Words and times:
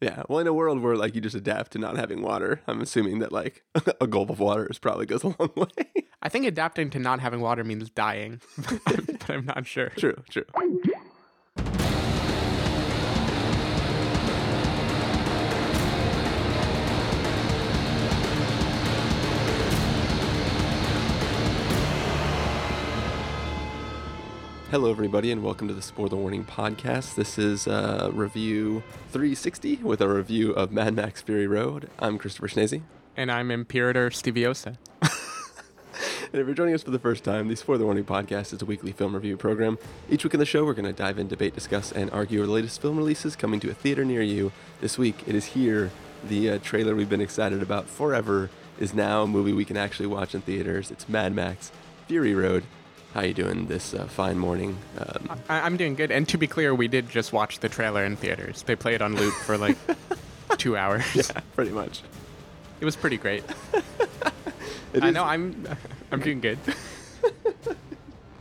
Yeah. 0.00 0.22
Well, 0.28 0.38
in 0.38 0.46
a 0.46 0.52
world 0.52 0.80
where 0.80 0.96
like 0.96 1.14
you 1.14 1.20
just 1.20 1.36
adapt 1.36 1.72
to 1.72 1.78
not 1.78 1.96
having 1.96 2.22
water, 2.22 2.62
I'm 2.66 2.80
assuming 2.80 3.18
that 3.18 3.32
like 3.32 3.62
a 4.00 4.06
gulp 4.06 4.30
of 4.30 4.40
water 4.40 4.66
is 4.66 4.78
probably 4.78 5.06
goes 5.06 5.22
a 5.22 5.28
long 5.38 5.50
way. 5.56 6.06
I 6.22 6.28
think 6.28 6.46
adapting 6.46 6.90
to 6.90 6.98
not 6.98 7.20
having 7.20 7.40
water 7.40 7.64
means 7.64 7.90
dying, 7.90 8.40
but 8.84 9.30
I'm 9.30 9.46
not 9.46 9.66
sure. 9.66 9.90
true. 9.90 10.22
True. 10.30 10.44
Hello, 24.70 24.88
everybody, 24.88 25.32
and 25.32 25.42
welcome 25.42 25.66
to 25.66 25.74
the 25.74 25.82
Spoiler 25.82 26.16
Warning 26.16 26.44
Podcast. 26.44 27.16
This 27.16 27.38
is 27.38 27.66
uh, 27.66 28.08
review 28.12 28.84
360 29.08 29.78
with 29.78 30.00
a 30.00 30.08
review 30.08 30.52
of 30.52 30.70
Mad 30.70 30.94
Max 30.94 31.20
Fury 31.22 31.48
Road. 31.48 31.90
I'm 31.98 32.18
Christopher 32.18 32.46
Schnese. 32.46 32.80
And 33.16 33.32
I'm 33.32 33.50
Imperator 33.50 34.10
Steviosa. 34.10 34.76
And 36.32 36.40
if 36.40 36.46
you're 36.46 36.54
joining 36.54 36.74
us 36.74 36.84
for 36.84 36.92
the 36.92 37.00
first 37.00 37.24
time, 37.24 37.48
the 37.48 37.56
Spoiler 37.56 37.84
Warning 37.84 38.04
Podcast 38.04 38.52
is 38.52 38.62
a 38.62 38.64
weekly 38.64 38.92
film 38.92 39.16
review 39.16 39.36
program. 39.36 39.76
Each 40.08 40.22
week 40.22 40.32
in 40.32 40.38
the 40.38 40.46
show, 40.46 40.64
we're 40.64 40.74
going 40.74 40.84
to 40.84 40.92
dive 40.92 41.18
in, 41.18 41.26
debate, 41.26 41.56
discuss, 41.56 41.90
and 41.90 42.08
argue 42.12 42.46
the 42.46 42.52
latest 42.52 42.80
film 42.80 42.96
releases 42.96 43.34
coming 43.34 43.58
to 43.58 43.70
a 43.70 43.74
theater 43.74 44.04
near 44.04 44.22
you. 44.22 44.52
This 44.80 44.96
week, 44.96 45.24
it 45.26 45.34
is 45.34 45.46
here. 45.46 45.90
The 46.22 46.50
uh, 46.50 46.58
trailer 46.58 46.94
we've 46.94 47.08
been 47.08 47.20
excited 47.20 47.60
about 47.60 47.88
forever 47.88 48.48
is 48.78 48.94
now 48.94 49.22
a 49.22 49.26
movie 49.26 49.52
we 49.52 49.64
can 49.64 49.76
actually 49.76 50.06
watch 50.06 50.32
in 50.32 50.42
theaters. 50.42 50.92
It's 50.92 51.08
Mad 51.08 51.34
Max 51.34 51.72
Fury 52.06 52.32
Road. 52.36 52.62
How 53.14 53.22
you 53.22 53.34
doing 53.34 53.66
this 53.66 53.92
uh, 53.92 54.04
fine 54.06 54.38
morning? 54.38 54.78
Um, 54.98 55.40
I- 55.48 55.60
I'm 55.62 55.76
doing 55.76 55.94
good. 55.96 56.10
And 56.12 56.28
to 56.28 56.38
be 56.38 56.46
clear, 56.46 56.74
we 56.74 56.86
did 56.88 57.08
just 57.08 57.32
watch 57.32 57.58
the 57.58 57.68
trailer 57.68 58.04
in 58.04 58.16
theaters. 58.16 58.62
They 58.62 58.76
play 58.76 58.94
it 58.94 59.02
on 59.02 59.16
loop 59.16 59.34
for 59.34 59.58
like 59.58 59.76
two 60.58 60.76
hours. 60.76 61.04
yeah, 61.14 61.40
pretty 61.56 61.72
much. 61.72 62.02
It 62.80 62.84
was 62.84 62.94
pretty 62.96 63.16
great. 63.16 63.42
I 65.02 65.08
is- 65.08 65.14
know. 65.14 65.24
I'm. 65.24 65.66
I'm 66.12 66.20
doing 66.20 66.40
good. 66.40 66.58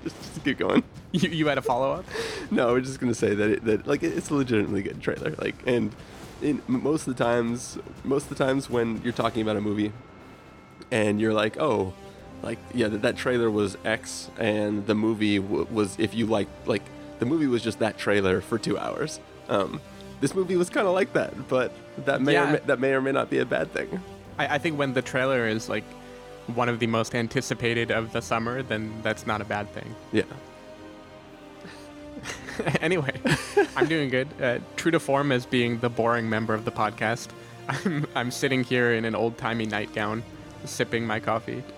Just, 0.01 0.15
just 0.21 0.43
keep 0.45 0.57
going. 0.57 0.81
You, 1.11 1.29
you 1.29 1.47
had 1.47 1.57
a 1.57 1.61
follow 1.61 1.91
up? 1.91 2.05
No, 2.51 2.67
we're 2.71 2.79
just 2.79 3.01
gonna 3.01 3.13
say 3.13 3.35
that 3.35 3.49
it, 3.49 3.65
that 3.65 3.85
like 3.85 4.01
it's 4.01 4.29
a 4.29 4.33
legitimately 4.33 4.81
good 4.81 5.01
trailer. 5.01 5.35
Like, 5.37 5.55
and 5.67 5.93
in 6.41 6.61
most 6.67 7.05
of 7.05 7.17
the 7.17 7.21
times, 7.21 7.77
most 8.05 8.31
of 8.31 8.37
the 8.37 8.41
times 8.45 8.69
when 8.69 9.01
you're 9.03 9.11
talking 9.11 9.41
about 9.41 9.57
a 9.57 9.61
movie, 9.61 9.91
and 10.89 11.19
you're 11.19 11.33
like, 11.33 11.57
oh, 11.59 11.93
like 12.41 12.57
yeah, 12.73 12.87
that, 12.87 13.01
that 13.01 13.17
trailer 13.17 13.51
was 13.51 13.77
X, 13.85 14.29
and 14.37 14.85
the 14.87 14.95
movie 14.95 15.39
w- 15.39 15.67
was 15.71 15.95
if 15.99 16.13
you 16.13 16.25
like 16.25 16.47
like 16.65 16.83
the 17.19 17.25
movie 17.25 17.47
was 17.47 17.61
just 17.63 17.79
that 17.79 17.97
trailer 17.97 18.41
for 18.41 18.57
two 18.57 18.77
hours. 18.77 19.19
Um, 19.49 19.81
this 20.21 20.35
movie 20.35 20.55
was 20.57 20.69
kind 20.69 20.87
of 20.87 20.93
like 20.93 21.13
that, 21.13 21.47
but 21.47 21.71
that 22.05 22.21
may 22.21 22.31
or 22.37 22.43
Yeah. 22.45 22.51
may, 22.51 22.59
that 22.65 22.79
may 22.79 22.93
or 22.93 23.01
may 23.01 23.11
not 23.11 23.29
be 23.29 23.39
a 23.39 23.45
bad 23.45 23.71
thing. 23.73 24.01
I, 24.37 24.55
I 24.55 24.57
think 24.57 24.77
when 24.77 24.93
the 24.93 25.01
trailer 25.01 25.47
is 25.47 25.69
like 25.69 25.83
one 26.55 26.67
of 26.69 26.79
the 26.79 26.87
most 26.87 27.13
anticipated 27.15 27.91
of 27.91 28.11
the 28.11 28.21
summer, 28.21 28.63
then 28.63 28.93
that's 29.03 29.25
not 29.27 29.41
a 29.41 29.45
bad 29.45 29.71
thing. 29.73 29.95
Yeah. 30.11 30.23
anyway, 32.81 33.13
I'm 33.75 33.87
doing 33.87 34.09
good. 34.09 34.27
Uh, 34.41 34.59
true 34.75 34.91
to 34.91 34.99
form 34.99 35.31
as 35.31 35.45
being 35.45 35.79
the 35.79 35.89
boring 35.89 36.29
member 36.29 36.53
of 36.53 36.65
the 36.65 36.71
podcast, 36.71 37.29
I'm, 37.69 38.05
I'm 38.15 38.31
sitting 38.31 38.63
here 38.63 38.93
in 38.93 39.05
an 39.05 39.15
old 39.15 39.37
timey 39.37 39.65
nightgown, 39.65 40.23
sipping 40.65 41.05
my 41.05 41.19
coffee. 41.19 41.63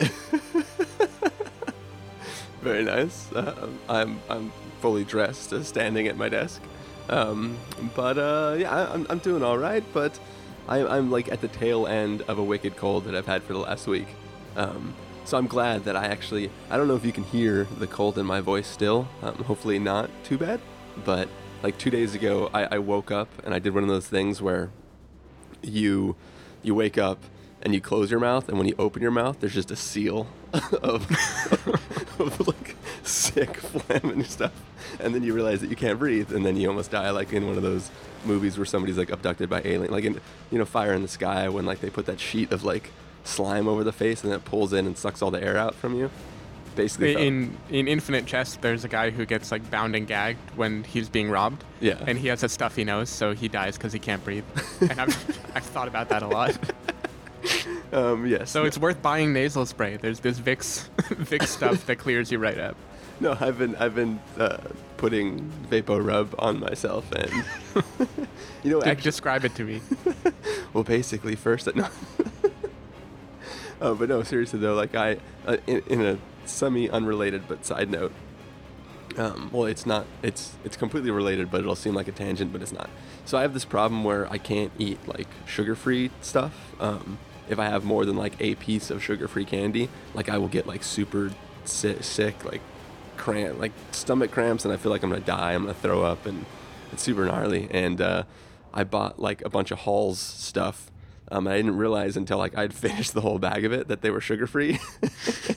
Very 2.61 2.83
nice. 2.83 3.31
Uh, 3.31 3.69
I'm 3.89 4.19
I'm 4.29 4.51
fully 4.81 5.03
dressed, 5.03 5.51
uh, 5.53 5.63
standing 5.63 6.07
at 6.07 6.17
my 6.17 6.29
desk. 6.29 6.61
Um, 7.09 7.57
but 7.95 8.17
uh, 8.17 8.55
yeah, 8.59 8.71
I, 8.71 8.93
I'm 8.93 9.07
I'm 9.09 9.19
doing 9.19 9.43
all 9.43 9.57
right. 9.57 9.83
But 9.93 10.19
I, 10.67 10.85
I'm 10.85 11.09
like 11.09 11.31
at 11.31 11.41
the 11.41 11.47
tail 11.47 11.87
end 11.87 12.21
of 12.23 12.37
a 12.37 12.43
wicked 12.43 12.77
cold 12.77 13.05
that 13.05 13.15
I've 13.15 13.25
had 13.25 13.43
for 13.43 13.53
the 13.53 13.59
last 13.59 13.87
week. 13.87 14.07
Um, 14.55 14.93
so 15.25 15.37
I'm 15.37 15.47
glad 15.47 15.85
that 15.85 15.95
I 15.95 16.05
actually 16.05 16.51
I 16.69 16.77
don't 16.77 16.87
know 16.87 16.95
if 16.95 17.05
you 17.05 17.11
can 17.11 17.23
hear 17.23 17.65
the 17.79 17.87
cold 17.87 18.17
in 18.17 18.25
my 18.25 18.41
voice 18.41 18.67
still. 18.67 19.07
Um, 19.21 19.35
hopefully 19.35 19.79
not 19.79 20.09
too 20.23 20.37
bad. 20.37 20.61
But 21.03 21.29
like 21.63 21.77
two 21.77 21.89
days 21.89 22.15
ago, 22.15 22.49
I, 22.53 22.75
I 22.75 22.77
woke 22.79 23.11
up 23.11 23.29
and 23.43 23.53
I 23.53 23.59
did 23.59 23.73
one 23.73 23.83
of 23.83 23.89
those 23.89 24.07
things 24.07 24.41
where 24.41 24.69
you 25.61 26.15
you 26.63 26.75
wake 26.75 26.97
up 26.97 27.23
and 27.63 27.73
you 27.73 27.81
close 27.81 28.09
your 28.11 28.19
mouth 28.19 28.49
and 28.49 28.57
when 28.57 28.67
you 28.67 28.75
open 28.79 29.01
your 29.01 29.11
mouth 29.11 29.39
there's 29.39 29.53
just 29.53 29.71
a 29.71 29.75
seal 29.75 30.27
of, 30.81 31.09
of 32.19 32.47
like 32.47 32.75
sick 33.03 33.57
phlegm 33.57 34.09
and 34.11 34.25
stuff 34.25 34.51
and 34.99 35.13
then 35.15 35.23
you 35.23 35.33
realize 35.33 35.61
that 35.61 35.69
you 35.69 35.75
can't 35.75 35.99
breathe 35.99 36.31
and 36.33 36.45
then 36.45 36.55
you 36.57 36.67
almost 36.67 36.91
die 36.91 37.09
like 37.11 37.31
in 37.33 37.47
one 37.47 37.57
of 37.57 37.63
those 37.63 37.89
movies 38.25 38.57
where 38.57 38.65
somebody's 38.65 38.97
like 38.97 39.09
abducted 39.09 39.49
by 39.49 39.61
alien 39.65 39.91
like 39.91 40.03
in 40.03 40.19
you 40.51 40.57
know 40.57 40.65
fire 40.65 40.93
in 40.93 41.01
the 41.01 41.07
sky 41.07 41.49
when 41.49 41.65
like 41.65 41.79
they 41.81 41.89
put 41.89 42.05
that 42.05 42.19
sheet 42.19 42.51
of 42.51 42.63
like 42.63 42.91
slime 43.23 43.67
over 43.67 43.83
the 43.83 43.91
face 43.91 44.23
and 44.23 44.31
then 44.31 44.39
it 44.39 44.45
pulls 44.45 44.73
in 44.73 44.85
and 44.85 44.97
sucks 44.97 45.21
all 45.21 45.31
the 45.31 45.43
air 45.43 45.57
out 45.57 45.75
from 45.75 45.95
you 45.95 46.09
basically 46.75 47.13
felt- 47.13 47.25
In 47.25 47.57
in 47.69 47.87
Infinite 47.87 48.25
Jest, 48.25 48.61
there's 48.61 48.85
a 48.85 48.87
guy 48.87 49.09
who 49.09 49.25
gets 49.25 49.51
like 49.51 49.69
bound 49.69 49.93
and 49.95 50.07
gagged 50.07 50.39
when 50.55 50.85
he's 50.85 51.09
being 51.09 51.29
robbed. 51.29 51.63
Yeah. 51.81 51.95
And 52.07 52.17
he 52.17 52.29
has 52.29 52.43
a 52.43 52.49
stuffy 52.49 52.85
nose, 52.85 53.09
so 53.09 53.33
he 53.33 53.49
dies 53.49 53.77
because 53.77 53.91
he 53.91 53.99
can't 53.99 54.23
breathe. 54.23 54.45
and 54.79 55.01
I've, 55.01 55.51
I've 55.55 55.63
thought 55.65 55.89
about 55.89 56.07
that 56.09 56.23
a 56.23 56.27
lot. 56.27 56.57
Um 57.91 58.25
yes 58.25 58.51
So 58.51 58.65
it's 58.65 58.77
worth 58.77 59.01
buying 59.01 59.33
nasal 59.33 59.65
spray. 59.65 59.97
There's 59.97 60.19
this 60.19 60.39
Vicks 60.39 60.89
Vicks 60.97 61.47
stuff 61.47 61.85
that 61.87 61.97
clears 61.97 62.31
you 62.31 62.39
right 62.39 62.57
up. 62.57 62.75
No, 63.21 63.37
I've 63.39 63.59
been 63.59 63.75
I've 63.75 63.93
been 63.93 64.19
uh, 64.39 64.57
putting 64.97 65.51
Vapo 65.69 66.03
Rub 66.03 66.33
on 66.39 66.59
myself, 66.59 67.11
and 67.11 67.31
you 68.63 68.71
know, 68.71 68.81
actually, 68.85 69.03
describe 69.03 69.45
it 69.45 69.53
to 69.55 69.63
me. 69.63 69.79
well, 70.73 70.83
basically, 70.83 71.35
first, 71.35 71.73
no. 71.75 71.87
oh, 73.79 73.93
but 73.93 74.09
no, 74.09 74.23
seriously 74.23 74.57
though, 74.57 74.73
like 74.73 74.95
I, 74.95 75.17
uh, 75.45 75.57
in, 75.67 75.83
in 75.87 76.01
a 76.01 76.17
semi-unrelated 76.45 77.47
but 77.47 77.63
side 77.63 77.91
note, 77.91 78.11
um, 79.19 79.51
well, 79.53 79.65
it's 79.65 79.85
not. 79.85 80.07
It's 80.23 80.55
it's 80.63 80.75
completely 80.75 81.11
related, 81.11 81.51
but 81.51 81.61
it'll 81.61 81.75
seem 81.75 81.93
like 81.93 82.07
a 82.07 82.11
tangent, 82.11 82.51
but 82.51 82.63
it's 82.63 82.71
not. 82.71 82.89
So 83.25 83.37
I 83.37 83.43
have 83.43 83.53
this 83.53 83.65
problem 83.65 84.03
where 84.03 84.27
I 84.31 84.39
can't 84.39 84.71
eat 84.79 84.97
like 85.07 85.27
sugar-free 85.45 86.09
stuff. 86.21 86.73
Um, 86.79 87.19
if 87.51 87.59
I 87.59 87.65
have 87.65 87.83
more 87.83 88.05
than 88.05 88.15
like 88.15 88.33
a 88.39 88.55
piece 88.55 88.89
of 88.89 89.03
sugar-free 89.03 89.45
candy, 89.45 89.89
like 90.13 90.29
I 90.29 90.37
will 90.37 90.47
get 90.47 90.67
like 90.67 90.83
super 90.83 91.31
sick, 91.65 92.03
sick 92.03 92.43
like 92.45 92.61
cramp, 93.17 93.59
like 93.59 93.71
stomach 93.91 94.31
cramps, 94.31 94.65
and 94.65 94.73
I 94.73 94.77
feel 94.77 94.91
like 94.91 95.03
I'm 95.03 95.09
gonna 95.09 95.21
die. 95.21 95.53
I'm 95.53 95.63
gonna 95.63 95.73
throw 95.73 96.03
up, 96.03 96.25
and 96.25 96.45
it's 96.91 97.03
super 97.03 97.25
gnarly. 97.25 97.67
And 97.71 98.01
uh, 98.01 98.23
I 98.73 98.83
bought 98.83 99.19
like 99.19 99.43
a 99.43 99.49
bunch 99.49 99.71
of 99.71 99.79
Halls 99.79 100.19
stuff. 100.19 100.91
Um, 101.31 101.47
I 101.47 101.55
didn't 101.55 101.77
realize 101.77 102.17
until 102.17 102.37
like 102.37 102.57
I'd 102.57 102.73
finished 102.85 103.13
the 103.13 103.21
whole 103.21 103.39
bag 103.39 103.65
of 103.65 103.71
it 103.71 103.87
that 103.87 104.01
they 104.01 104.09
were 104.09 104.21
sugar 104.21 104.47
free. 104.47 104.79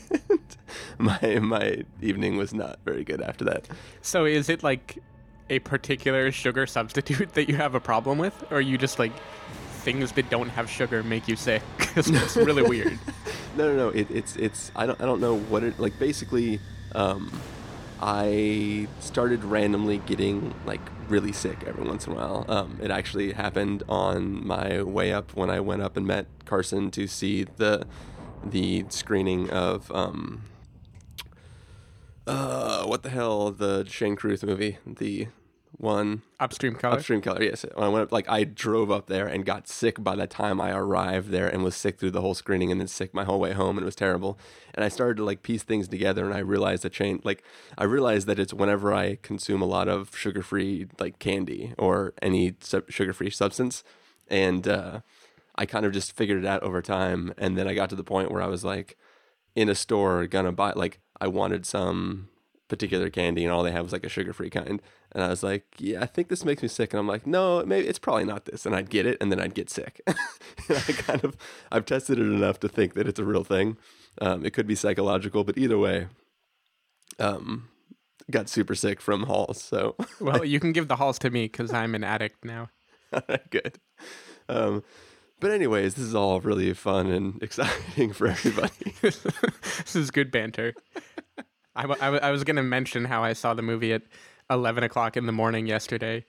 my 0.99 1.39
my 1.41 1.85
evening 2.01 2.37
was 2.37 2.55
not 2.55 2.79
very 2.85 3.05
good 3.05 3.21
after 3.21 3.45
that. 3.47 3.69
So 4.03 4.25
is 4.25 4.49
it 4.49 4.63
like 4.63 4.99
a 5.51 5.59
particular 5.61 6.33
sugar 6.33 6.67
substitute 6.67 7.33
that 7.35 7.49
you 7.49 7.57
have 7.57 7.75
a 7.75 7.81
problem 7.81 8.19
with, 8.19 8.45
or 8.51 8.61
you 8.61 8.79
just 8.79 8.99
like 8.99 9.13
things 9.85 10.13
that 10.13 10.31
don't 10.31 10.49
have 10.49 10.69
sugar 10.69 11.03
make 11.03 11.29
you 11.29 11.37
sick? 11.37 11.63
it's 11.97 12.37
really 12.37 12.63
weird. 12.63 12.99
No, 13.57 13.69
no, 13.69 13.77
no. 13.77 13.89
It, 13.91 14.11
it's 14.11 14.35
it's 14.35 14.73
I 14.75 14.85
don't 14.85 15.01
I 15.01 15.05
don't 15.05 15.21
know 15.21 15.39
what 15.39 15.63
it 15.63 15.79
like. 15.79 15.97
Basically, 16.01 16.59
um, 16.93 17.31
I 18.03 18.89
started 18.99 19.45
randomly 19.45 19.99
getting 19.99 20.53
like 20.67 20.81
really 21.09 21.31
sick 21.31 21.63
every 21.65 21.85
once 21.85 22.05
in 22.09 22.15
a 22.15 22.17
while. 22.17 22.45
Um, 22.49 22.81
it 22.83 22.91
actually 22.91 23.33
happened 23.33 23.85
on 23.89 24.45
my 24.45 24.83
way 24.83 25.13
up 25.13 25.37
when 25.37 25.51
I 25.51 25.61
went 25.61 25.83
up 25.83 25.97
and 25.97 26.05
met 26.05 26.27
Carson 26.47 26.91
to 26.91 27.07
see 27.07 27.45
the 27.45 27.87
the 28.45 28.87
screening 28.89 29.51
of 29.51 29.89
um, 29.93 30.43
uh, 32.27 32.85
what 32.87 33.05
the 33.05 33.11
hell 33.11 33.53
the 33.53 33.85
Shane 33.89 34.17
Carruth 34.17 34.43
movie, 34.43 34.79
the 34.85 35.29
one 35.77 36.23
Upstream 36.39 36.75
color. 36.75 36.97
Upstream 36.97 37.21
Color, 37.21 37.43
yes. 37.43 37.65
When 37.75 37.85
I 37.85 37.89
went 37.89 38.05
up, 38.05 38.13
like 38.13 38.29
I 38.29 38.45
drove 38.45 38.91
up 38.91 39.07
there 39.07 39.27
and 39.27 39.45
got 39.45 39.69
sick 39.69 40.03
by 40.03 40.15
the 40.15 40.27
time 40.27 40.61
I 40.61 40.71
arrived 40.71 41.31
there, 41.31 41.49
and 41.49 41.65
was 41.65 41.75
sick 41.75 41.99
through 41.99 42.13
the 42.13 42.21
whole 42.21 42.35
screening, 42.35 42.71
and 42.71 42.81
then 42.81 42.89
sick 42.89 43.13
my 43.13 43.25
whole 43.25 43.41
way 43.41 43.53
home, 43.53 43.77
and 43.77 43.85
it 43.85 43.87
was 43.87 43.97
terrible. 43.97 44.39
And 44.75 44.85
I 44.85 44.89
started 44.89 45.17
to 45.17 45.25
like 45.25 45.43
piece 45.43 45.63
things 45.63 45.89
together, 45.89 46.25
and 46.25 46.35
I 46.35 46.39
realized 46.39 46.85
a 46.85 46.91
chain. 46.91 47.21
Like 47.25 47.43
I 47.77 47.85
realized 47.85 48.27
that 48.29 48.39
it's 48.39 48.55
whenever 48.55 48.93
I 48.95 49.17
consume 49.17 49.63
a 49.63 49.67
lot 49.67 49.89
of 49.89 50.17
sugar-free 50.17 50.89
like 50.99 51.19
candy 51.19 51.75
or 51.79 52.15
any 52.23 52.55
sub- 52.61 52.91
sugar-free 52.91 53.31
substance, 53.31 53.83
and 54.29 54.69
uh, 54.69 55.01
I 55.57 55.67
kind 55.67 55.87
of 55.87 55.93
just 55.93 56.13
figured 56.17 56.43
it 56.43 56.47
out 56.47 56.63
over 56.63 56.83
time. 56.83 57.35
And 57.39 57.57
then 57.59 57.67
I 57.67 57.75
got 57.75 57.91
to 57.91 57.97
the 57.97 58.05
point 58.05 58.31
where 58.31 58.43
I 58.43 58.47
was 58.47 58.65
like 58.65 58.97
in 59.55 59.69
a 59.69 59.75
store 59.75 60.27
gonna 60.27 60.53
buy 60.53 60.73
like 60.75 61.01
I 61.21 61.29
wanted 61.29 61.65
some 61.67 62.29
particular 62.67 63.11
candy 63.11 63.45
and 63.45 63.53
all 63.53 63.63
they 63.63 63.71
have 63.71 63.85
was 63.85 63.93
like 63.93 64.05
a 64.05 64.09
sugar-free 64.09 64.51
kind 64.51 64.81
and 65.15 65.23
i 65.23 65.29
was 65.29 65.43
like 65.43 65.65
yeah 65.79 66.01
i 66.03 66.07
think 66.07 66.29
this 66.29 66.45
makes 66.45 66.63
me 66.63 66.69
sick 66.69 66.93
and 66.93 67.01
i'm 67.01 67.07
like 67.09 67.27
no 67.27 67.65
maybe 67.65 67.87
it's 67.87 67.99
probably 67.99 68.25
not 68.25 68.45
this 68.45 68.67
and 68.67 68.75
i'd 68.75 68.91
get 68.91 69.07
it 69.07 69.17
and 69.21 69.31
then 69.31 69.41
i'd 69.41 69.55
get 69.55 69.71
sick 69.71 70.01
i 70.09 70.75
kind 70.93 71.25
of 71.25 71.37
i've 71.73 71.87
tested 71.87 72.19
it 72.19 72.23
enough 72.23 72.61
to 72.61 72.69
think 72.69 72.95
that 72.95 73.09
it's 73.09 73.19
a 73.19 73.25
real 73.25 73.45
thing 73.45 73.77
um, 74.21 74.45
it 74.45 74.53
could 74.53 74.67
be 74.67 74.75
psychological 74.75 75.45
but 75.45 75.57
either 75.59 75.79
way 75.79 76.09
um, 77.19 77.69
got 78.31 78.49
super 78.49 78.75
sick 78.75 79.01
from 79.01 79.25
halls 79.25 79.63
so 79.63 79.97
Well, 80.21 80.45
you 80.45 80.61
can 80.61 80.73
give 80.73 80.89
the 80.89 80.97
halls 80.97 81.19
to 81.21 81.31
me 81.31 81.45
because 81.45 81.73
I'm 81.73 81.95
an 81.95 82.05
addict 82.05 82.45
now. 82.45 82.71
good. 83.51 83.79
Um, 84.49 84.83
but 85.41 85.51
anyways, 85.51 85.95
this 85.95 86.05
is 86.05 86.15
all 86.15 86.41
really 86.41 86.73
fun 86.75 87.09
and 87.11 87.43
exciting 87.43 88.13
for 88.13 88.29
everybody. 88.29 88.95
this 89.03 89.95
is 89.95 90.11
good 90.11 90.31
banter. 90.31 90.75
I, 91.77 91.83
w- 91.83 92.01
I, 92.01 92.07
w- 92.07 92.21
I 92.23 92.31
was 92.31 92.45
going 92.45 92.57
to 92.57 92.63
mention 92.63 93.05
how 93.05 93.23
I 93.23 93.33
saw 93.35 93.53
the 93.55 93.63
movie 93.63 93.93
at 93.93 94.03
11 94.51 94.85
o'clock 94.85 95.17
in 95.17 95.27
the 95.27 95.33
morning 95.33 95.67
yesterday 95.67 96.25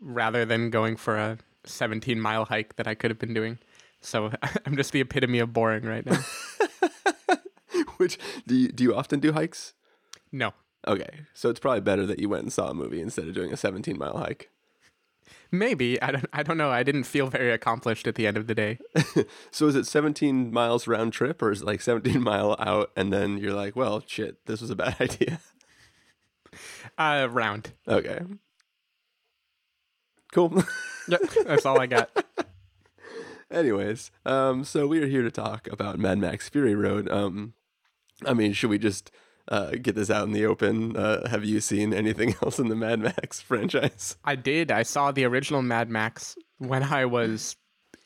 rather 0.00 0.44
than 0.44 0.70
going 0.70 0.96
for 0.96 1.16
a 1.16 1.38
17 1.64 2.20
mile 2.20 2.44
hike 2.44 2.76
that 2.76 2.86
I 2.86 2.94
could 2.94 3.10
have 3.10 3.18
been 3.18 3.34
doing. 3.34 3.58
So 4.00 4.32
I'm 4.66 4.76
just 4.76 4.92
the 4.92 5.00
epitome 5.00 5.38
of 5.38 5.52
boring 5.52 5.84
right 5.84 6.04
now. 6.04 6.18
Which 7.96 8.18
do 8.46 8.54
you, 8.54 8.68
do 8.68 8.84
you 8.84 8.94
often 8.94 9.20
do 9.20 9.32
hikes? 9.32 9.74
No. 10.30 10.52
Okay, 10.86 11.26
so 11.34 11.50
it's 11.50 11.58
probably 11.58 11.80
better 11.80 12.06
that 12.06 12.20
you 12.20 12.28
went 12.28 12.44
and 12.44 12.52
saw 12.52 12.68
a 12.68 12.74
movie 12.74 13.00
instead 13.00 13.26
of 13.26 13.34
doing 13.34 13.52
a 13.52 13.56
17 13.56 13.98
mile 13.98 14.16
hike. 14.18 14.50
Maybe 15.50 16.00
I 16.00 16.12
don't. 16.12 16.26
I 16.32 16.42
don't 16.42 16.58
know. 16.58 16.70
I 16.70 16.82
didn't 16.82 17.04
feel 17.04 17.26
very 17.28 17.52
accomplished 17.52 18.06
at 18.06 18.14
the 18.14 18.26
end 18.26 18.36
of 18.36 18.46
the 18.46 18.54
day. 18.54 18.78
so 19.50 19.66
is 19.66 19.74
it 19.74 19.86
17 19.86 20.52
miles 20.52 20.86
round 20.86 21.12
trip, 21.12 21.42
or 21.42 21.50
is 21.50 21.62
it 21.62 21.66
like 21.66 21.80
17 21.80 22.22
mile 22.22 22.54
out, 22.58 22.90
and 22.96 23.12
then 23.12 23.38
you're 23.38 23.54
like, 23.54 23.74
well, 23.74 24.02
shit, 24.06 24.44
this 24.46 24.60
was 24.60 24.70
a 24.70 24.76
bad 24.76 24.96
idea? 25.00 25.40
Uh, 26.98 27.28
round. 27.30 27.72
Okay. 27.86 28.20
Cool. 30.32 30.62
Yep, 31.10 31.22
that's 31.46 31.64
all 31.64 31.80
I 31.80 31.86
got. 31.86 32.10
Anyways, 33.50 34.10
um, 34.26 34.62
so 34.62 34.86
we 34.86 35.02
are 35.02 35.06
here 35.06 35.22
to 35.22 35.30
talk 35.30 35.66
about 35.72 35.98
Mad 35.98 36.18
Max 36.18 36.50
Fury 36.50 36.74
Road. 36.74 37.10
Um, 37.10 37.54
I 38.26 38.34
mean, 38.34 38.52
should 38.52 38.68
we 38.68 38.78
just 38.78 39.10
uh, 39.50 39.70
get 39.80 39.94
this 39.94 40.10
out 40.10 40.24
in 40.24 40.32
the 40.32 40.44
open? 40.44 40.98
Uh, 40.98 41.26
have 41.28 41.46
you 41.46 41.60
seen 41.62 41.94
anything 41.94 42.34
else 42.42 42.58
in 42.58 42.68
the 42.68 42.76
Mad 42.76 43.00
Max 43.00 43.40
franchise? 43.40 44.18
I 44.22 44.36
did. 44.36 44.70
I 44.70 44.82
saw 44.82 45.10
the 45.10 45.24
original 45.24 45.62
Mad 45.62 45.88
Max 45.88 46.36
when 46.58 46.82
I 46.82 47.06
was 47.06 47.56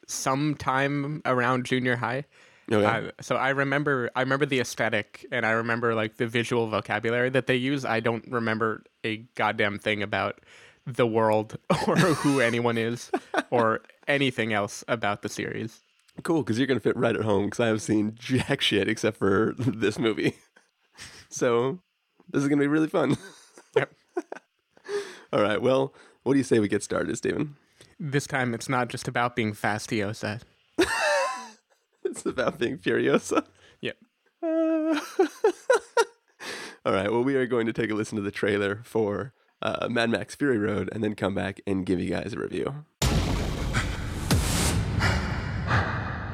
sometime 0.06 1.22
around 1.24 1.66
junior 1.66 1.96
high. 1.96 2.24
Okay. 2.70 2.84
Uh, 3.08 3.10
so 3.20 3.36
I 3.36 3.50
remember, 3.50 4.10
I 4.14 4.20
remember 4.20 4.46
the 4.46 4.60
aesthetic, 4.60 5.26
and 5.32 5.44
I 5.44 5.50
remember 5.50 5.94
like 5.94 6.16
the 6.16 6.26
visual 6.26 6.68
vocabulary 6.68 7.30
that 7.30 7.46
they 7.46 7.56
use. 7.56 7.84
I 7.84 8.00
don't 8.00 8.24
remember 8.30 8.84
a 9.04 9.18
goddamn 9.34 9.78
thing 9.78 10.02
about 10.02 10.40
the 10.86 11.06
world 11.06 11.58
or 11.86 11.96
who 11.96 12.40
anyone 12.40 12.78
is 12.78 13.10
or 13.50 13.80
anything 14.08 14.52
else 14.52 14.84
about 14.88 15.22
the 15.22 15.28
series. 15.28 15.80
Cool, 16.22 16.42
because 16.42 16.58
you're 16.58 16.66
gonna 16.66 16.80
fit 16.80 16.96
right 16.96 17.16
at 17.16 17.22
home. 17.24 17.46
Because 17.46 17.60
I 17.60 17.66
have 17.68 17.82
seen 17.82 18.14
jack 18.14 18.60
shit 18.60 18.88
except 18.88 19.16
for 19.16 19.54
this 19.58 19.98
movie. 19.98 20.34
so 21.30 21.80
this 22.30 22.42
is 22.42 22.48
gonna 22.48 22.60
be 22.60 22.66
really 22.68 22.88
fun. 22.88 23.16
Yep. 23.74 23.90
All 25.32 25.40
right. 25.40 25.62
Well, 25.62 25.94
what 26.24 26.34
do 26.34 26.38
you 26.38 26.44
say 26.44 26.58
we 26.58 26.68
get 26.68 26.82
started, 26.82 27.16
Steven? 27.16 27.56
This 27.98 28.26
time 28.26 28.52
it's 28.52 28.68
not 28.68 28.88
just 28.88 29.08
about 29.08 29.34
being 29.34 29.54
fastiosa. 29.54 30.42
It's 32.12 32.26
about 32.26 32.58
being 32.58 32.76
Furiosa. 32.76 33.46
Yep. 33.80 33.96
Uh, 34.42 34.46
all 36.84 36.92
right. 36.92 37.10
Well, 37.10 37.24
we 37.24 37.36
are 37.36 37.46
going 37.46 37.66
to 37.66 37.72
take 37.72 37.90
a 37.90 37.94
listen 37.94 38.16
to 38.16 38.22
the 38.22 38.30
trailer 38.30 38.82
for 38.84 39.32
uh, 39.62 39.88
Mad 39.90 40.10
Max 40.10 40.34
Fury 40.34 40.58
Road 40.58 40.90
and 40.92 41.02
then 41.02 41.14
come 41.14 41.34
back 41.34 41.62
and 41.66 41.86
give 41.86 41.98
you 42.00 42.10
guys 42.10 42.34
a 42.34 42.38
review. 42.38 42.84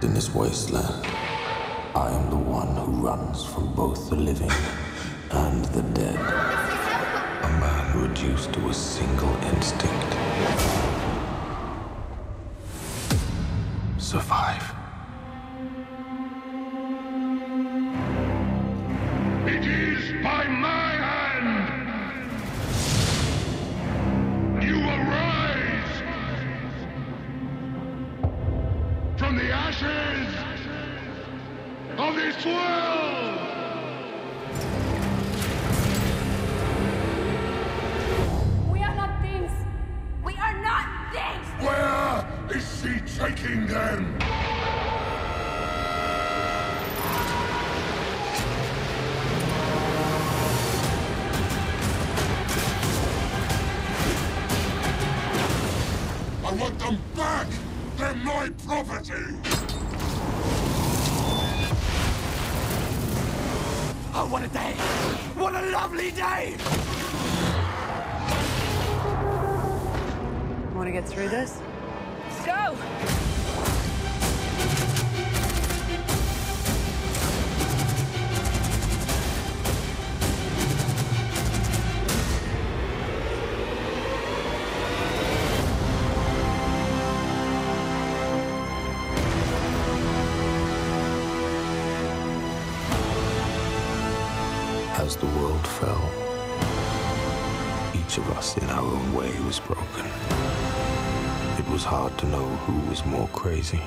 In 0.02 0.14
this 0.14 0.34
wasteland, 0.34 1.06
I 1.94 2.10
am 2.10 2.28
the 2.31 2.36
one 2.36 2.74
who 2.74 3.06
runs 3.06 3.44
from 3.44 3.72
both 3.74 4.10
the 4.10 4.16
living 4.16 4.50
and 5.31 5.64
the 5.66 5.82
dead. 5.94 6.16
A 6.16 7.48
man 7.60 8.08
reduced 8.08 8.52
to 8.54 8.69
a 8.69 8.74
single 8.74 9.36
instinct. 9.44 10.16
Survive. 13.98 14.47
What 65.48 65.64
a 65.64 65.70
lovely 65.70 66.10
day! 66.10 66.56
Want 70.74 70.88
to 70.88 70.92
get 70.92 71.08
through 71.08 71.30
this? 71.30 71.58
Let's 72.28 72.44
go. 72.44 73.27
Way 99.28 99.40
was 99.44 99.60
broken. 99.60 100.06
It 101.58 101.69
was 101.70 101.84
hard 101.84 102.16
to 102.19 102.26
know 102.26 102.46
who 102.64 102.90
was 102.90 103.04
more 103.04 103.28
crazy. 103.28 103.80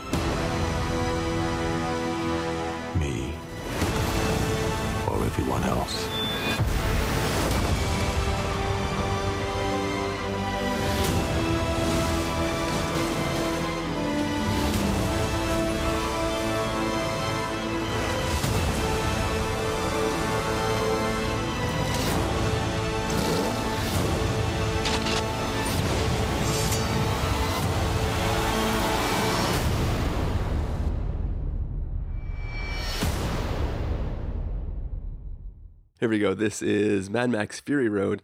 We 36.11 36.19
go. 36.19 36.33
This 36.33 36.61
is 36.61 37.09
Mad 37.09 37.29
Max 37.29 37.61
Fury 37.61 37.87
Road. 37.87 38.21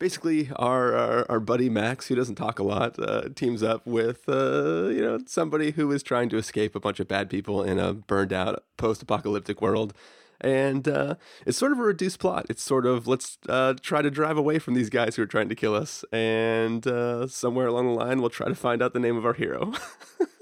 Basically, 0.00 0.50
our 0.56 0.92
our, 0.92 1.30
our 1.30 1.38
buddy 1.38 1.70
Max, 1.70 2.08
who 2.08 2.16
doesn't 2.16 2.34
talk 2.34 2.58
a 2.58 2.64
lot, 2.64 2.98
uh, 2.98 3.28
teams 3.32 3.62
up 3.62 3.86
with 3.86 4.28
uh, 4.28 4.88
you 4.88 5.00
know 5.00 5.20
somebody 5.24 5.70
who 5.70 5.92
is 5.92 6.02
trying 6.02 6.28
to 6.30 6.36
escape 6.36 6.74
a 6.74 6.80
bunch 6.80 6.98
of 6.98 7.06
bad 7.06 7.30
people 7.30 7.62
in 7.62 7.78
a 7.78 7.94
burned 7.94 8.32
out 8.32 8.64
post 8.76 9.02
apocalyptic 9.02 9.62
world. 9.62 9.94
And 10.40 10.88
uh, 10.88 11.14
it's 11.46 11.56
sort 11.56 11.70
of 11.70 11.78
a 11.78 11.82
reduced 11.82 12.18
plot. 12.18 12.46
It's 12.48 12.62
sort 12.62 12.86
of 12.86 13.06
let's 13.06 13.38
uh, 13.48 13.74
try 13.80 14.02
to 14.02 14.10
drive 14.10 14.36
away 14.36 14.58
from 14.58 14.74
these 14.74 14.90
guys 14.90 15.14
who 15.14 15.22
are 15.22 15.26
trying 15.26 15.48
to 15.48 15.54
kill 15.54 15.76
us, 15.76 16.04
and 16.12 16.84
uh, 16.88 17.28
somewhere 17.28 17.68
along 17.68 17.86
the 17.86 18.04
line, 18.04 18.20
we'll 18.20 18.30
try 18.30 18.48
to 18.48 18.56
find 18.56 18.82
out 18.82 18.94
the 18.94 19.00
name 19.00 19.16
of 19.16 19.24
our 19.24 19.34
hero. 19.34 19.72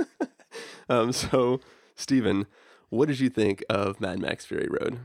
um, 0.89 1.13
so, 1.13 1.61
Steven, 1.95 2.47
what 2.89 3.09
did 3.09 3.21
you 3.21 3.29
think 3.29 3.63
of 3.69 4.01
Mad 4.01 4.19
Max 4.19 4.47
Fury 4.47 4.69
Road? 4.71 5.01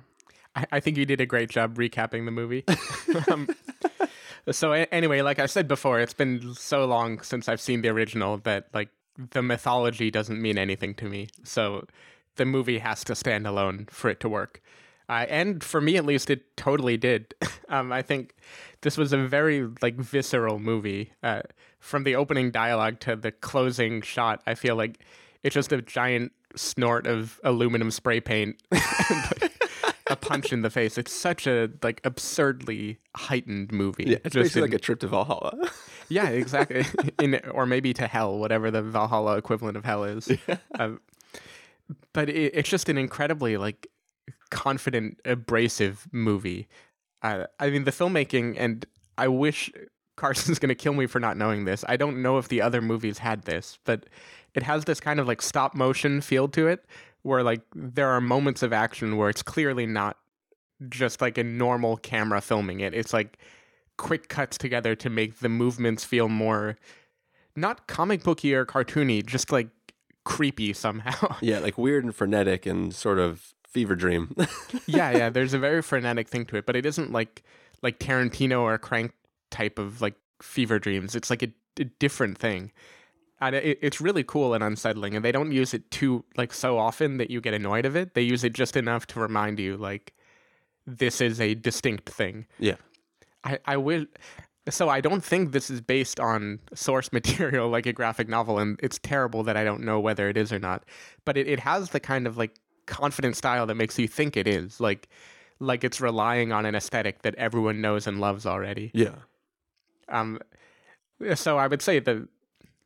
I, 0.55 0.65
I 0.73 0.79
think 0.79 0.97
you 0.97 1.05
did 1.05 1.21
a 1.21 1.25
great 1.25 1.49
job 1.49 1.75
recapping 1.75 2.25
the 2.25 2.31
movie. 2.31 2.63
um, 3.31 3.47
so 4.49 4.71
anyway, 4.71 5.21
like 5.21 5.39
I 5.39 5.45
said 5.45 5.67
before, 5.67 5.99
it's 5.99 6.13
been 6.13 6.53
so 6.55 6.85
long 6.85 7.21
since 7.21 7.47
I've 7.47 7.61
seen 7.61 7.81
the 7.81 7.89
original 7.89 8.37
that 8.39 8.67
like 8.73 8.89
the 9.31 9.41
mythology 9.41 10.09
doesn't 10.09 10.41
mean 10.41 10.57
anything 10.57 10.95
to 10.95 11.05
me. 11.05 11.27
So 11.43 11.85
the 12.35 12.45
movie 12.45 12.79
has 12.79 13.03
to 13.05 13.15
stand 13.15 13.45
alone 13.45 13.87
for 13.89 14.09
it 14.09 14.19
to 14.21 14.29
work. 14.29 14.61
Uh, 15.09 15.25
and 15.27 15.63
for 15.63 15.81
me, 15.81 15.97
at 15.97 16.05
least, 16.05 16.29
it 16.29 16.55
totally 16.55 16.95
did. 16.95 17.33
um, 17.69 17.91
I 17.91 18.01
think 18.01 18.33
this 18.81 18.97
was 18.97 19.11
a 19.11 19.17
very 19.17 19.67
like 19.81 19.95
visceral 19.95 20.57
movie. 20.57 21.11
Uh, 21.21 21.41
from 21.79 22.03
the 22.03 22.15
opening 22.15 22.51
dialogue 22.51 22.99
to 23.01 23.15
the 23.15 23.31
closing 23.31 24.01
shot, 24.01 24.41
I 24.47 24.55
feel 24.55 24.75
like 24.75 25.03
it's 25.43 25.53
just 25.53 25.71
a 25.73 25.81
giant 25.81 26.31
snort 26.55 27.07
of 27.07 27.39
aluminum 27.43 27.91
spray 27.91 28.19
paint 28.19 28.61
a 30.11 30.15
punch 30.15 30.53
in 30.53 30.61
the 30.61 30.69
face. 30.69 30.97
It's 30.97 31.11
such 31.13 31.47
a 31.47 31.69
like 31.81 32.01
absurdly 32.03 32.99
heightened 33.15 33.71
movie. 33.71 34.05
Yeah, 34.07 34.17
it's 34.23 34.33
Just 34.33 34.43
basically 34.43 34.61
in- 34.63 34.71
like 34.71 34.75
a 34.75 34.79
trip 34.79 34.99
to 34.99 35.07
Valhalla. 35.07 35.71
yeah, 36.09 36.29
exactly. 36.29 36.85
in 37.19 37.35
or 37.51 37.65
maybe 37.65 37.93
to 37.93 38.07
hell, 38.07 38.37
whatever 38.37 38.69
the 38.71 38.81
Valhalla 38.81 39.37
equivalent 39.37 39.77
of 39.77 39.85
hell 39.85 40.03
is. 40.03 40.29
Um, 40.79 40.99
but 42.13 42.29
it, 42.29 42.53
it's 42.55 42.69
just 42.69 42.89
an 42.89 42.97
incredibly 42.97 43.57
like 43.57 43.87
confident, 44.49 45.19
abrasive 45.25 46.07
movie. 46.11 46.67
Uh, 47.21 47.45
I 47.59 47.69
mean, 47.69 47.83
the 47.83 47.91
filmmaking, 47.91 48.55
and 48.57 48.85
I 49.17 49.27
wish 49.27 49.71
Carson's 50.17 50.59
going 50.59 50.69
to 50.69 50.75
kill 50.75 50.93
me 50.93 51.05
for 51.07 51.19
not 51.19 51.37
knowing 51.37 51.65
this. 51.65 51.83
I 51.87 51.97
don't 51.97 52.21
know 52.21 52.37
if 52.37 52.47
the 52.47 52.61
other 52.61 52.81
movies 52.81 53.19
had 53.19 53.43
this, 53.43 53.77
but 53.85 54.05
it 54.53 54.63
has 54.63 54.85
this 54.85 54.99
kind 54.99 55.19
of 55.19 55.27
like 55.27 55.41
stop 55.41 55.75
motion 55.75 56.21
feel 56.21 56.47
to 56.49 56.67
it, 56.67 56.85
where 57.23 57.43
like 57.43 57.61
there 57.75 58.09
are 58.09 58.21
moments 58.21 58.63
of 58.63 58.73
action 58.73 59.17
where 59.17 59.29
it's 59.29 59.43
clearly 59.43 59.85
not 59.85 60.17
just 60.89 61.21
like 61.21 61.37
a 61.37 61.43
normal 61.43 61.97
camera 61.97 62.41
filming 62.41 62.79
it. 62.79 62.93
It's 62.93 63.13
like 63.13 63.37
quick 63.97 64.29
cuts 64.29 64.57
together 64.57 64.95
to 64.95 65.09
make 65.09 65.39
the 65.39 65.49
movements 65.49 66.03
feel 66.03 66.27
more 66.27 66.77
not 67.55 67.87
comic 67.87 68.23
booky 68.23 68.53
or 68.53 68.65
cartoony, 68.65 69.25
just 69.25 69.51
like 69.51 69.67
creepy 70.23 70.73
somehow. 70.73 71.35
yeah, 71.41 71.59
like 71.59 71.77
weird 71.77 72.03
and 72.03 72.15
frenetic 72.15 72.65
and 72.65 72.93
sort 72.93 73.19
of 73.19 73.53
fever 73.67 73.95
dream. 73.95 74.35
yeah, 74.85 75.11
yeah. 75.11 75.29
There's 75.29 75.53
a 75.53 75.59
very 75.59 75.81
frenetic 75.81 76.27
thing 76.27 76.45
to 76.47 76.57
it, 76.57 76.65
but 76.65 76.75
it 76.75 76.85
isn't 76.85 77.11
like 77.11 77.43
like 77.81 77.99
Tarantino 77.99 78.61
or 78.61 78.77
Crank 78.77 79.13
type 79.49 79.79
of 79.79 80.01
like 80.01 80.15
fever 80.41 80.79
dreams. 80.79 81.15
It's 81.15 81.29
like 81.29 81.43
a, 81.43 81.51
a 81.79 81.85
different 81.85 82.37
thing, 82.37 82.71
and 83.41 83.55
it, 83.55 83.79
it's 83.81 83.99
really 83.99 84.23
cool 84.23 84.53
and 84.53 84.63
unsettling. 84.63 85.15
And 85.15 85.25
they 85.25 85.31
don't 85.31 85.51
use 85.51 85.73
it 85.73 85.89
too 85.91 86.23
like 86.37 86.53
so 86.53 86.77
often 86.77 87.17
that 87.17 87.29
you 87.29 87.41
get 87.41 87.53
annoyed 87.53 87.85
of 87.85 87.95
it. 87.95 88.13
They 88.13 88.21
use 88.21 88.43
it 88.43 88.53
just 88.53 88.77
enough 88.77 89.07
to 89.07 89.19
remind 89.19 89.59
you 89.59 89.75
like 89.77 90.13
this 90.85 91.19
is 91.19 91.41
a 91.41 91.55
distinct 91.55 92.09
thing. 92.09 92.45
yeah. 92.59 92.75
I, 93.43 93.57
I 93.65 93.77
will. 93.77 94.05
So 94.69 94.87
I 94.87 95.01
don't 95.01 95.23
think 95.23 95.51
this 95.51 95.71
is 95.71 95.81
based 95.81 96.19
on 96.19 96.59
source 96.75 97.11
material 97.19 97.69
like 97.69 97.87
a 97.87 97.93
graphic 97.93 98.29
novel, 98.29 98.59
and 98.59 98.79
it's 98.83 98.99
terrible 98.99 99.41
that 99.43 99.57
I 99.57 99.63
don't 99.63 99.81
know 99.81 99.99
whether 99.99 100.29
it 100.29 100.37
is 100.37 100.53
or 100.53 100.59
not. 100.59 100.83
But 101.25 101.37
it, 101.37 101.47
it 101.47 101.59
has 101.61 101.89
the 101.89 101.99
kind 101.99 102.27
of 102.27 102.37
like 102.37 102.59
confident 102.85 103.35
style 103.35 103.65
that 103.65 103.73
makes 103.75 103.97
you 103.97 104.07
think 104.07 104.37
it 104.37 104.47
is, 104.47 104.79
like 104.79 105.09
like 105.59 105.83
it's 105.83 105.99
relying 105.99 106.51
on 106.51 106.67
an 106.67 106.75
aesthetic 106.75 107.23
that 107.23 107.33
everyone 107.35 107.81
knows 107.81 108.05
and 108.05 108.19
loves 108.19 108.45
already. 108.45 108.91
Yeah. 108.93 109.15
Um, 110.09 110.39
so 111.33 111.57
I 111.57 111.65
would 111.65 111.81
say 111.81 111.97
the 111.97 112.27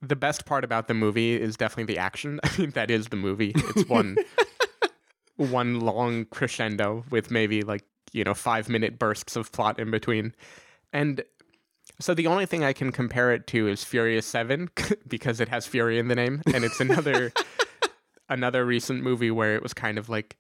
the 0.07 0.15
best 0.15 0.45
part 0.45 0.63
about 0.63 0.87
the 0.87 0.93
movie 0.93 1.39
is 1.39 1.57
definitely 1.57 1.93
the 1.93 1.99
action. 1.99 2.39
I 2.43 2.57
mean, 2.57 2.69
that 2.71 2.91
is 2.91 3.07
the 3.07 3.15
movie. 3.15 3.53
It's 3.55 3.87
one 3.89 4.17
one 5.37 5.81
long 5.81 6.25
crescendo 6.25 7.03
with 7.09 7.29
maybe 7.29 7.61
like 7.61 7.83
you 8.13 8.23
know 8.23 8.33
five 8.33 8.69
minute 8.69 8.97
bursts 8.97 9.35
of 9.35 9.51
plot 9.51 9.79
in 9.79 9.91
between, 9.91 10.33
and 10.93 11.23
so 11.99 12.13
the 12.13 12.27
only 12.27 12.45
thing 12.45 12.63
I 12.63 12.73
can 12.73 12.91
compare 12.91 13.33
it 13.33 13.47
to 13.47 13.67
is 13.67 13.83
Furious 13.83 14.25
Seven 14.25 14.69
because 15.07 15.39
it 15.39 15.49
has 15.49 15.65
Fury 15.65 15.99
in 15.99 16.07
the 16.07 16.15
name, 16.15 16.41
and 16.53 16.63
it's 16.63 16.79
another 16.79 17.31
another 18.29 18.65
recent 18.65 19.03
movie 19.03 19.31
where 19.31 19.55
it 19.55 19.63
was 19.63 19.73
kind 19.73 19.97
of 19.97 20.09
like 20.09 20.37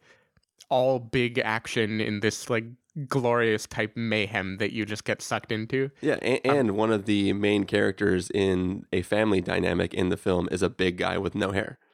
all 0.69 0.99
big 0.99 1.39
action 1.39 2.01
in 2.01 2.19
this 2.21 2.49
like 2.49 2.65
glorious 3.07 3.65
type 3.65 3.91
mayhem 3.95 4.57
that 4.57 4.71
you 4.71 4.85
just 4.85 5.03
get 5.03 5.21
sucked 5.21 5.51
into. 5.51 5.91
Yeah, 6.01 6.15
and, 6.21 6.39
and 6.45 6.71
one 6.77 6.91
of 6.91 7.05
the 7.05 7.33
main 7.33 7.65
characters 7.65 8.29
in 8.33 8.85
a 8.93 9.01
family 9.01 9.41
dynamic 9.41 9.93
in 9.93 10.09
the 10.09 10.17
film 10.17 10.47
is 10.51 10.61
a 10.61 10.69
big 10.69 10.97
guy 10.97 11.17
with 11.17 11.35
no 11.35 11.51
hair. 11.51 11.77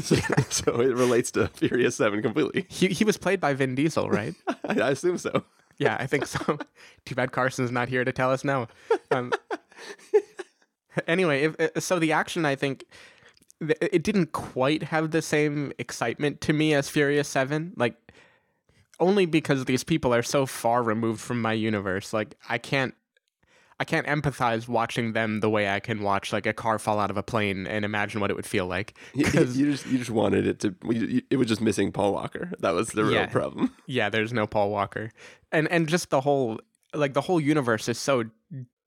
So, 0.00 0.16
so 0.48 0.80
it 0.80 0.94
relates 0.94 1.32
to 1.32 1.48
Furious 1.48 1.96
7 1.96 2.22
completely. 2.22 2.66
He 2.68 2.88
he 2.88 3.04
was 3.04 3.16
played 3.16 3.40
by 3.40 3.52
Vin 3.54 3.74
Diesel, 3.74 4.08
right? 4.08 4.34
I, 4.64 4.80
I 4.80 4.90
assume 4.90 5.18
so. 5.18 5.44
yeah, 5.76 5.96
I 5.98 6.06
think 6.06 6.26
so. 6.26 6.38
Too 7.04 7.14
bad 7.16 7.32
Carson's 7.32 7.72
not 7.72 7.88
here 7.88 8.04
to 8.04 8.12
tell 8.12 8.30
us 8.30 8.44
no. 8.44 8.68
Um, 9.10 9.32
anyway, 11.08 11.42
if, 11.42 11.60
uh, 11.60 11.80
so 11.80 11.98
the 11.98 12.12
action, 12.12 12.44
I 12.44 12.54
think, 12.54 12.84
it 13.60 14.02
didn't 14.02 14.32
quite 14.32 14.84
have 14.84 15.10
the 15.10 15.22
same 15.22 15.72
excitement 15.78 16.40
to 16.42 16.52
me 16.52 16.74
as 16.74 16.88
Furious 16.88 17.28
Seven. 17.28 17.72
Like, 17.76 17.96
only 19.02 19.26
because 19.26 19.64
these 19.66 19.84
people 19.84 20.14
are 20.14 20.22
so 20.22 20.46
far 20.46 20.82
removed 20.82 21.20
from 21.20 21.42
my 21.42 21.52
universe. 21.52 22.12
Like, 22.12 22.34
I 22.48 22.58
can't. 22.58 22.94
I 23.80 23.84
can't 23.84 24.06
empathize 24.06 24.68
watching 24.68 25.12
them 25.12 25.40
the 25.40 25.50
way 25.50 25.68
I 25.68 25.80
can 25.80 26.02
watch 26.02 26.32
like 26.32 26.46
a 26.46 26.52
car 26.52 26.78
fall 26.78 27.00
out 27.00 27.10
of 27.10 27.16
a 27.16 27.22
plane 27.22 27.66
and 27.66 27.84
imagine 27.84 28.20
what 28.20 28.30
it 28.30 28.34
would 28.36 28.46
feel 28.46 28.66
like. 28.66 28.96
You, 29.12 29.24
you 29.26 29.66
just 29.72 29.86
you 29.86 29.98
just 29.98 30.10
wanted 30.10 30.46
it 30.46 30.60
to. 30.60 30.74
you- 30.88 31.22
It 31.30 31.36
was 31.36 31.48
just 31.48 31.60
missing 31.60 31.90
Paul 31.90 32.12
Walker. 32.12 32.52
That 32.60 32.74
was 32.74 32.90
the 32.90 33.02
real 33.02 33.14
Yeah. 33.14 33.26
problem. 33.26 33.74
yeah 33.88 34.08
there's 34.08 34.32
no 34.32 34.46
paul 34.46 34.70
walker 34.70 35.10
and 35.50 35.66
and 35.72 35.88
just 35.88 36.10
the 36.10 36.20
whole 36.20 36.60
like 36.94 37.14
the 37.14 37.20
whole 37.22 37.40
universe 37.40 37.88
is 37.88 37.98
so 37.98 38.22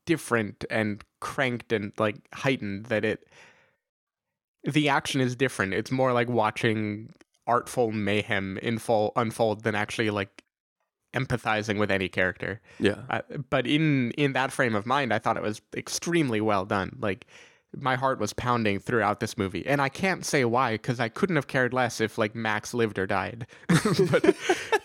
different 0.05 0.63
and 0.69 1.03
cranked 1.19 1.73
and 1.73 1.91
like 1.97 2.15
heightened 2.33 2.85
that 2.85 3.03
it 3.03 3.27
the 4.63 4.87
action 4.87 5.19
is 5.19 5.35
different 5.35 5.73
it's 5.73 5.91
more 5.91 6.13
like 6.13 6.29
watching 6.29 7.09
artful 7.47 7.91
mayhem 7.91 8.57
in 8.59 8.77
full 8.79 9.11
unfold 9.15 9.63
than 9.63 9.75
actually 9.75 10.09
like 10.09 10.43
empathizing 11.13 11.79
with 11.79 11.89
any 11.89 12.09
character. 12.09 12.61
Yeah. 12.79 13.03
uh, 13.09 13.21
but 13.49 13.65
in 13.65 14.11
in 14.11 14.33
that 14.33 14.51
frame 14.51 14.75
of 14.75 14.85
mind 14.85 15.13
i 15.13 15.19
thought 15.19 15.37
it 15.37 15.43
was 15.43 15.61
extremely 15.75 16.41
well 16.41 16.65
done. 16.65 16.97
Like 16.99 17.25
my 17.77 17.95
heart 17.95 18.19
was 18.19 18.31
pounding 18.31 18.79
throughout 18.79 19.19
this 19.19 19.37
movie. 19.37 19.65
And 19.65 19.81
i 19.81 19.89
can't 19.89 20.25
say 20.25 20.43
why 20.45 20.73
because 20.73 20.99
i 20.99 21.07
couldn't 21.09 21.37
have 21.37 21.47
cared 21.47 21.73
less 21.73 22.01
if 22.01 22.17
like 22.17 22.35
max 22.35 22.73
lived 22.73 22.99
or 22.99 23.07
died. 23.07 23.47
But 24.11 24.35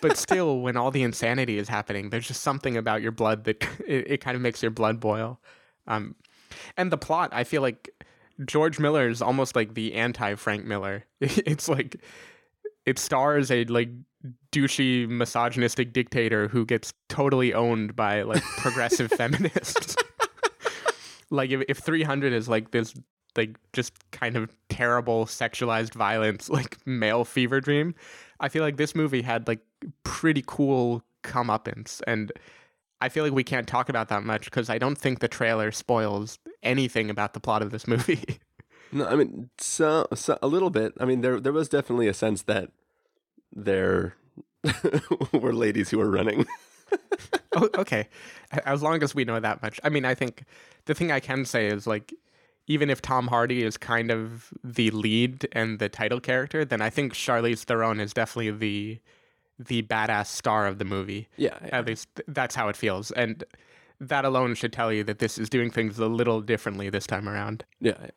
but 0.01 0.17
still 0.17 0.61
when 0.61 0.77
all 0.77 0.91
the 0.91 1.03
insanity 1.03 1.59
is 1.59 1.69
happening 1.69 2.11
there's 2.11 2.29
just 2.29 2.43
something 2.43 2.77
about 2.77 3.03
your 3.03 3.13
blood 3.13 3.45
that 3.45 3.63
it, 3.87 4.13
it 4.13 4.21
kind 4.21 4.37
of 4.37 4.43
makes 4.43 4.63
your 4.63 4.71
blood 4.71 5.01
boil. 5.01 5.41
Um 5.87 6.15
and 6.77 6.93
the 6.93 6.99
plot 6.99 7.31
i 7.33 7.45
feel 7.45 7.63
like 7.63 7.91
george 8.45 8.79
miller 8.79 9.09
is 9.09 9.21
almost 9.21 9.55
like 9.57 9.75
the 9.75 9.95
anti 9.95 10.35
frank 10.37 10.65
miller. 10.65 11.05
It's 11.21 11.69
like 11.69 11.97
it 12.91 12.99
stars 12.99 13.53
a 13.53 13.65
like 13.67 13.89
douchey 14.51 15.09
misogynistic 15.09 15.93
dictator 15.93 16.49
who 16.49 16.67
gets 16.67 16.93
totally 17.09 17.55
owned 17.55 17.95
by 17.95 18.23
like 18.23 18.43
progressive 18.59 19.11
feminists. 19.13 19.97
Like 21.33 21.51
if, 21.51 21.63
if 21.69 21.79
300 21.79 22.33
is 22.33 22.49
like 22.49 22.73
this 22.73 22.93
like 23.37 23.57
just 23.73 23.93
kind 24.11 24.37
of 24.37 24.51
terrible 24.69 25.27
sexualized 25.27 25.95
violence 25.95 26.51
like 26.51 26.77
male 26.85 27.25
fever 27.25 27.61
dream 27.61 27.95
i 28.41 28.49
feel 28.49 28.65
like 28.65 28.79
this 28.79 28.97
movie 28.97 29.23
had 29.23 29.47
like 29.47 29.61
pretty 30.03 30.43
cool 30.45 31.05
comeuppance. 31.23 32.03
And 32.09 32.33
i 33.01 33.09
feel 33.09 33.23
like 33.23 33.33
we 33.33 33.45
can't 33.45 33.69
talk 33.69 33.89
about 33.89 34.09
that 34.09 34.25
much 34.25 34.47
because 34.47 34.69
i 34.69 34.77
don't 34.77 34.99
think 34.99 35.21
the 35.21 35.29
trailer 35.29 35.71
spoils 35.71 36.41
anything 36.65 37.11
about 37.11 37.33
the 37.35 37.41
plot 37.41 37.63
of 37.63 37.71
this 37.71 37.87
movie. 37.87 38.41
No, 38.93 39.07
I 39.07 39.15
mean, 39.15 39.51
so, 39.59 40.07
so 40.15 40.37
a 40.43 40.49
little 40.49 40.71
bit. 40.71 40.95
I 40.99 41.05
mean, 41.05 41.21
there 41.21 41.39
there 41.39 41.53
was 41.53 41.69
definitely 41.69 42.09
a 42.09 42.15
sense 42.15 42.43
that 42.43 42.71
there 43.53 44.15
were 45.33 45.53
ladies 45.53 45.91
who 45.91 45.99
were 45.99 46.11
running. 46.11 46.47
oh, 47.57 47.69
okay. 47.77 48.09
As 48.65 48.83
long 48.83 49.03
as 49.03 49.15
we 49.15 49.25
know 49.25 49.41
that 49.41 49.63
much. 49.63 49.81
I 49.85 49.89
mean, 49.89 50.05
I 50.05 50.15
think 50.15 50.45
the 50.87 50.95
thing 50.95 51.11
I 51.13 51.21
can 51.21 51.45
say 51.45 51.67
is 51.67 51.87
like, 51.87 52.13
even 52.67 52.91
if 52.91 53.03
Tom 53.03 53.29
Hardy 53.29 53.63
is 53.65 53.77
kind 53.77 54.11
of 54.11 54.53
the 54.63 54.91
lead 54.91 55.49
and 55.53 55.79
the 55.79 55.89
title 55.89 56.21
character, 56.21 56.65
then 56.65 56.81
I 56.81 56.91
think 56.91 57.15
Charlize 57.15 57.65
Theron 57.65 58.01
is 58.01 58.13
definitely 58.13 58.51
the 58.53 58.99
the 59.59 59.83
badass 59.83 60.27
star 60.29 60.67
of 60.67 60.79
the 60.79 60.87
movie. 60.87 61.29
Yeah, 61.37 61.59
At 61.71 61.87
least 61.87 62.09
th- 62.17 62.25
that's 62.29 62.55
how 62.55 62.69
it 62.69 62.77
feels, 62.77 63.11
and 63.11 63.45
that 64.01 64.25
alone 64.25 64.55
should 64.55 64.73
tell 64.73 64.91
you 64.91 65.05
that 65.05 65.19
this 65.19 65.37
is 65.37 65.51
doing 65.51 65.71
things 65.71 65.99
a 65.99 66.07
little 66.07 66.41
differently 66.41 66.89
this 66.89 67.07
time 67.07 67.29
around. 67.29 67.65
yeah, 67.79 67.93
yeah. 68.01 68.11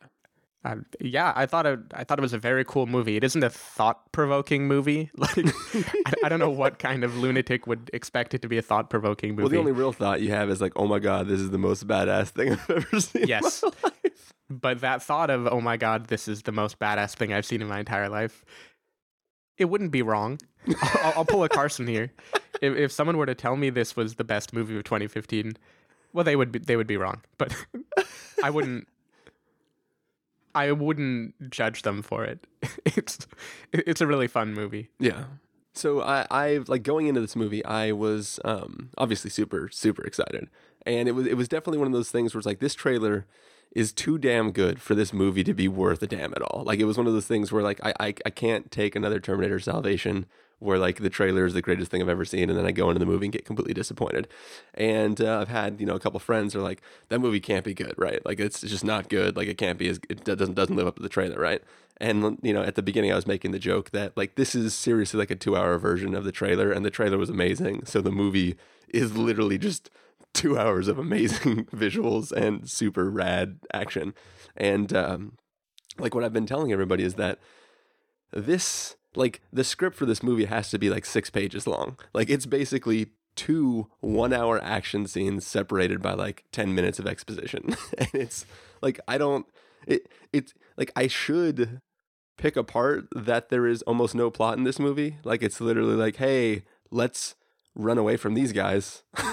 Uh, 0.64 0.76
yeah, 0.98 1.32
I 1.36 1.44
thought 1.44 1.66
it. 1.66 1.78
I 1.92 2.04
thought 2.04 2.18
it 2.18 2.22
was 2.22 2.32
a 2.32 2.38
very 2.38 2.64
cool 2.64 2.86
movie. 2.86 3.16
It 3.16 3.24
isn't 3.24 3.44
a 3.44 3.50
thought-provoking 3.50 4.66
movie. 4.66 5.10
Like, 5.18 5.36
I, 6.06 6.12
I 6.24 6.28
don't 6.28 6.38
know 6.38 6.50
what 6.50 6.78
kind 6.78 7.04
of 7.04 7.16
lunatic 7.16 7.66
would 7.66 7.90
expect 7.92 8.34
it 8.34 8.42
to 8.42 8.48
be 8.48 8.56
a 8.58 8.62
thought-provoking 8.62 9.30
movie. 9.30 9.42
Well, 9.42 9.50
the 9.50 9.58
only 9.58 9.72
real 9.72 9.92
thought 9.92 10.22
you 10.22 10.30
have 10.30 10.48
is 10.48 10.60
like, 10.60 10.72
oh 10.76 10.86
my 10.86 10.98
god, 10.98 11.28
this 11.28 11.40
is 11.40 11.50
the 11.50 11.58
most 11.58 11.86
badass 11.86 12.28
thing 12.28 12.52
I've 12.68 12.70
ever 12.70 13.00
seen. 13.00 13.26
Yes. 13.26 13.62
but 14.50 14.80
that 14.80 15.02
thought 15.02 15.30
of 15.30 15.46
oh 15.46 15.60
my 15.60 15.76
god 15.76 16.06
this 16.08 16.28
is 16.28 16.42
the 16.42 16.52
most 16.52 16.78
badass 16.78 17.14
thing 17.14 17.32
i've 17.32 17.46
seen 17.46 17.62
in 17.62 17.68
my 17.68 17.78
entire 17.78 18.08
life 18.08 18.44
it 19.56 19.66
wouldn't 19.66 19.90
be 19.90 20.02
wrong 20.02 20.38
i'll, 20.82 21.12
I'll 21.16 21.24
pull 21.24 21.44
a 21.44 21.48
carson 21.48 21.86
here 21.86 22.12
if, 22.60 22.76
if 22.76 22.92
someone 22.92 23.16
were 23.16 23.26
to 23.26 23.34
tell 23.34 23.56
me 23.56 23.70
this 23.70 23.96
was 23.96 24.16
the 24.16 24.24
best 24.24 24.52
movie 24.52 24.76
of 24.76 24.84
2015 24.84 25.56
well 26.12 26.24
they 26.24 26.36
would 26.36 26.52
be 26.52 26.58
they 26.58 26.76
would 26.76 26.86
be 26.86 26.96
wrong 26.96 27.22
but 27.38 27.54
i 28.42 28.50
wouldn't 28.50 28.86
i 30.54 30.70
wouldn't 30.72 31.34
judge 31.50 31.82
them 31.82 32.02
for 32.02 32.24
it 32.24 32.46
it's 32.84 33.26
it's 33.72 34.00
a 34.00 34.06
really 34.06 34.28
fun 34.28 34.54
movie 34.54 34.90
Yeah. 34.98 35.24
So 35.76 36.02
I, 36.02 36.24
I 36.30 36.60
like 36.68 36.84
going 36.84 37.08
into 37.08 37.20
this 37.20 37.34
movie, 37.34 37.64
I 37.64 37.90
was 37.90 38.38
um, 38.44 38.90
obviously 38.96 39.28
super, 39.28 39.68
super 39.72 40.04
excited, 40.04 40.48
and 40.86 41.08
it 41.08 41.12
was 41.12 41.26
it 41.26 41.36
was 41.36 41.48
definitely 41.48 41.78
one 41.78 41.88
of 41.88 41.92
those 41.92 42.12
things 42.12 42.32
where 42.32 42.38
it's 42.38 42.46
like 42.46 42.60
this 42.60 42.76
trailer 42.76 43.26
is 43.74 43.92
too 43.92 44.16
damn 44.16 44.52
good 44.52 44.80
for 44.80 44.94
this 44.94 45.12
movie 45.12 45.42
to 45.42 45.52
be 45.52 45.66
worth 45.66 46.00
a 46.00 46.06
damn 46.06 46.32
at 46.32 46.42
all. 46.42 46.62
Like 46.64 46.78
it 46.78 46.84
was 46.84 46.96
one 46.96 47.08
of 47.08 47.12
those 47.12 47.26
things 47.26 47.50
where 47.50 47.64
like 47.64 47.80
I 47.84 47.92
I, 47.98 48.14
I 48.24 48.30
can't 48.30 48.70
take 48.70 48.94
another 48.94 49.18
Terminator 49.18 49.58
Salvation 49.58 50.26
where 50.58 50.78
like 50.78 50.98
the 50.98 51.10
trailer 51.10 51.44
is 51.44 51.54
the 51.54 51.62
greatest 51.62 51.90
thing 51.90 52.02
I've 52.02 52.08
ever 52.08 52.24
seen, 52.24 52.48
and 52.48 52.58
then 52.58 52.66
I 52.66 52.72
go 52.72 52.88
into 52.90 52.98
the 52.98 53.06
movie 53.06 53.26
and 53.26 53.32
get 53.32 53.44
completely 53.44 53.74
disappointed. 53.74 54.28
And 54.74 55.20
uh, 55.20 55.40
I've 55.40 55.48
had 55.48 55.80
you 55.80 55.86
know 55.86 55.94
a 55.94 56.00
couple 56.00 56.20
friends 56.20 56.54
are 56.54 56.60
like 56.60 56.82
that 57.08 57.20
movie 57.20 57.40
can't 57.40 57.64
be 57.64 57.74
good, 57.74 57.94
right? 57.96 58.24
Like 58.24 58.40
it's 58.40 58.60
just 58.60 58.84
not 58.84 59.08
good. 59.08 59.36
Like 59.36 59.48
it 59.48 59.58
can't 59.58 59.78
be 59.78 59.88
as 59.88 60.00
it 60.08 60.24
doesn't 60.24 60.54
doesn't 60.54 60.76
live 60.76 60.86
up 60.86 60.96
to 60.96 61.02
the 61.02 61.08
trailer, 61.08 61.38
right? 61.38 61.62
And 61.98 62.38
you 62.42 62.52
know 62.52 62.62
at 62.62 62.74
the 62.74 62.82
beginning 62.82 63.12
I 63.12 63.16
was 63.16 63.26
making 63.26 63.52
the 63.52 63.58
joke 63.58 63.90
that 63.90 64.16
like 64.16 64.34
this 64.36 64.54
is 64.54 64.74
seriously 64.74 65.18
like 65.18 65.30
a 65.30 65.36
two 65.36 65.56
hour 65.56 65.78
version 65.78 66.14
of 66.14 66.24
the 66.24 66.32
trailer, 66.32 66.72
and 66.72 66.84
the 66.84 66.90
trailer 66.90 67.18
was 67.18 67.30
amazing. 67.30 67.84
So 67.86 68.00
the 68.00 68.12
movie 68.12 68.56
is 68.88 69.16
literally 69.16 69.58
just 69.58 69.90
two 70.32 70.58
hours 70.58 70.88
of 70.88 70.98
amazing 70.98 71.64
visuals 71.74 72.32
and 72.32 72.68
super 72.68 73.08
rad 73.10 73.60
action. 73.72 74.12
And 74.56 74.92
um, 74.92 75.38
like 75.98 76.14
what 76.14 76.24
I've 76.24 76.32
been 76.32 76.46
telling 76.46 76.72
everybody 76.72 77.04
is 77.04 77.14
that 77.14 77.38
this 78.32 78.96
like 79.16 79.40
the 79.52 79.64
script 79.64 79.96
for 79.96 80.06
this 80.06 80.22
movie 80.22 80.46
has 80.46 80.70
to 80.70 80.78
be 80.78 80.90
like 80.90 81.04
six 81.04 81.30
pages 81.30 81.66
long. 81.66 81.98
Like 82.12 82.30
it's 82.30 82.46
basically 82.46 83.08
two 83.36 83.88
one 84.00 84.32
hour 84.32 84.62
action 84.62 85.06
scenes 85.06 85.46
separated 85.46 86.00
by 86.00 86.14
like 86.14 86.44
10 86.52 86.74
minutes 86.74 86.98
of 86.98 87.06
exposition. 87.06 87.76
and 87.98 88.08
it's 88.12 88.46
like, 88.80 89.00
I 89.08 89.18
don't, 89.18 89.46
it, 89.86 90.08
it's 90.32 90.54
like 90.76 90.92
I 90.96 91.06
should 91.06 91.80
pick 92.36 92.56
apart 92.56 93.06
that 93.14 93.48
there 93.48 93.66
is 93.66 93.82
almost 93.82 94.14
no 94.14 94.30
plot 94.30 94.58
in 94.58 94.64
this 94.64 94.78
movie. 94.78 95.18
Like 95.24 95.42
it's 95.42 95.60
literally 95.60 95.96
like, 95.96 96.16
hey, 96.16 96.64
let's 96.90 97.34
run 97.74 97.98
away 97.98 98.16
from 98.16 98.34
these 98.34 98.52
guys. 98.52 99.02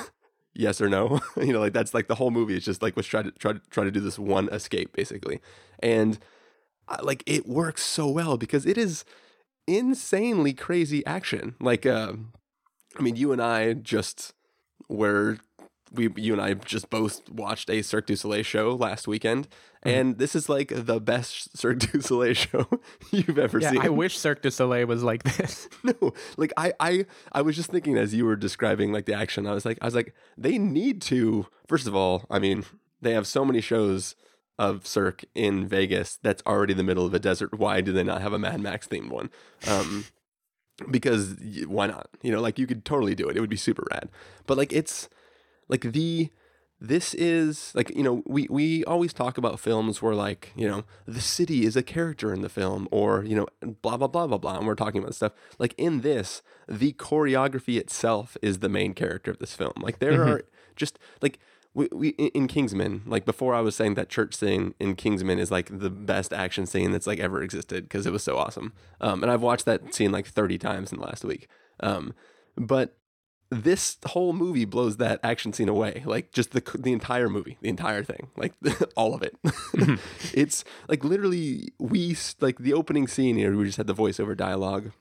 yes 0.53 0.81
or 0.81 0.89
no. 0.89 1.21
you 1.37 1.53
know, 1.53 1.59
like 1.59 1.73
that's 1.73 1.93
like 1.93 2.07
the 2.07 2.15
whole 2.15 2.31
movie 2.31 2.57
is 2.57 2.65
just 2.65 2.81
like 2.81 2.95
let's 2.95 3.07
try 3.07 3.23
to 3.23 3.31
try 3.31 3.53
to 3.53 3.61
try 3.69 3.83
to 3.83 3.91
do 3.91 3.99
this 3.99 4.19
one 4.19 4.49
escape 4.49 4.93
basically. 4.93 5.39
And 5.79 6.19
uh, 6.87 6.97
like 7.01 7.23
it 7.25 7.47
works 7.47 7.83
so 7.83 8.07
well 8.07 8.37
because 8.37 8.65
it 8.65 8.77
is 8.77 9.05
insanely 9.67 10.53
crazy 10.53 11.05
action. 11.05 11.55
Like, 11.59 11.85
uh, 11.85 12.13
I 12.97 13.01
mean, 13.01 13.15
you 13.15 13.31
and 13.31 13.41
I 13.41 13.73
just 13.73 14.33
were 14.89 15.37
we 15.93 16.09
you 16.15 16.33
and 16.33 16.41
I 16.41 16.53
just 16.53 16.89
both 16.89 17.29
watched 17.29 17.69
a 17.69 17.81
Cirque 17.81 18.07
du 18.07 18.15
Soleil 18.15 18.43
show 18.43 18.75
last 18.75 19.07
weekend, 19.07 19.47
mm-hmm. 19.85 19.89
and 19.89 20.17
this 20.17 20.35
is 20.35 20.47
like 20.47 20.71
the 20.73 20.99
best 20.99 21.57
Cirque 21.57 21.79
du 21.79 22.01
Soleil 22.01 22.33
show 22.33 22.67
you've 23.11 23.37
ever 23.37 23.59
yeah, 23.59 23.71
seen. 23.71 23.81
I 23.81 23.89
wish 23.89 24.17
Cirque 24.17 24.41
du 24.41 24.51
Soleil 24.51 24.87
was 24.87 25.03
like 25.03 25.23
this. 25.23 25.67
no, 25.83 26.13
like 26.37 26.53
I, 26.57 26.73
I, 26.79 27.05
I 27.31 27.41
was 27.41 27.55
just 27.55 27.69
thinking 27.69 27.97
as 27.97 28.13
you 28.13 28.25
were 28.25 28.35
describing 28.35 28.91
like 28.91 29.05
the 29.05 29.13
action, 29.13 29.45
I 29.45 29.53
was 29.53 29.65
like, 29.65 29.77
I 29.81 29.85
was 29.85 29.95
like, 29.95 30.13
they 30.37 30.57
need 30.57 31.01
to. 31.03 31.47
First 31.67 31.87
of 31.87 31.95
all, 31.95 32.25
I 32.29 32.39
mean, 32.39 32.63
they 33.01 33.13
have 33.13 33.27
so 33.27 33.43
many 33.43 33.61
shows 33.61 34.15
of 34.59 34.85
Cirque 34.85 35.25
in 35.33 35.67
Vegas 35.67 36.19
that's 36.21 36.43
already 36.45 36.73
the 36.73 36.83
middle 36.83 37.05
of 37.05 37.13
a 37.13 37.19
desert. 37.19 37.57
Why 37.57 37.81
do 37.81 37.91
they 37.91 38.03
not 38.03 38.21
have 38.21 38.33
a 38.33 38.39
Mad 38.39 38.61
Max 38.61 38.87
themed 38.87 39.09
one? 39.09 39.29
Um, 39.67 40.05
because 40.89 41.35
why 41.67 41.87
not? 41.87 42.09
You 42.21 42.31
know, 42.31 42.41
like 42.41 42.59
you 42.59 42.67
could 42.67 42.85
totally 42.85 43.15
do 43.15 43.27
it. 43.27 43.37
It 43.37 43.39
would 43.39 43.49
be 43.49 43.57
super 43.57 43.83
rad. 43.91 44.09
But 44.45 44.57
like 44.57 44.73
it's 44.73 45.09
like 45.67 45.81
the 45.81 46.29
this 46.81 47.13
is 47.13 47.71
like 47.75 47.95
you 47.95 48.01
know 48.01 48.23
we 48.25 48.47
we 48.49 48.83
always 48.85 49.13
talk 49.13 49.37
about 49.37 49.59
films 49.59 50.01
where 50.01 50.15
like 50.15 50.51
you 50.55 50.67
know 50.67 50.83
the 51.05 51.21
city 51.21 51.63
is 51.63 51.75
a 51.75 51.83
character 51.83 52.33
in 52.33 52.41
the 52.41 52.49
film 52.49 52.87
or 52.91 53.23
you 53.23 53.35
know 53.35 53.45
blah 53.83 53.97
blah 53.97 54.07
blah 54.07 54.25
blah 54.25 54.39
blah 54.39 54.57
and 54.57 54.65
we're 54.65 54.73
talking 54.73 55.01
about 55.01 55.13
stuff 55.13 55.31
like 55.59 55.75
in 55.77 56.01
this 56.01 56.41
the 56.67 56.93
choreography 56.93 57.79
itself 57.79 58.35
is 58.41 58.59
the 58.59 58.69
main 58.69 58.95
character 58.95 59.29
of 59.29 59.37
this 59.37 59.53
film 59.53 59.73
like 59.77 59.99
there 59.99 60.13
mm-hmm. 60.13 60.29
are 60.31 60.41
just 60.75 60.97
like 61.21 61.37
we, 61.73 61.87
we 61.91 62.09
in 62.09 62.47
Kingsman, 62.47 63.03
like 63.05 63.25
before 63.25 63.55
I 63.55 63.61
was 63.61 63.75
saying 63.75 63.93
that 63.93 64.09
church 64.09 64.35
scene 64.35 64.73
in 64.79 64.95
Kingsman 64.95 65.39
is 65.39 65.51
like 65.51 65.69
the 65.79 65.89
best 65.89 66.33
action 66.33 66.65
scene 66.65 66.91
that's 66.91 67.07
like 67.07 67.19
ever 67.19 67.41
existed 67.41 67.83
because 67.83 68.05
it 68.05 68.11
was 68.11 68.23
so 68.23 68.37
awesome. 68.37 68.73
Um, 68.99 69.23
and 69.23 69.31
I've 69.31 69.41
watched 69.41 69.65
that 69.65 69.93
scene 69.93 70.11
like 70.11 70.27
30 70.27 70.57
times 70.57 70.91
in 70.91 70.99
the 70.99 71.05
last 71.05 71.23
week. 71.23 71.47
Um, 71.79 72.13
but 72.57 72.97
this 73.49 73.97
whole 74.05 74.31
movie 74.31 74.65
blows 74.65 74.97
that 74.97 75.19
action 75.23 75.53
scene 75.53 75.69
away. 75.69 76.03
Like 76.05 76.31
just 76.31 76.51
the 76.51 76.63
the 76.77 76.93
entire 76.93 77.29
movie, 77.29 77.57
the 77.61 77.69
entire 77.69 78.03
thing, 78.03 78.29
like 78.35 78.53
all 78.95 79.13
of 79.13 79.21
it. 79.21 79.35
Mm-hmm. 79.43 79.95
it's 80.33 80.63
like 80.87 81.03
literally 81.03 81.73
we 81.77 82.17
like 82.39 82.59
the 82.59 82.73
opening 82.73 83.07
scene 83.07 83.37
here. 83.37 83.55
We 83.55 83.65
just 83.65 83.77
had 83.77 83.87
the 83.87 83.95
voiceover 83.95 84.35
dialogue. 84.35 84.91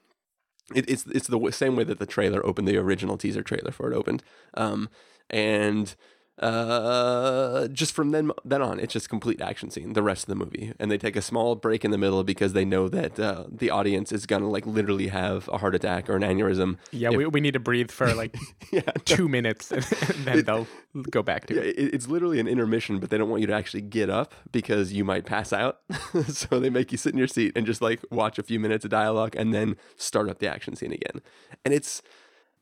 It, 0.74 0.88
it's 0.88 1.04
it's 1.06 1.26
the 1.26 1.50
same 1.50 1.74
way 1.74 1.84
that 1.84 1.98
the 1.98 2.06
trailer 2.06 2.44
opened, 2.46 2.68
the 2.68 2.76
original 2.76 3.16
teaser 3.16 3.42
trailer 3.42 3.72
for 3.72 3.90
it 3.90 3.96
opened. 3.96 4.22
Um, 4.54 4.88
and 5.28 5.94
uh, 6.40 7.68
just 7.68 7.92
from 7.92 8.12
then 8.12 8.32
then 8.44 8.62
on, 8.62 8.80
it's 8.80 8.94
just 8.94 9.10
complete 9.10 9.40
action 9.42 9.70
scene. 9.70 9.92
The 9.92 10.02
rest 10.02 10.24
of 10.24 10.28
the 10.28 10.34
movie, 10.34 10.72
and 10.78 10.90
they 10.90 10.96
take 10.96 11.14
a 11.14 11.22
small 11.22 11.54
break 11.54 11.84
in 11.84 11.90
the 11.90 11.98
middle 11.98 12.24
because 12.24 12.54
they 12.54 12.64
know 12.64 12.88
that 12.88 13.20
uh, 13.20 13.44
the 13.50 13.68
audience 13.68 14.10
is 14.10 14.24
gonna 14.24 14.48
like 14.48 14.66
literally 14.66 15.08
have 15.08 15.48
a 15.48 15.58
heart 15.58 15.74
attack 15.74 16.08
or 16.08 16.16
an 16.16 16.22
aneurysm. 16.22 16.78
Yeah, 16.92 17.10
if, 17.10 17.16
we, 17.16 17.26
we 17.26 17.40
need 17.42 17.52
to 17.52 17.60
breathe 17.60 17.90
for 17.90 18.14
like 18.14 18.36
yeah, 18.72 18.80
two 19.04 19.28
minutes, 19.28 19.70
and 19.70 19.82
then 20.24 20.38
it, 20.38 20.46
they'll 20.46 20.66
go 21.10 21.22
back 21.22 21.46
to 21.46 21.54
yeah, 21.54 21.60
it. 21.60 21.94
It's 21.94 22.08
literally 22.08 22.40
an 22.40 22.48
intermission, 22.48 23.00
but 23.00 23.10
they 23.10 23.18
don't 23.18 23.28
want 23.28 23.42
you 23.42 23.46
to 23.46 23.54
actually 23.54 23.82
get 23.82 24.08
up 24.08 24.34
because 24.50 24.94
you 24.94 25.04
might 25.04 25.26
pass 25.26 25.52
out. 25.52 25.80
so 26.28 26.58
they 26.58 26.70
make 26.70 26.90
you 26.90 26.96
sit 26.96 27.12
in 27.12 27.18
your 27.18 27.28
seat 27.28 27.52
and 27.54 27.66
just 27.66 27.82
like 27.82 28.00
watch 28.10 28.38
a 28.38 28.42
few 28.42 28.58
minutes 28.58 28.84
of 28.86 28.90
dialogue 28.90 29.36
and 29.36 29.52
then 29.52 29.76
start 29.96 30.30
up 30.30 30.38
the 30.38 30.48
action 30.48 30.74
scene 30.74 30.92
again. 30.92 31.20
And 31.66 31.74
it's 31.74 32.00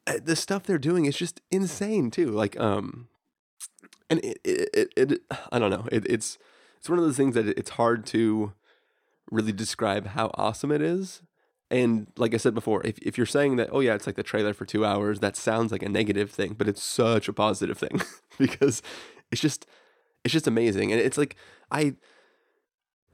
uh, 0.08 0.14
the 0.20 0.34
stuff 0.34 0.64
they're 0.64 0.78
doing 0.78 1.04
is 1.04 1.16
just 1.16 1.40
insane 1.52 2.10
too. 2.10 2.30
Like 2.30 2.58
um 2.58 3.06
and 4.10 4.20
it, 4.20 4.38
it, 4.44 4.68
it, 4.74 5.12
it 5.12 5.22
I 5.52 5.58
don't 5.58 5.70
know. 5.70 5.86
It, 5.90 6.06
it's 6.08 6.38
it's 6.78 6.88
one 6.88 6.98
of 6.98 7.04
those 7.04 7.16
things 7.16 7.34
that 7.34 7.46
it's 7.46 7.70
hard 7.70 8.06
to 8.06 8.52
really 9.30 9.52
describe 9.52 10.08
how 10.08 10.30
awesome 10.34 10.70
it 10.72 10.82
is. 10.82 11.22
And 11.70 12.06
like 12.16 12.32
I 12.32 12.38
said 12.38 12.54
before, 12.54 12.86
if, 12.86 12.98
if 13.00 13.18
you're 13.18 13.26
saying 13.26 13.56
that, 13.56 13.68
oh 13.72 13.80
yeah, 13.80 13.94
it's 13.94 14.06
like 14.06 14.16
the 14.16 14.22
trailer 14.22 14.54
for 14.54 14.64
two 14.64 14.86
hours, 14.86 15.20
that 15.20 15.36
sounds 15.36 15.70
like 15.70 15.82
a 15.82 15.88
negative 15.88 16.30
thing, 16.30 16.54
but 16.56 16.66
it's 16.66 16.82
such 16.82 17.28
a 17.28 17.32
positive 17.32 17.76
thing 17.76 18.00
because 18.38 18.80
it's 19.30 19.40
just 19.40 19.66
it's 20.24 20.32
just 20.32 20.46
amazing. 20.46 20.92
And 20.92 21.00
it's 21.00 21.18
like 21.18 21.36
I 21.70 21.94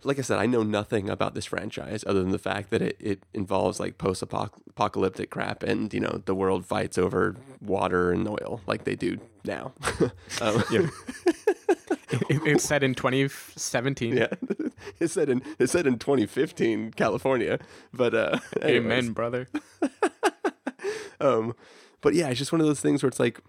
like 0.05 0.19
I 0.19 0.23
said, 0.23 0.39
I 0.39 0.47
know 0.47 0.63
nothing 0.63 1.09
about 1.09 1.35
this 1.35 1.47
franchise 1.47 2.05
other 2.07 2.23
than 2.23 2.31
the 2.31 2.39
fact 2.39 2.71
that 2.71 2.83
it, 2.83 2.97
it 3.01 3.23
involves 3.33 3.81
like 3.81 3.99
post 3.99 4.23
apocalyptic 4.23 5.31
crap 5.31 5.63
and, 5.63 5.93
you 5.93 6.01
know, 6.01 6.23
the 6.25 6.35
world 6.35 6.67
fights 6.67 6.99
over 6.99 7.37
water 7.61 8.13
and 8.13 8.29
oil 8.29 8.61
like 8.67 8.85
they 8.85 8.97
do 8.97 9.19
now. 9.45 9.73
um, 10.41 10.63
it, 10.71 12.43
it's 12.47 12.65
set 12.65 12.83
in 12.83 12.95
2017. 12.95 14.17
Yeah. 14.17 14.29
It's 15.01 15.15
set 15.15 15.31
in, 15.31 15.43
it's 15.59 15.73
set 15.73 15.87
in 15.87 15.99
2015, 15.99 16.93
California. 16.93 17.59
But, 17.93 18.15
uh, 18.15 18.39
amen, 18.63 19.13
brother. 19.13 19.49
um, 21.21 21.55
but 22.03 22.13
yeah, 22.15 22.29
it's 22.29 22.39
just 22.39 22.53
one 22.53 22.61
of 22.61 22.67
those 22.67 22.81
things 22.81 23.03
where 23.03 23.09
it's 23.09 23.19
like, 23.19 23.41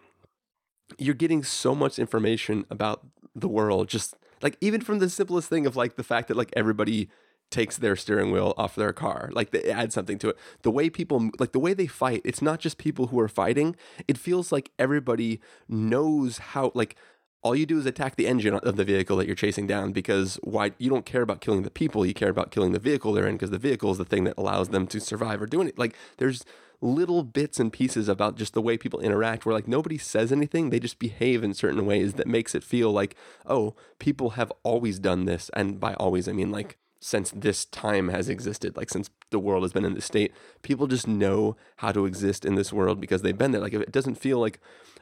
you're 0.97 1.13
getting 1.13 1.43
so 1.43 1.75
much 1.75 1.99
information 1.99 2.65
about 2.69 3.05
the 3.35 3.49
world 3.49 3.89
just 3.89 4.15
like 4.45 4.57
even 4.61 4.79
from 4.79 4.99
the 4.99 5.09
simplest 5.09 5.49
thing 5.49 5.65
of 5.65 5.75
like 5.75 5.95
the 5.95 6.03
fact 6.03 6.27
that 6.27 6.37
like 6.37 6.53
everybody 6.55 7.09
takes 7.49 7.77
their 7.77 7.95
steering 7.95 8.31
wheel 8.31 8.53
off 8.59 8.75
their 8.75 8.93
car. 8.93 9.31
Like 9.33 9.49
they 9.49 9.63
add 9.71 9.91
something 9.91 10.19
to 10.19 10.29
it. 10.29 10.37
The 10.61 10.69
way 10.69 10.87
people 10.87 11.31
like 11.39 11.51
the 11.51 11.59
way 11.59 11.73
they 11.73 11.87
fight, 11.87 12.21
it's 12.23 12.43
not 12.43 12.59
just 12.59 12.77
people 12.77 13.07
who 13.07 13.19
are 13.19 13.27
fighting. 13.27 13.75
It 14.07 14.19
feels 14.19 14.51
like 14.51 14.69
everybody 14.77 15.41
knows 15.67 16.37
how 16.37 16.71
like 16.75 16.95
all 17.41 17.55
you 17.55 17.65
do 17.65 17.79
is 17.79 17.87
attack 17.87 18.17
the 18.17 18.27
engine 18.27 18.53
of 18.53 18.75
the 18.75 18.83
vehicle 18.83 19.17
that 19.17 19.25
you're 19.25 19.35
chasing 19.35 19.65
down 19.65 19.93
because 19.93 20.39
why 20.43 20.73
you 20.77 20.91
don't 20.91 21.07
care 21.07 21.23
about 21.23 21.41
killing 21.41 21.63
the 21.63 21.71
people, 21.71 22.05
you 22.05 22.13
care 22.13 22.29
about 22.29 22.51
killing 22.51 22.71
the 22.71 22.79
vehicle 22.79 23.13
they're 23.13 23.27
in 23.27 23.37
because 23.37 23.49
the 23.49 23.57
vehicle 23.57 23.89
is 23.91 23.97
the 23.97 24.05
thing 24.05 24.25
that 24.25 24.37
allows 24.37 24.69
them 24.69 24.85
to 24.85 24.99
survive 24.99 25.41
or 25.41 25.47
doing 25.47 25.67
it. 25.67 25.79
Like 25.79 25.95
there's 26.17 26.45
little 26.85 27.23
bits 27.23 27.59
and 27.59 27.73
pieces 27.73 28.07
about 28.07 28.37
just 28.37 28.53
the 28.53 28.61
way 28.61 28.77
people 28.77 28.99
interact 28.99 29.45
where 29.45 29.55
like 29.55 29.67
nobody 29.67 29.97
says 29.97 30.31
anything. 30.31 30.69
They 30.69 30.79
just 30.79 30.99
behave 30.99 31.43
in 31.43 31.53
certain 31.53 31.85
ways 31.85 32.13
that 32.13 32.27
makes 32.27 32.53
it 32.53 32.63
feel 32.63 32.91
like 32.91 33.15
oh 33.45 33.75
people 33.99 34.31
have 34.31 34.51
always 34.63 34.99
done 34.99 35.25
this. 35.25 35.49
And 35.53 35.79
by 35.79 35.95
always 35.95 36.27
i 36.27 36.31
mean 36.31 36.51
like 36.51 36.77
since 36.99 37.31
this 37.31 37.65
time 37.65 38.09
has 38.09 38.29
existed 38.29 38.75
like 38.77 38.89
since 38.89 39.09
the 39.29 39.37
world 39.39 39.63
has 39.63 39.73
been 39.73 39.85
in 39.85 39.93
this 39.93 40.05
state 40.05 40.31
people 40.63 40.87
just 40.87 41.07
know 41.07 41.55
how 41.77 41.91
to 41.91 42.05
exist 42.05 42.45
in 42.45 42.55
this 42.55 42.73
world 42.73 43.01
because 43.01 43.21
they've 43.21 43.37
been 43.37 43.51
there. 43.51 43.61
Like 43.61 43.73
it 43.73 43.91
doesn't 43.91 44.15
feel 44.15 44.39
like 44.39 44.59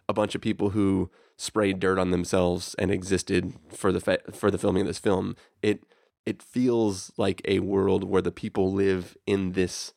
a 0.07 0.13
bunch 0.13 0.35
of 0.35 0.41
people 0.41 0.71
who 0.71 1.11
sprayed 1.37 1.79
dirt 1.79 1.99
on 1.99 2.11
themselves 2.11 2.75
and 2.77 2.91
existed 2.91 3.53
for 3.69 3.91
the 3.91 3.99
fa- 3.99 4.31
for 4.31 4.49
the 4.51 4.57
filming 4.57 4.81
of 4.81 4.87
this 4.87 4.99
film 4.99 5.35
it 5.61 5.83
it 6.25 6.41
feels 6.41 7.11
like 7.17 7.41
a 7.45 7.59
world 7.59 8.03
where 8.03 8.21
the 8.21 8.31
people 8.31 8.71
live 8.71 9.17
in 9.25 9.51
this 9.53 9.93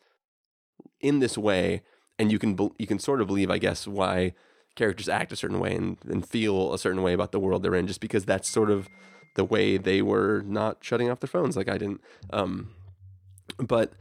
in 1.01 1.21
this 1.21 1.37
way, 1.37 1.83
and 2.19 2.31
you 2.33 2.39
can 2.39 2.59
you 2.79 2.87
can 2.87 2.99
sort 2.99 3.21
of 3.21 3.27
believe, 3.27 3.51
I 3.51 3.59
guess, 3.59 3.87
why 3.87 4.35
characters 4.75 5.09
act 5.09 5.33
a 5.33 5.37
certain 5.37 5.59
way 5.59 5.75
and, 5.75 5.97
and 6.09 6.27
feel 6.27 6.75
a 6.75 6.79
certain 6.79 7.03
way 7.03 7.13
about 7.13 7.33
the 7.33 7.41
world 7.41 7.63
they're 7.63 7.75
in, 7.75 7.87
just 7.87 8.01
because 8.01 8.25
that's 8.25 8.49
sort 8.49 8.71
of 8.71 8.89
the 9.35 9.45
way 9.45 9.77
they 9.77 10.03
were 10.03 10.43
not 10.47 10.79
shutting 10.83 11.11
off 11.11 11.21
their 11.21 11.29
phones 11.29 11.57
like 11.57 11.69
I 11.69 11.79
didn't. 11.79 12.01
Um, 12.31 12.71
but 13.59 13.93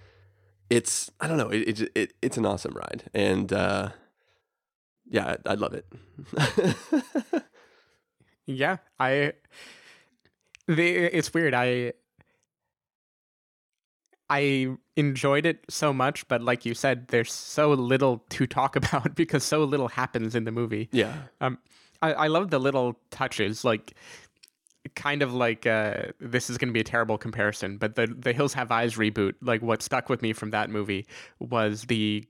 it's 0.70 1.12
I 1.20 1.28
don't 1.28 1.38
know, 1.38 1.50
it, 1.50 1.82
it, 1.82 1.92
it 1.96 2.14
it's 2.22 2.38
an 2.38 2.46
awesome 2.46 2.74
ride, 2.74 3.04
and 3.14 3.52
uh, 3.52 3.90
yeah, 5.10 5.36
I, 5.46 5.54
love 5.54 5.74
it. 5.74 5.86
yeah, 8.46 8.78
I 9.00 9.34
The, 10.68 10.96
it's 11.16 11.34
weird. 11.34 11.54
I 11.54 11.94
I 14.30 14.76
enjoyed 14.96 15.46
it 15.46 15.66
so 15.70 15.92
much, 15.92 16.28
but 16.28 16.42
like 16.42 16.66
you 16.66 16.74
said, 16.74 17.08
there's 17.10 17.34
so 17.34 17.72
little 17.72 18.24
to 18.30 18.48
talk 18.48 18.76
about 18.82 19.16
because 19.16 19.44
so 19.44 19.64
little 19.64 19.88
happens 19.88 20.36
in 20.36 20.44
the 20.46 20.52
movie. 20.52 20.90
Yeah. 20.92 21.14
Um, 21.42 21.58
I, 22.02 22.14
I 22.14 22.28
love 22.28 22.50
the 22.50 22.60
little 22.60 23.00
touches, 23.12 23.64
like 23.64 23.94
kind 24.96 25.22
of 25.22 25.34
like 25.34 25.66
uh, 25.66 26.04
this 26.20 26.50
is 26.50 26.58
going 26.58 26.70
to 26.70 26.74
be 26.74 26.80
a 26.80 26.86
terrible 26.86 27.18
comparison, 27.18 27.78
but 27.78 27.96
the 27.96 28.08
the 28.08 28.34
Hills 28.34 28.54
Have 28.54 28.72
Eyes 28.72 28.96
reboot, 28.96 29.34
like 29.42 29.62
what 29.62 29.82
stuck 29.82 30.10
with 30.10 30.22
me 30.22 30.34
from 30.34 30.52
that 30.52 30.70
movie 30.70 31.08
was 31.40 31.84
the 31.84 32.26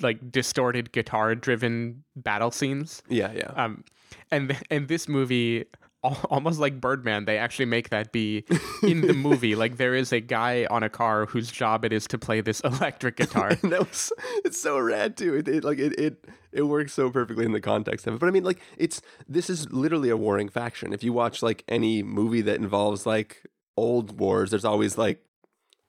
like 0.00 0.30
distorted 0.30 0.92
guitar 0.92 1.34
driven 1.34 2.04
battle 2.16 2.50
scenes. 2.50 3.02
Yeah, 3.08 3.32
yeah. 3.32 3.52
Um, 3.56 3.84
and 4.30 4.56
and 4.70 4.88
this 4.88 5.08
movie 5.08 5.66
almost 6.30 6.58
like 6.58 6.80
Birdman, 6.80 7.24
they 7.24 7.38
actually 7.38 7.66
make 7.66 7.90
that 7.90 8.12
be 8.12 8.44
in 8.82 9.00
the 9.00 9.14
movie. 9.14 9.54
Like 9.54 9.76
there 9.76 9.94
is 9.94 10.12
a 10.12 10.20
guy 10.20 10.66
on 10.70 10.82
a 10.82 10.88
car 10.88 11.26
whose 11.26 11.50
job 11.50 11.84
it 11.84 11.92
is 11.92 12.06
to 12.08 12.18
play 12.18 12.40
this 12.40 12.60
electric 12.64 13.16
guitar. 13.16 13.54
that 13.62 13.80
was 13.80 14.12
it's 14.44 14.60
so 14.60 14.78
rad 14.78 15.16
too. 15.16 15.34
It, 15.36 15.48
it 15.48 15.64
like 15.64 15.78
it, 15.78 15.98
it 15.98 16.24
it 16.52 16.62
works 16.62 16.92
so 16.92 17.10
perfectly 17.10 17.44
in 17.44 17.52
the 17.52 17.60
context 17.60 18.06
of 18.06 18.14
it. 18.14 18.20
But 18.20 18.26
I 18.26 18.30
mean, 18.30 18.44
like 18.44 18.60
it's 18.76 19.02
this 19.28 19.50
is 19.50 19.70
literally 19.72 20.10
a 20.10 20.16
warring 20.16 20.48
faction. 20.48 20.92
If 20.92 21.02
you 21.02 21.12
watch 21.12 21.42
like 21.42 21.64
any 21.68 22.02
movie 22.02 22.42
that 22.42 22.56
involves 22.56 23.06
like 23.06 23.46
old 23.76 24.18
wars, 24.18 24.50
there's 24.50 24.64
always 24.64 24.98
like 24.98 25.24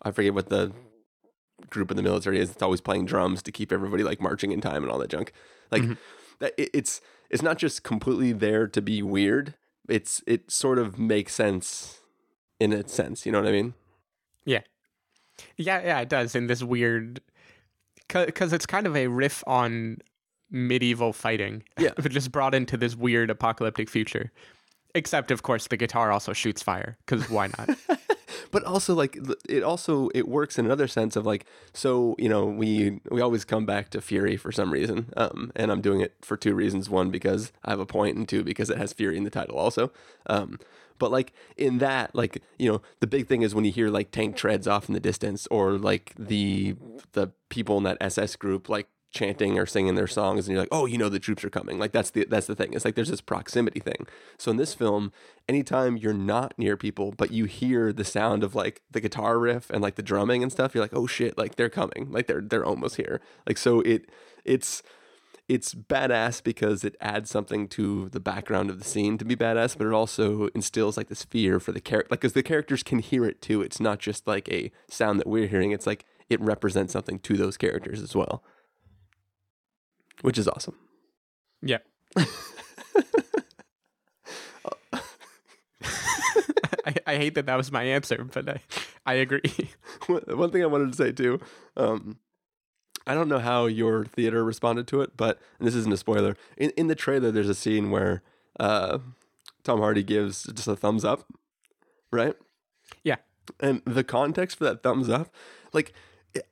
I 0.02 0.12
forget 0.12 0.34
what 0.34 0.50
the 0.50 0.72
group 1.70 1.92
in 1.92 1.98
the 1.98 2.04
military 2.04 2.40
is. 2.40 2.50
It's 2.50 2.62
always 2.62 2.82
playing 2.82 3.06
drums 3.06 3.44
to 3.44 3.52
keep 3.52 3.72
everybody 3.72 4.04
like 4.04 4.22
marching 4.22 4.52
in 4.52 4.62
time 4.62 4.84
and 4.84 4.92
all 4.92 5.00
that 5.00 5.10
junk. 5.10 5.34
Like 5.72 5.84
mm-hmm. 5.84 5.94
that, 6.40 6.54
it, 6.58 6.70
it's 6.74 7.02
it's 7.30 7.44
not 7.44 7.58
just 7.58 7.84
completely 7.84 8.32
there 8.32 8.68
to 8.68 8.82
be 8.82 9.02
weird. 9.02 9.56
It's 9.90 10.24
it 10.28 10.52
sort 10.52 10.80
of 10.80 10.98
makes 11.00 11.34
sense 11.34 12.00
in 12.60 12.74
a 12.74 12.88
sense. 12.88 13.26
You 13.26 13.32
know 13.32 13.40
what 13.40 13.48
I 13.48 13.52
mean? 13.52 13.74
Yeah. 14.46 14.62
Yeah, 15.58 15.82
yeah, 15.82 16.00
it 16.02 16.10
does 16.10 16.36
in 16.36 16.48
this 16.48 16.64
weird 16.64 17.22
cuz 18.08 18.54
it's 18.54 18.66
kind 18.66 18.88
of 18.88 18.96
a 18.96 19.08
riff 19.08 19.44
on 19.48 19.98
medieval 20.52 21.14
fighting. 21.14 21.64
Yeah. 21.78 21.92
but 21.96 22.12
just 22.20 22.32
brought 22.32 22.56
into 22.56 22.78
this 22.78 22.96
weird 22.96 23.30
apocalyptic 23.30 23.90
future. 23.90 24.32
Except 24.96 25.32
of 25.32 25.44
course 25.44 25.68
the 25.68 25.78
guitar 25.78 26.12
also 26.12 26.34
shoots 26.34 26.62
fire 26.62 26.98
cuz 27.06 27.30
why 27.30 27.48
not? 27.58 27.78
but 28.52 28.64
also 28.64 28.94
like 28.94 29.18
it 29.48 29.64
also 29.64 30.10
it 30.14 30.28
works 30.28 30.58
in 30.58 30.66
another 30.66 30.88
sense 30.88 31.16
of 31.16 31.26
like 31.26 31.46
so 31.74 32.16
you 32.18 32.30
know 32.30 32.46
we 32.46 33.00
we 33.10 33.22
always 33.22 33.46
come 33.46 33.66
back 33.66 33.90
to 33.90 34.02
fury 34.02 34.38
for 34.38 34.52
some 34.52 34.72
reason 34.72 35.12
um 35.18 35.52
and 35.56 35.72
i'm 35.72 35.82
doing 35.82 36.02
it 36.02 36.14
for 36.22 36.38
two 36.38 36.54
reasons. 36.54 36.90
One 36.90 37.10
because 37.12 37.52
i 37.64 37.72
have 37.72 37.80
a 37.80 37.86
point 37.86 38.18
and 38.18 38.28
two 38.28 38.44
because 38.44 38.70
it 38.70 38.78
has 38.78 38.94
fury 38.94 39.18
in 39.18 39.24
the 39.24 39.30
title 39.30 39.58
also 39.58 39.92
um 40.28 40.60
but 40.98 41.12
like 41.12 41.34
in 41.58 41.80
that 41.80 42.14
like 42.14 42.44
you 42.58 42.72
know 42.72 42.82
the 43.00 43.08
big 43.08 43.28
thing 43.28 43.42
is 43.42 43.56
when 43.56 43.66
you 43.66 43.72
hear 43.72 43.90
like 43.90 44.12
tank 44.12 44.36
treads 44.36 44.68
off 44.68 44.88
in 44.88 44.94
the 44.94 45.00
distance 45.00 45.48
or 45.50 45.78
like 45.78 46.14
the 46.18 46.76
the 47.14 47.32
people 47.50 47.78
in 47.78 47.84
that 47.84 47.98
ss 48.02 48.36
group 48.36 48.70
like 48.70 48.88
chanting 49.12 49.58
or 49.58 49.66
singing 49.66 49.96
their 49.96 50.08
songs 50.08 50.48
and 50.48 50.54
you're 50.54 50.62
like 50.62 50.70
oh 50.72 50.86
you 50.86 50.98
know 50.98 51.10
the 51.10 51.20
troops 51.20 51.44
are 51.44 51.50
coming. 51.50 51.80
Like 51.80 51.92
that's 51.92 52.12
the 52.12 52.26
that's 52.26 52.48
the 52.48 52.56
thing. 52.56 52.74
It's 52.74 52.86
like 52.86 52.96
there's 52.96 53.10
this 53.10 53.22
proximity 53.22 53.80
thing. 53.80 54.08
So 54.38 54.52
in 54.52 54.58
this 54.58 54.74
film 54.74 55.12
anytime 55.48 55.98
you're 55.98 56.14
not 56.14 56.54
near 56.58 56.78
people 56.78 57.14
but 57.18 57.32
you 57.32 57.46
hear 57.46 57.92
the 57.92 58.06
sound 58.06 58.44
of 58.44 58.56
like 58.56 58.82
the 58.92 59.02
guitar 59.02 59.40
riff 59.40 59.70
and 59.70 59.82
like 59.82 59.96
the 59.96 60.04
drumming 60.04 60.44
and 60.44 60.52
stuff 60.52 60.76
you're 60.76 60.84
like 60.84 60.94
oh 60.94 61.08
shit 61.08 61.38
like 61.38 61.56
they're 61.56 61.70
coming. 61.70 62.08
Like 62.10 62.28
they're 62.28 62.42
they're 62.42 62.66
almost 62.66 62.98
here. 62.98 63.22
Like 63.48 63.58
so 63.58 63.82
it 63.82 64.10
it's 64.46 64.84
it's 65.50 65.74
badass 65.74 66.44
because 66.44 66.84
it 66.84 66.96
adds 67.02 67.32
something 67.32 67.68
to 67.70 68.08
the 68.10 68.20
background 68.20 68.70
of 68.70 68.78
the 68.78 68.86
scene 68.86 69.18
to 69.18 69.26
be 69.26 69.36
badass, 69.36 69.76
but 69.76 69.88
it 69.88 69.94
also 69.94 70.48
instills 70.50 70.96
like 70.96 71.10
this 71.10 71.24
fear 71.24 71.60
for 71.60 71.72
the 71.72 71.82
character, 71.82 72.10
like 72.12 72.22
because 72.22 72.34
the 72.34 72.44
characters 72.44 72.84
can 72.84 73.00
hear 73.00 73.26
it 73.26 73.42
too. 73.42 73.64
It's 73.64 73.80
not 73.80 73.98
just 73.98 74.28
like 74.28 74.48
a 74.50 74.72
sound 74.88 75.20
that 75.20 75.28
we're 75.28 75.48
hearing; 75.48 75.72
it's 75.72 75.88
like 75.88 76.06
it 76.30 76.40
represents 76.40 76.94
something 76.94 77.18
to 77.20 77.36
those 77.36 77.58
characters 77.58 78.02
as 78.02 78.16
well, 78.16 78.44
which 80.22 80.38
is 80.38 80.48
awesome. 80.48 80.76
yeah. 81.62 81.80
I, 86.86 86.96
I 87.06 87.16
hate 87.18 87.36
that 87.36 87.46
that 87.46 87.56
was 87.56 87.72
my 87.72 87.84
answer, 87.84 88.24
but 88.24 88.50
I, 88.50 88.62
I 89.06 89.14
agree. 89.16 89.42
One 90.08 90.50
thing 90.52 90.64
I 90.64 90.68
wanted 90.68 90.92
to 90.92 90.98
say 90.98 91.12
too, 91.12 91.40
um, 91.78 92.18
I 93.06 93.14
don't 93.14 93.30
know 93.30 93.40
how 93.40 93.66
your 93.66 94.06
theater 94.06 94.44
responded 94.44 94.88
to 94.88 95.02
it, 95.02 95.16
but 95.18 95.40
and 95.60 95.68
this 95.68 95.76
isn't 95.76 95.94
a 95.94 95.98
spoiler. 95.98 96.36
In 96.58 96.72
in 96.72 96.88
the 96.88 96.96
trailer, 96.96 97.32
there's 97.32 97.50
a 97.50 97.56
scene 97.56 97.92
where 97.92 98.22
uh, 98.60 99.00
Tom 99.64 99.80
Hardy 99.80 100.04
gives 100.04 100.44
just 100.44 100.68
a 100.68 100.76
thumbs 100.76 101.06
up, 101.06 101.26
right? 102.12 102.36
Yeah. 103.04 103.18
And 103.60 103.82
the 103.86 104.04
context 104.04 104.58
for 104.58 104.64
that 104.66 104.84
thumbs 104.84 105.10
up, 105.10 105.34
like 105.74 105.94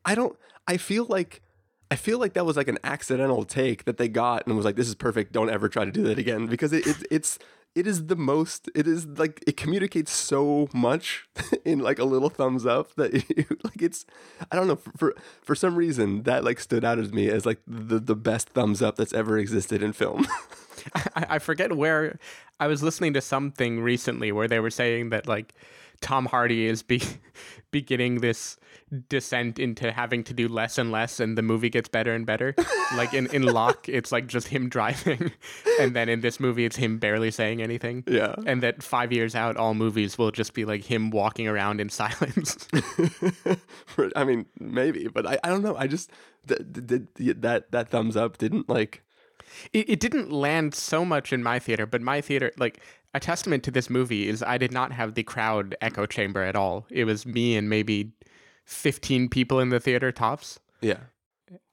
I 0.05 0.15
don't, 0.15 0.37
I 0.67 0.77
feel 0.77 1.05
like. 1.05 1.41
I 1.89 1.95
feel 1.95 2.19
like 2.19 2.33
that 2.33 2.45
was 2.45 2.57
like 2.57 2.67
an 2.67 2.79
accidental 2.83 3.43
take 3.45 3.85
that 3.85 3.97
they 3.97 4.09
got 4.09 4.45
and 4.45 4.55
was 4.55 4.65
like, 4.65 4.75
"This 4.75 4.87
is 4.89 4.95
perfect. 4.95 5.31
Don't 5.31 5.49
ever 5.49 5.69
try 5.69 5.85
to 5.85 5.91
do 5.91 6.03
that 6.03 6.19
again." 6.19 6.47
Because 6.47 6.73
it, 6.73 6.85
it 6.85 6.97
it's 7.09 7.39
it 7.75 7.85
is 7.85 8.07
the 8.07 8.15
most. 8.15 8.69
It 8.75 8.87
is 8.87 9.05
like 9.05 9.43
it 9.47 9.55
communicates 9.55 10.11
so 10.11 10.67
much 10.73 11.29
in 11.65 11.79
like 11.79 11.99
a 11.99 12.03
little 12.03 12.29
thumbs 12.29 12.65
up 12.65 12.93
that 12.95 13.13
it, 13.29 13.63
like 13.63 13.81
it's. 13.81 14.05
I 14.51 14.55
don't 14.55 14.67
know 14.67 14.75
for, 14.75 14.91
for 14.97 15.15
for 15.41 15.55
some 15.55 15.75
reason 15.75 16.23
that 16.23 16.43
like 16.43 16.59
stood 16.59 16.83
out 16.83 16.99
as 16.99 17.13
me 17.13 17.29
as 17.29 17.45
like 17.45 17.61
the 17.67 17.99
the 17.99 18.15
best 18.15 18.49
thumbs 18.49 18.81
up 18.81 18.95
that's 18.95 19.13
ever 19.13 19.37
existed 19.37 19.81
in 19.81 19.93
film. 19.93 20.27
I, 20.95 21.25
I 21.29 21.39
forget 21.39 21.75
where 21.75 22.19
I 22.59 22.67
was 22.67 22.81
listening 22.83 23.13
to 23.13 23.21
something 23.21 23.81
recently 23.81 24.31
where 24.31 24.47
they 24.47 24.59
were 24.59 24.69
saying 24.71 25.09
that 25.09 25.27
like 25.27 25.53
Tom 26.01 26.25
Hardy 26.25 26.65
is 26.67 26.83
be, 26.83 27.01
beginning 27.71 28.21
this 28.21 28.57
descent 29.09 29.59
into 29.59 29.91
having 29.91 30.23
to 30.23 30.33
do 30.33 30.47
less 30.47 30.77
and 30.77 30.91
less, 30.91 31.19
and 31.19 31.37
the 31.37 31.41
movie 31.41 31.69
gets 31.69 31.89
better 31.89 32.13
and 32.13 32.25
better. 32.25 32.55
like 32.95 33.13
in 33.13 33.27
in 33.33 33.43
Locke, 33.43 33.89
it's 33.89 34.11
like 34.11 34.27
just 34.27 34.47
him 34.47 34.69
driving, 34.69 35.31
and 35.79 35.95
then 35.95 36.09
in 36.09 36.21
this 36.21 36.39
movie, 36.39 36.65
it's 36.65 36.75
him 36.77 36.97
barely 36.97 37.31
saying 37.31 37.61
anything. 37.61 38.03
Yeah. 38.07 38.35
and 38.45 38.61
that 38.63 38.81
five 38.83 39.11
years 39.11 39.35
out, 39.35 39.57
all 39.57 39.73
movies 39.73 40.17
will 40.17 40.31
just 40.31 40.53
be 40.53 40.65
like 40.65 40.83
him 40.83 41.09
walking 41.09 41.47
around 41.47 41.81
in 41.81 41.89
silence. 41.89 42.67
I 44.15 44.23
mean, 44.23 44.45
maybe, 44.59 45.07
but 45.07 45.25
I, 45.27 45.39
I 45.43 45.49
don't 45.49 45.63
know. 45.63 45.75
I 45.75 45.87
just 45.87 46.11
th- 46.47 46.61
th- 46.87 47.03
th- 47.15 47.35
that 47.41 47.71
that 47.71 47.89
thumbs 47.89 48.15
up 48.15 48.37
didn't 48.37 48.69
like. 48.69 49.03
It, 49.73 49.89
it 49.89 49.99
didn't 49.99 50.31
land 50.31 50.73
so 50.75 51.03
much 51.05 51.31
in 51.33 51.43
my 51.43 51.59
theater, 51.59 51.85
but 51.85 52.01
my 52.01 52.21
theater, 52.21 52.51
like 52.57 52.79
a 53.13 53.19
testament 53.19 53.63
to 53.63 53.71
this 53.71 53.89
movie, 53.89 54.27
is 54.27 54.43
I 54.43 54.57
did 54.57 54.71
not 54.71 54.91
have 54.91 55.13
the 55.15 55.23
crowd 55.23 55.75
echo 55.81 56.05
chamber 56.05 56.43
at 56.43 56.55
all. 56.55 56.85
It 56.89 57.05
was 57.05 57.25
me 57.25 57.55
and 57.55 57.69
maybe 57.69 58.11
15 58.65 59.29
people 59.29 59.59
in 59.59 59.69
the 59.69 59.79
theater 59.79 60.11
tops. 60.11 60.59
Yeah. 60.81 60.97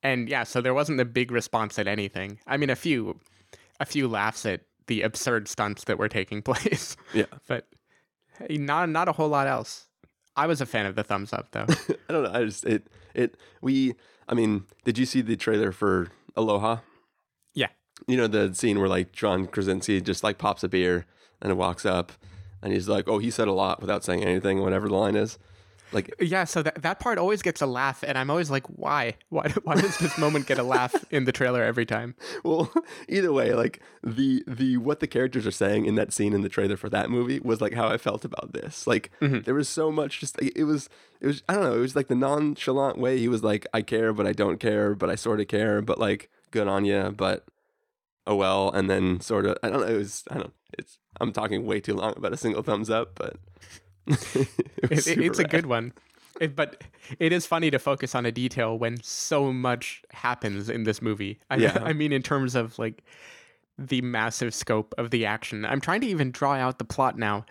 And 0.03 0.29
yeah, 0.29 0.45
so 0.45 0.61
there 0.61 0.75
wasn't 0.75 1.01
a 1.01 1.05
big 1.05 1.31
response 1.31 1.79
at 1.79 1.87
anything. 1.89 2.39
I 2.47 2.57
mean, 2.57 2.71
a 2.71 2.77
few, 2.77 3.19
a 3.81 3.85
few 3.87 4.07
laughs 4.07 4.47
at 4.47 4.61
the 4.87 5.03
absurd 5.03 5.49
stunts 5.49 5.85
that 5.85 5.99
were 5.99 6.09
taking 6.09 6.43
place, 6.51 6.97
Yeah. 7.13 7.25
but 7.49 7.67
hey, 8.39 8.57
not 8.59 8.89
not 8.91 9.09
a 9.09 9.13
whole 9.13 9.29
lot 9.29 9.47
else. 9.47 9.89
I 10.37 10.47
was 10.47 10.61
a 10.61 10.67
fan 10.67 10.87
of 10.87 10.95
the 10.95 11.03
thumbs 11.05 11.33
up 11.33 11.49
though. 11.53 11.67
I 12.09 12.13
don't 12.13 12.23
know. 12.25 12.33
I 12.33 12.45
just 12.45 12.65
it 12.65 12.87
it 13.15 13.37
we. 13.63 13.95
I 14.29 14.35
mean, 14.35 14.65
did 14.85 14.97
you 14.99 15.07
see 15.07 15.21
the 15.23 15.37
trailer 15.37 15.73
for 15.73 16.09
Aloha? 16.37 16.79
You 18.07 18.17
know 18.17 18.27
the 18.27 18.55
scene 18.55 18.79
where 18.79 18.89
like 18.89 19.13
John 19.13 19.47
Krasinski 19.47 20.01
just 20.01 20.25
like 20.25 20.39
pops 20.39 20.63
a 20.63 20.69
beer 20.69 21.07
and 21.41 21.51
it 21.51 21.55
walks 21.55 21.87
up 21.87 22.13
and 22.63 22.73
he's 22.73 22.89
like, 22.89 23.09
"Oh, 23.09 23.19
he 23.19 23.31
said 23.31 23.47
a 23.47 23.53
lot 23.53 23.81
without 23.81 24.03
saying 24.03 24.25
anything." 24.25 24.61
Whatever 24.61 24.89
the 24.89 24.95
line 24.95 25.17
is, 25.17 25.39
like 25.93 26.13
yeah. 26.19 26.45
So 26.45 26.63
that 26.63 26.83
that 26.83 26.99
part 26.99 27.19
always 27.19 27.43
gets 27.43 27.61
a 27.61 27.67
laugh, 27.67 28.03
and 28.03 28.19
I'm 28.19 28.31
always 28.31 28.51
like, 28.51 28.67
why? 28.67 29.15
Why? 29.29 29.53
Why 29.63 29.75
does 29.77 29.99
this 29.99 30.19
moment 30.19 30.47
get 30.47 30.59
a 30.59 30.63
laugh 30.63 30.95
in 31.11 31.25
the 31.25 31.33
trailer 31.33 31.63
every 31.63 31.87
time? 31.87 32.15
well, 32.45 32.73
either 33.09 33.33
way, 33.33 33.53
like 33.53 33.81
the 34.03 34.43
the 34.47 34.79
what 34.79 35.01
the 35.01 35.07
characters 35.07 35.47
are 35.47 35.53
saying 35.53 35.85
in 35.85 35.95
that 35.95 36.13
scene 36.13 36.33
in 36.33 36.41
the 36.41 36.49
trailer 36.49 36.77
for 36.77 36.89
that 36.89 37.11
movie 37.11 37.39
was 37.39 37.61
like 37.61 37.75
how 37.75 37.89
I 37.89 37.99
felt 37.99 38.25
about 38.25 38.53
this. 38.53 38.87
Like 38.87 39.11
mm-hmm. 39.21 39.41
there 39.41 39.55
was 39.55 39.69
so 39.69 39.93
much 39.93 40.21
just 40.21 40.41
it 40.41 40.65
was 40.65 40.89
it 41.21 41.27
was 41.27 41.43
I 41.49 41.55
don't 41.55 41.65
know, 41.65 41.75
it 41.75 41.81
was 41.81 41.95
like 41.95 42.09
the 42.09 42.15
nonchalant 42.15 42.99
way 42.99 43.19
he 43.19 43.29
was 43.29 43.43
like 43.43 43.67
I 43.75 43.83
care 43.83 44.13
but 44.13 44.27
I 44.27 44.33
don't 44.33 44.59
care, 44.59 44.95
but 44.95 45.11
I 45.11 45.15
sort 45.15 45.41
of 45.41 45.49
care, 45.49 45.83
but 45.83 45.99
like 45.99 46.31
good 46.51 46.67
on 46.67 46.85
you, 46.85 47.15
but 47.17 47.45
oh 48.27 48.35
well, 48.35 48.71
and 48.71 48.89
then 48.91 49.21
sort 49.21 49.47
of 49.47 49.57
I 49.63 49.71
don't 49.71 49.81
know, 49.81 49.87
it 49.87 49.97
was 49.97 50.25
I 50.31 50.39
don't 50.39 50.53
it's 50.79 50.99
I'm 51.21 51.33
talking 51.33 51.65
way 51.65 51.81
too 51.81 51.95
long 51.95 52.15
about 52.17 52.33
a 52.33 52.37
single 52.37 52.63
thumbs 52.63 52.91
up, 52.91 53.13
but 53.15 53.37
it 54.07 55.07
It, 55.07 55.19
it's 55.19 55.39
a 55.39 55.45
good 55.45 55.67
one. 55.67 55.93
It, 56.41 56.57
but 56.57 56.83
it 57.21 57.33
is 57.33 57.47
funny 57.47 57.71
to 57.71 57.79
focus 57.79 58.15
on 58.15 58.27
a 58.27 58.33
detail 58.33 58.77
when 58.77 59.01
so 59.03 59.53
much 59.53 60.03
happens 60.11 60.69
in 60.69 60.83
this 60.83 61.01
movie. 61.01 61.39
I, 61.49 61.57
Yeah. 61.57 61.79
I 61.85 61.93
mean, 61.93 62.13
in 62.13 62.23
terms 62.23 62.57
of 62.57 62.77
like 62.79 63.05
the 63.79 64.01
massive 64.03 64.55
scope 64.55 64.95
of 64.99 65.11
the 65.11 65.27
action. 65.27 65.65
I'm 65.65 65.81
trying 65.81 66.01
to 66.03 66.07
even 66.07 66.31
draw 66.31 66.55
out 66.55 66.79
the 66.79 66.85
plot 66.85 67.19
now. 67.19 67.45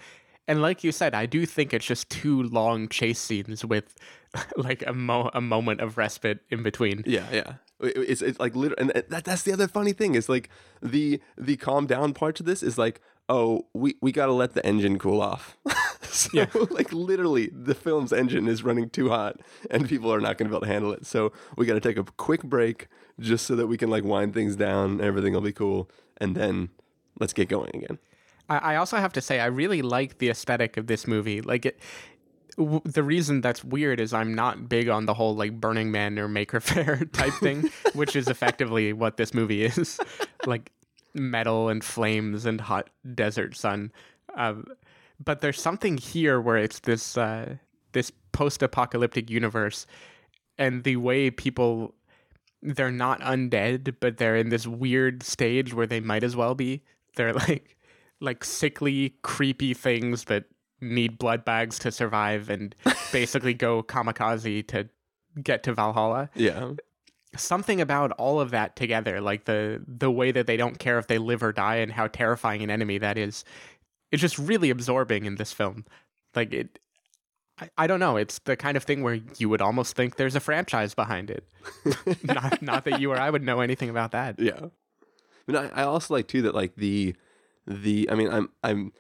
And 0.48 0.62
like 0.62 0.84
you 0.84 0.92
said, 0.92 1.14
I 1.14 1.26
do 1.26 1.46
think 1.46 1.74
it's 1.74 1.86
just 1.86 2.10
two 2.10 2.44
long 2.44 2.90
chase 2.90 3.20
scenes 3.20 3.64
with 3.64 3.96
like 4.58 4.86
a 4.86 4.94
mo- 4.94 5.32
a 5.34 5.42
moment 5.42 5.82
of 5.82 5.98
respite 5.98 6.40
in 6.50 6.64
between. 6.64 7.04
Yeah, 7.06 7.26
yeah. 7.32 7.54
It- 7.84 8.10
It's 8.10 8.22
it's 8.22 8.40
like 8.40 8.56
literally, 8.56 8.82
and 8.94 9.04
that 9.10 9.24
that's 9.26 9.44
the 9.44 9.54
other 9.54 9.68
funny 9.68 9.94
thing 9.94 10.16
is 10.16 10.30
like 10.30 10.50
the 10.82 11.22
the 11.38 11.58
calm 11.58 11.86
down 11.88 12.14
part 12.14 12.36
to 12.38 12.44
this 12.44 12.64
is 12.64 12.78
like, 12.78 13.02
oh, 13.30 13.66
we 13.74 13.96
we 14.02 14.12
got 14.12 14.26
to 14.28 14.34
let 14.34 14.54
the 14.54 14.66
engine 14.66 14.98
cool 15.00 15.22
off. 15.22 15.58
So, 16.14 16.30
Yeah. 16.34 16.46
like, 16.70 16.94
literally, 16.94 17.50
the 17.52 17.74
film's 17.74 18.14
engine 18.14 18.48
is 18.48 18.62
running 18.62 18.90
too 18.92 19.10
hot, 19.10 19.40
and 19.72 19.90
people 19.90 20.14
are 20.14 20.20
not 20.22 20.38
going 20.38 20.46
to 20.48 20.50
be 20.52 20.56
able 20.58 20.68
to 20.68 20.72
handle 20.72 20.92
it. 20.92 21.08
So, 21.08 21.32
we 21.58 21.66
got 21.66 21.74
to 21.74 21.80
take 21.80 21.98
a 21.98 22.04
quick 22.04 22.44
break 22.44 22.88
just 23.20 23.48
so 23.48 23.56
that 23.56 23.66
we 23.66 23.78
can 23.78 23.90
like 23.90 24.04
wind 24.04 24.34
things 24.36 24.56
down. 24.56 25.02
Everything 25.02 25.34
will 25.34 25.42
be 25.42 25.54
cool, 25.54 25.90
and 26.18 26.36
then 26.36 26.70
let's 27.20 27.34
get 27.34 27.50
going 27.50 27.72
again. 27.74 27.98
I, 28.48 28.58
I 28.58 28.76
also 28.76 28.98
have 28.98 29.14
to 29.14 29.22
say 29.22 29.40
I 29.40 29.48
really 29.48 29.82
like 29.82 30.20
the 30.20 30.30
aesthetic 30.30 30.78
of 30.78 30.86
this 30.86 31.08
movie. 31.08 31.42
Like 31.42 31.66
it, 31.66 31.80
w- 32.58 32.82
the 32.86 33.04
reason 33.04 33.42
that's 33.42 33.64
weird 33.64 34.00
is 34.00 34.14
I'm 34.14 34.34
not 34.34 34.70
big 34.70 34.90
on 34.90 35.06
the 35.06 35.14
whole 35.14 35.36
like 35.36 35.60
Burning 35.60 35.92
Man 35.92 36.18
or 36.20 36.28
Maker 36.28 36.60
Faire 36.62 37.06
type 37.06 37.34
thing, 37.34 37.70
which 37.94 38.16
is 38.16 38.28
effectively 38.28 38.94
what 38.94 39.18
this 39.18 39.34
movie 39.34 39.66
is, 39.66 40.00
like 40.46 40.72
metal 41.14 41.70
and 41.70 41.84
flames 41.84 42.46
and 42.46 42.60
hot 42.62 42.90
desert 43.14 43.56
sun. 43.56 43.92
Um, 44.36 44.66
but 45.24 45.42
there's 45.42 45.62
something 45.62 45.98
here 45.98 46.42
where 46.42 46.58
it's 46.58 46.80
this 46.80 47.18
uh, 47.18 47.56
this 47.92 48.12
post-apocalyptic 48.32 49.30
universe, 49.30 49.86
and 50.58 50.84
the 50.84 50.96
way 50.98 51.30
people 51.30 51.94
they're 52.62 52.92
not 52.92 53.20
undead, 53.22 53.96
but 54.00 54.18
they're 54.18 54.38
in 54.38 54.50
this 54.50 54.66
weird 54.66 55.22
stage 55.22 55.74
where 55.74 55.86
they 55.86 56.00
might 56.00 56.24
as 56.24 56.36
well 56.36 56.56
be. 56.56 56.82
They're 57.16 57.34
like 57.34 57.78
like 58.22 58.44
sickly, 58.44 59.16
creepy 59.22 59.74
things 59.74 60.26
that 60.26 60.46
need 60.84 61.18
blood 61.18 61.46
bags 61.46 61.80
to 61.80 61.92
survive 61.92 62.50
and 62.50 62.76
basically 63.12 63.54
go 63.54 63.84
kamikaze 63.84 64.68
to 64.68 64.90
get 65.42 65.64
to 65.64 65.74
Valhalla. 65.74 66.30
Yeah, 66.36 66.74
Something 67.36 67.82
about 67.82 68.12
all 68.12 68.40
of 68.40 68.52
that 68.52 68.76
together, 68.76 69.20
like 69.20 69.46
the 69.46 69.82
the 69.88 70.12
way 70.12 70.32
that 70.32 70.46
they 70.46 70.56
don't 70.56 70.78
care 70.78 71.00
if 71.00 71.08
they 71.08 71.18
live 71.18 71.42
or 71.42 71.52
die 71.52 71.78
and 71.78 71.92
how 71.92 72.08
terrifying 72.08 72.62
an 72.62 72.70
enemy 72.70 73.00
that 73.00 73.18
is, 73.18 73.44
it's 74.12 74.22
just 74.22 74.38
really 74.38 74.70
absorbing 74.70 75.26
in 75.26 75.36
this 75.36 75.52
film. 75.52 75.86
Like 76.36 76.54
it 76.54 76.80
I, 77.60 77.70
I 77.78 77.88
don't 77.88 78.00
know. 78.00 78.18
It's 78.18 78.40
the 78.40 78.56
kind 78.56 78.78
of 78.78 78.84
thing 78.84 79.04
where 79.04 79.20
you 79.38 79.50
would 79.50 79.62
almost 79.62 79.96
think 79.96 80.16
there's 80.16 80.36
a 80.36 80.40
franchise 80.40 80.94
behind 80.94 81.30
it. 81.30 81.48
not, 82.24 82.62
not 82.62 82.86
that 82.86 83.00
you 83.00 83.12
or 83.12 83.18
I 83.18 83.30
would 83.30 83.44
know 83.44 83.62
anything 83.62 83.90
about 83.90 84.12
that. 84.12 84.40
yeah. 84.40 84.68
But 85.46 85.56
I, 85.56 85.82
I 85.82 85.84
also 85.84 86.14
like 86.14 86.28
too 86.28 86.44
that 86.44 86.56
like 86.56 86.76
the 86.76 87.16
the 87.68 88.10
I 88.10 88.16
mean 88.16 88.30
I'm 88.30 88.50
I'm 88.64 88.94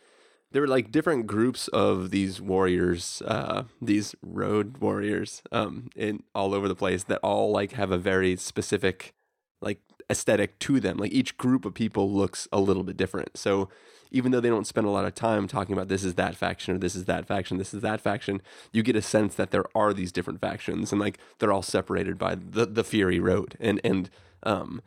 there 0.53 0.61
were 0.61 0.67
like 0.67 0.91
different 0.91 1.27
groups 1.27 1.67
of 1.69 2.11
these 2.11 2.39
warriors, 2.39 3.21
uh, 3.25 3.63
these 3.81 4.15
road 4.21 4.77
warriors, 4.77 5.41
um, 5.51 5.89
in 5.95 6.23
all 6.33 6.53
over 6.53 6.67
the 6.67 6.75
place 6.75 7.03
that 7.05 7.19
all 7.23 7.51
like 7.51 7.73
have 7.73 7.91
a 7.91 7.97
very 7.97 8.35
specific 8.35 9.13
like 9.61 9.79
aesthetic 10.09 10.59
to 10.59 10.79
them. 10.79 10.97
Like 10.97 11.11
each 11.11 11.37
group 11.37 11.65
of 11.65 11.73
people 11.73 12.09
looks 12.11 12.47
a 12.51 12.59
little 12.59 12.83
bit 12.83 12.95
different. 12.95 13.35
So 13.35 13.69
even 14.11 14.31
though 14.31 14.39
they 14.39 14.49
don't 14.49 14.67
spend 14.67 14.85
a 14.85 14.91
lot 14.91 15.05
of 15.05 15.15
time 15.15 15.47
talking 15.47 15.73
about 15.73 15.87
this 15.87 16.03
is 16.03 16.13
that 16.15 16.35
faction 16.35 16.75
or 16.75 16.77
this 16.77 16.95
is 16.95 17.05
that 17.05 17.25
faction, 17.25 17.57
this 17.57 17.73
is 17.73 17.81
that 17.81 17.99
faction, 17.99 18.39
you 18.71 18.83
get 18.83 18.95
a 18.95 19.01
sense 19.01 19.33
that 19.35 19.49
there 19.49 19.65
are 19.75 19.91
these 19.91 20.11
different 20.11 20.39
factions 20.39 20.91
and 20.91 21.01
like 21.01 21.17
they're 21.39 21.51
all 21.51 21.63
separated 21.63 22.19
by 22.19 22.35
the 22.35 22.67
the 22.67 22.83
Fury 22.83 23.19
Road 23.19 23.57
and 23.59 23.81
and 23.83 24.11
um 24.43 24.83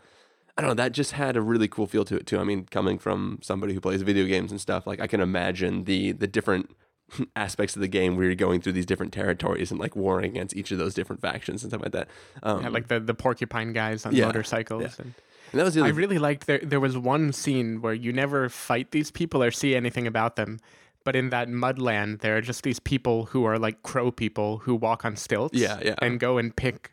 I 0.58 0.62
don't 0.62 0.70
know, 0.70 0.74
that 0.82 0.92
just 0.92 1.12
had 1.12 1.36
a 1.36 1.42
really 1.42 1.68
cool 1.68 1.86
feel 1.86 2.04
to 2.06 2.16
it 2.16 2.26
too. 2.26 2.38
I 2.38 2.44
mean, 2.44 2.64
coming 2.70 2.98
from 2.98 3.38
somebody 3.42 3.74
who 3.74 3.80
plays 3.80 4.02
video 4.02 4.26
games 4.26 4.50
and 4.50 4.60
stuff, 4.60 4.86
like 4.86 5.00
I 5.00 5.06
can 5.06 5.20
imagine 5.20 5.84
the 5.84 6.12
the 6.12 6.26
different 6.26 6.74
aspects 7.36 7.76
of 7.76 7.82
the 7.82 7.88
game 7.88 8.16
where 8.16 8.26
you're 8.26 8.34
going 8.34 8.60
through 8.60 8.72
these 8.72 8.86
different 8.86 9.12
territories 9.12 9.70
and 9.70 9.78
like 9.78 9.94
warring 9.94 10.30
against 10.32 10.56
each 10.56 10.70
of 10.72 10.78
those 10.78 10.94
different 10.94 11.20
factions 11.22 11.62
and 11.62 11.70
stuff 11.70 11.82
like 11.82 11.92
that. 11.92 12.08
Um, 12.42 12.62
Yeah, 12.62 12.68
like 12.70 12.88
the, 12.88 12.98
the 12.98 13.14
porcupine 13.14 13.72
guys 13.72 14.04
on 14.06 14.14
Yeah, 14.14 14.26
motorcycles. 14.26 14.82
yeah. 14.82 14.90
And 14.98 15.14
and 15.52 15.60
that 15.60 15.64
was 15.64 15.76
I 15.76 15.88
really 15.88 16.18
liked 16.18 16.46
there. 16.48 16.58
There 16.58 16.80
was 16.80 16.98
one 16.98 17.32
scene 17.32 17.80
where 17.80 17.94
you 17.94 18.12
never 18.12 18.48
fight 18.48 18.90
these 18.90 19.10
people 19.12 19.42
or 19.42 19.52
see 19.52 19.76
anything 19.76 20.06
about 20.06 20.34
them, 20.34 20.58
but 21.04 21.14
in 21.14 21.30
that 21.30 21.48
mudland, 21.48 22.20
there 22.20 22.36
are 22.36 22.40
just 22.40 22.64
these 22.64 22.80
people 22.80 23.26
who 23.26 23.44
are 23.44 23.56
like 23.58 23.82
crow 23.84 24.10
people 24.10 24.58
who 24.58 24.74
walk 24.74 25.04
on 25.04 25.14
stilts. 25.16 25.56
Yeah, 25.56 25.78
yeah. 25.84 25.94
and 26.02 26.18
go 26.18 26.38
and 26.38 26.54
pick 26.56 26.92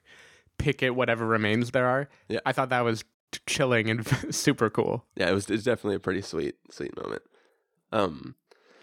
pick 0.59 0.83
at 0.83 0.95
whatever 0.95 1.25
remains 1.25 1.71
there 1.71 1.87
are. 1.87 2.07
Yeah. 2.29 2.41
I 2.45 2.51
thought 2.51 2.69
that 2.69 2.81
was 2.81 3.03
chilling 3.45 3.89
and 3.89 4.05
super 4.35 4.69
cool. 4.69 5.05
yeah, 5.15 5.29
it 5.29 5.33
was 5.33 5.49
it's 5.49 5.63
definitely 5.63 5.95
a 5.95 5.99
pretty 5.99 6.21
sweet 6.21 6.55
sweet 6.69 6.95
moment. 6.95 7.23
Um, 7.91 8.35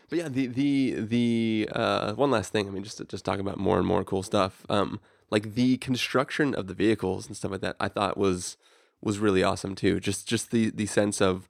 but 0.09 0.19
yeah, 0.19 0.29
the 0.29 0.47
the 0.47 0.95
the 1.01 1.69
uh, 1.73 2.13
one 2.15 2.31
last 2.31 2.53
thing. 2.53 2.69
I 2.69 2.71
mean, 2.71 2.85
just 2.85 2.99
to 2.99 3.05
just 3.05 3.25
talk 3.25 3.39
about 3.39 3.59
more 3.59 3.79
and 3.79 3.87
more 3.87 4.05
cool 4.05 4.23
stuff. 4.23 4.65
Um, 4.69 5.01
like 5.31 5.55
the 5.55 5.77
construction 5.79 6.55
of 6.55 6.67
the 6.67 6.75
vehicles 6.75 7.27
and 7.27 7.37
stuff 7.37 7.53
like 7.53 7.61
that. 7.61 7.77
I 7.79 7.89
thought 7.89 8.17
was 8.17 8.57
was 9.01 9.19
really 9.19 9.43
awesome 9.43 9.75
too. 9.75 10.01
Just 10.01 10.27
just 10.29 10.51
the 10.51 10.71
the 10.71 10.87
sense 10.87 11.21
of 11.21 11.49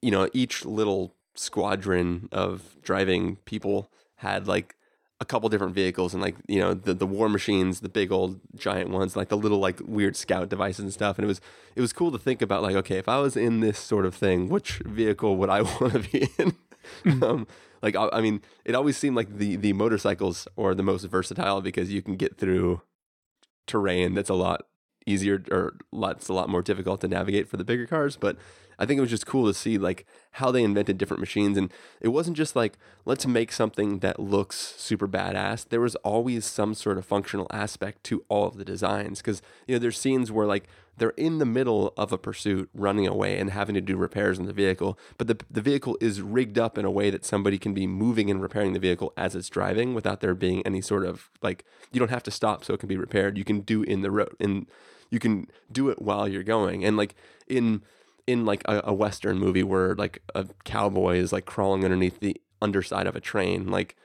you 0.00 0.10
know 0.10 0.28
each 0.32 0.64
little 0.64 1.14
squadron 1.34 2.28
of 2.32 2.76
driving 2.82 3.36
people 3.44 3.90
had 4.16 4.46
like 4.46 4.76
a 5.20 5.24
couple 5.24 5.48
different 5.50 5.74
vehicles 5.74 6.14
and 6.14 6.22
like 6.22 6.34
you 6.48 6.58
know 6.58 6.72
the 6.72 6.94
the 6.94 7.06
war 7.06 7.28
machines 7.28 7.80
the 7.80 7.88
big 7.88 8.10
old 8.10 8.40
giant 8.56 8.88
ones 8.88 9.16
like 9.16 9.28
the 9.28 9.36
little 9.36 9.58
like 9.58 9.78
weird 9.84 10.16
scout 10.16 10.48
devices 10.48 10.80
and 10.80 10.92
stuff. 10.92 11.18
And 11.18 11.24
it 11.24 11.28
was 11.28 11.40
it 11.76 11.80
was 11.80 11.92
cool 11.92 12.10
to 12.10 12.18
think 12.18 12.40
about 12.40 12.62
like 12.62 12.74
okay 12.76 12.96
if 12.96 13.08
i 13.08 13.18
was 13.18 13.36
in 13.36 13.60
this 13.60 13.78
sort 13.78 14.06
of 14.06 14.14
thing 14.14 14.48
which 14.48 14.78
vehicle 14.86 15.36
would 15.36 15.50
i 15.50 15.62
want 15.80 15.92
to 15.92 15.98
be 15.98 16.28
in? 16.38 16.54
Um 17.22 17.46
like 17.82 17.96
I, 17.96 18.08
I 18.12 18.20
mean 18.22 18.40
it 18.64 18.74
always 18.74 18.96
seemed 18.96 19.16
like 19.16 19.36
the 19.36 19.56
the 19.56 19.74
motorcycles 19.74 20.48
are 20.56 20.74
the 20.74 20.82
most 20.82 21.04
versatile 21.04 21.60
because 21.60 21.92
you 21.92 22.00
can 22.02 22.16
get 22.16 22.38
through 22.38 22.80
terrain 23.66 24.14
that's 24.14 24.30
a 24.30 24.34
lot 24.34 24.66
easier 25.06 25.42
or 25.50 25.74
lots 25.92 26.28
a 26.28 26.32
lot 26.32 26.48
more 26.48 26.62
difficult 26.62 27.00
to 27.00 27.08
navigate 27.08 27.48
for 27.48 27.56
the 27.56 27.64
bigger 27.64 27.86
cars 27.86 28.16
but 28.16 28.36
i 28.78 28.86
think 28.86 28.98
it 28.98 29.00
was 29.00 29.10
just 29.10 29.26
cool 29.26 29.46
to 29.46 29.54
see 29.54 29.78
like 29.78 30.06
how 30.32 30.50
they 30.50 30.62
invented 30.62 30.98
different 30.98 31.20
machines 31.20 31.56
and 31.58 31.72
it 32.00 32.08
wasn't 32.08 32.36
just 32.36 32.54
like 32.54 32.76
let's 33.04 33.26
make 33.26 33.52
something 33.52 34.00
that 34.00 34.20
looks 34.20 34.56
super 34.56 35.08
badass. 35.08 35.68
There 35.68 35.80
was 35.80 35.96
always 35.96 36.44
some 36.44 36.74
sort 36.74 36.98
of 36.98 37.04
functional 37.04 37.46
aspect 37.50 38.04
to 38.04 38.24
all 38.28 38.46
of 38.46 38.56
the 38.56 38.64
designs 38.64 39.20
because 39.20 39.42
you 39.66 39.74
know 39.74 39.78
there's 39.78 39.98
scenes 39.98 40.30
where 40.30 40.46
like 40.46 40.68
they're 41.00 41.10
in 41.10 41.38
the 41.38 41.44
middle 41.44 41.92
of 41.96 42.12
a 42.12 42.18
pursuit 42.18 42.70
running 42.72 43.06
away 43.08 43.36
and 43.36 43.50
having 43.50 43.74
to 43.74 43.80
do 43.80 43.96
repairs 43.96 44.38
on 44.38 44.46
the 44.46 44.52
vehicle 44.52 44.96
but 45.18 45.26
the, 45.26 45.36
the 45.50 45.60
vehicle 45.60 45.98
is 46.00 46.20
rigged 46.20 46.58
up 46.58 46.78
in 46.78 46.84
a 46.84 46.90
way 46.90 47.10
that 47.10 47.24
somebody 47.24 47.58
can 47.58 47.74
be 47.74 47.86
moving 47.88 48.30
and 48.30 48.40
repairing 48.40 48.72
the 48.72 48.78
vehicle 48.78 49.12
as 49.16 49.34
it's 49.34 49.48
driving 49.48 49.94
without 49.94 50.20
there 50.20 50.34
being 50.34 50.64
any 50.64 50.80
sort 50.80 51.04
of 51.04 51.28
like 51.42 51.64
you 51.92 51.98
don't 51.98 52.10
have 52.10 52.22
to 52.22 52.30
stop 52.30 52.64
so 52.64 52.74
it 52.74 52.80
can 52.80 52.88
be 52.88 52.96
repaired. 52.96 53.36
You 53.36 53.44
can 53.44 53.60
do 53.60 53.82
in 53.82 54.02
the 54.02 54.10
road 54.10 54.34
and 54.38 54.66
you 55.10 55.18
can 55.18 55.48
do 55.70 55.88
it 55.88 56.00
while 56.00 56.28
you're 56.28 56.42
going. 56.42 56.84
And 56.84 56.96
like 56.96 57.14
in 57.48 57.82
in 58.26 58.44
like 58.44 58.62
a, 58.66 58.82
a 58.84 58.94
western 58.94 59.38
movie 59.38 59.62
where 59.62 59.94
like 59.94 60.22
a 60.34 60.46
cowboy 60.64 61.16
is 61.16 61.32
like 61.32 61.46
crawling 61.46 61.84
underneath 61.84 62.20
the 62.20 62.40
underside 62.62 63.06
of 63.06 63.16
a 63.16 63.20
train 63.20 63.66
like 63.68 63.96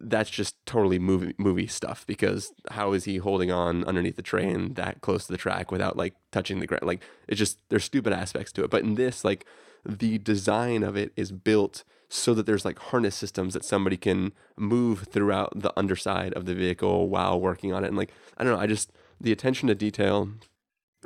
that's 0.00 0.30
just 0.30 0.56
totally 0.64 0.98
movie 0.98 1.34
movie 1.36 1.66
stuff 1.66 2.06
because 2.06 2.52
how 2.70 2.92
is 2.92 3.04
he 3.04 3.18
holding 3.18 3.50
on 3.50 3.84
underneath 3.84 4.16
the 4.16 4.22
train 4.22 4.72
that 4.74 5.02
close 5.02 5.26
to 5.26 5.32
the 5.32 5.38
track 5.38 5.70
without 5.70 5.96
like 5.96 6.14
touching 6.32 6.60
the 6.60 6.66
ground 6.66 6.84
like 6.84 7.02
it's 7.28 7.38
just 7.38 7.58
there's 7.68 7.84
stupid 7.84 8.12
aspects 8.12 8.52
to 8.52 8.64
it. 8.64 8.70
But 8.70 8.84
in 8.84 8.94
this 8.94 9.24
like 9.24 9.44
the 9.84 10.18
design 10.18 10.82
of 10.82 10.96
it 10.96 11.12
is 11.14 11.30
built 11.30 11.84
so 12.08 12.32
that 12.34 12.46
there's 12.46 12.64
like 12.64 12.78
harness 12.78 13.16
systems 13.16 13.52
that 13.52 13.64
somebody 13.64 13.96
can 13.96 14.32
move 14.56 15.08
throughout 15.10 15.52
the 15.54 15.72
underside 15.76 16.32
of 16.34 16.46
the 16.46 16.54
vehicle 16.54 17.08
while 17.08 17.38
working 17.38 17.72
on 17.72 17.84
it. 17.84 17.88
And 17.88 17.96
like 17.96 18.12
i 18.38 18.44
don't 18.44 18.54
know 18.54 18.60
i 18.60 18.66
just 18.66 18.92
the 19.20 19.32
attention 19.32 19.68
to 19.68 19.74
detail 19.74 20.30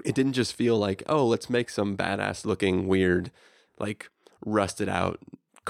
it 0.04 0.14
didn't 0.14 0.34
just 0.34 0.54
feel 0.54 0.78
like 0.78 1.02
oh 1.08 1.26
let's 1.26 1.50
make 1.50 1.70
some 1.70 1.96
badass 1.96 2.44
looking 2.44 2.86
weird 2.86 3.32
like 3.78 4.08
rusted 4.44 4.88
out 4.88 5.18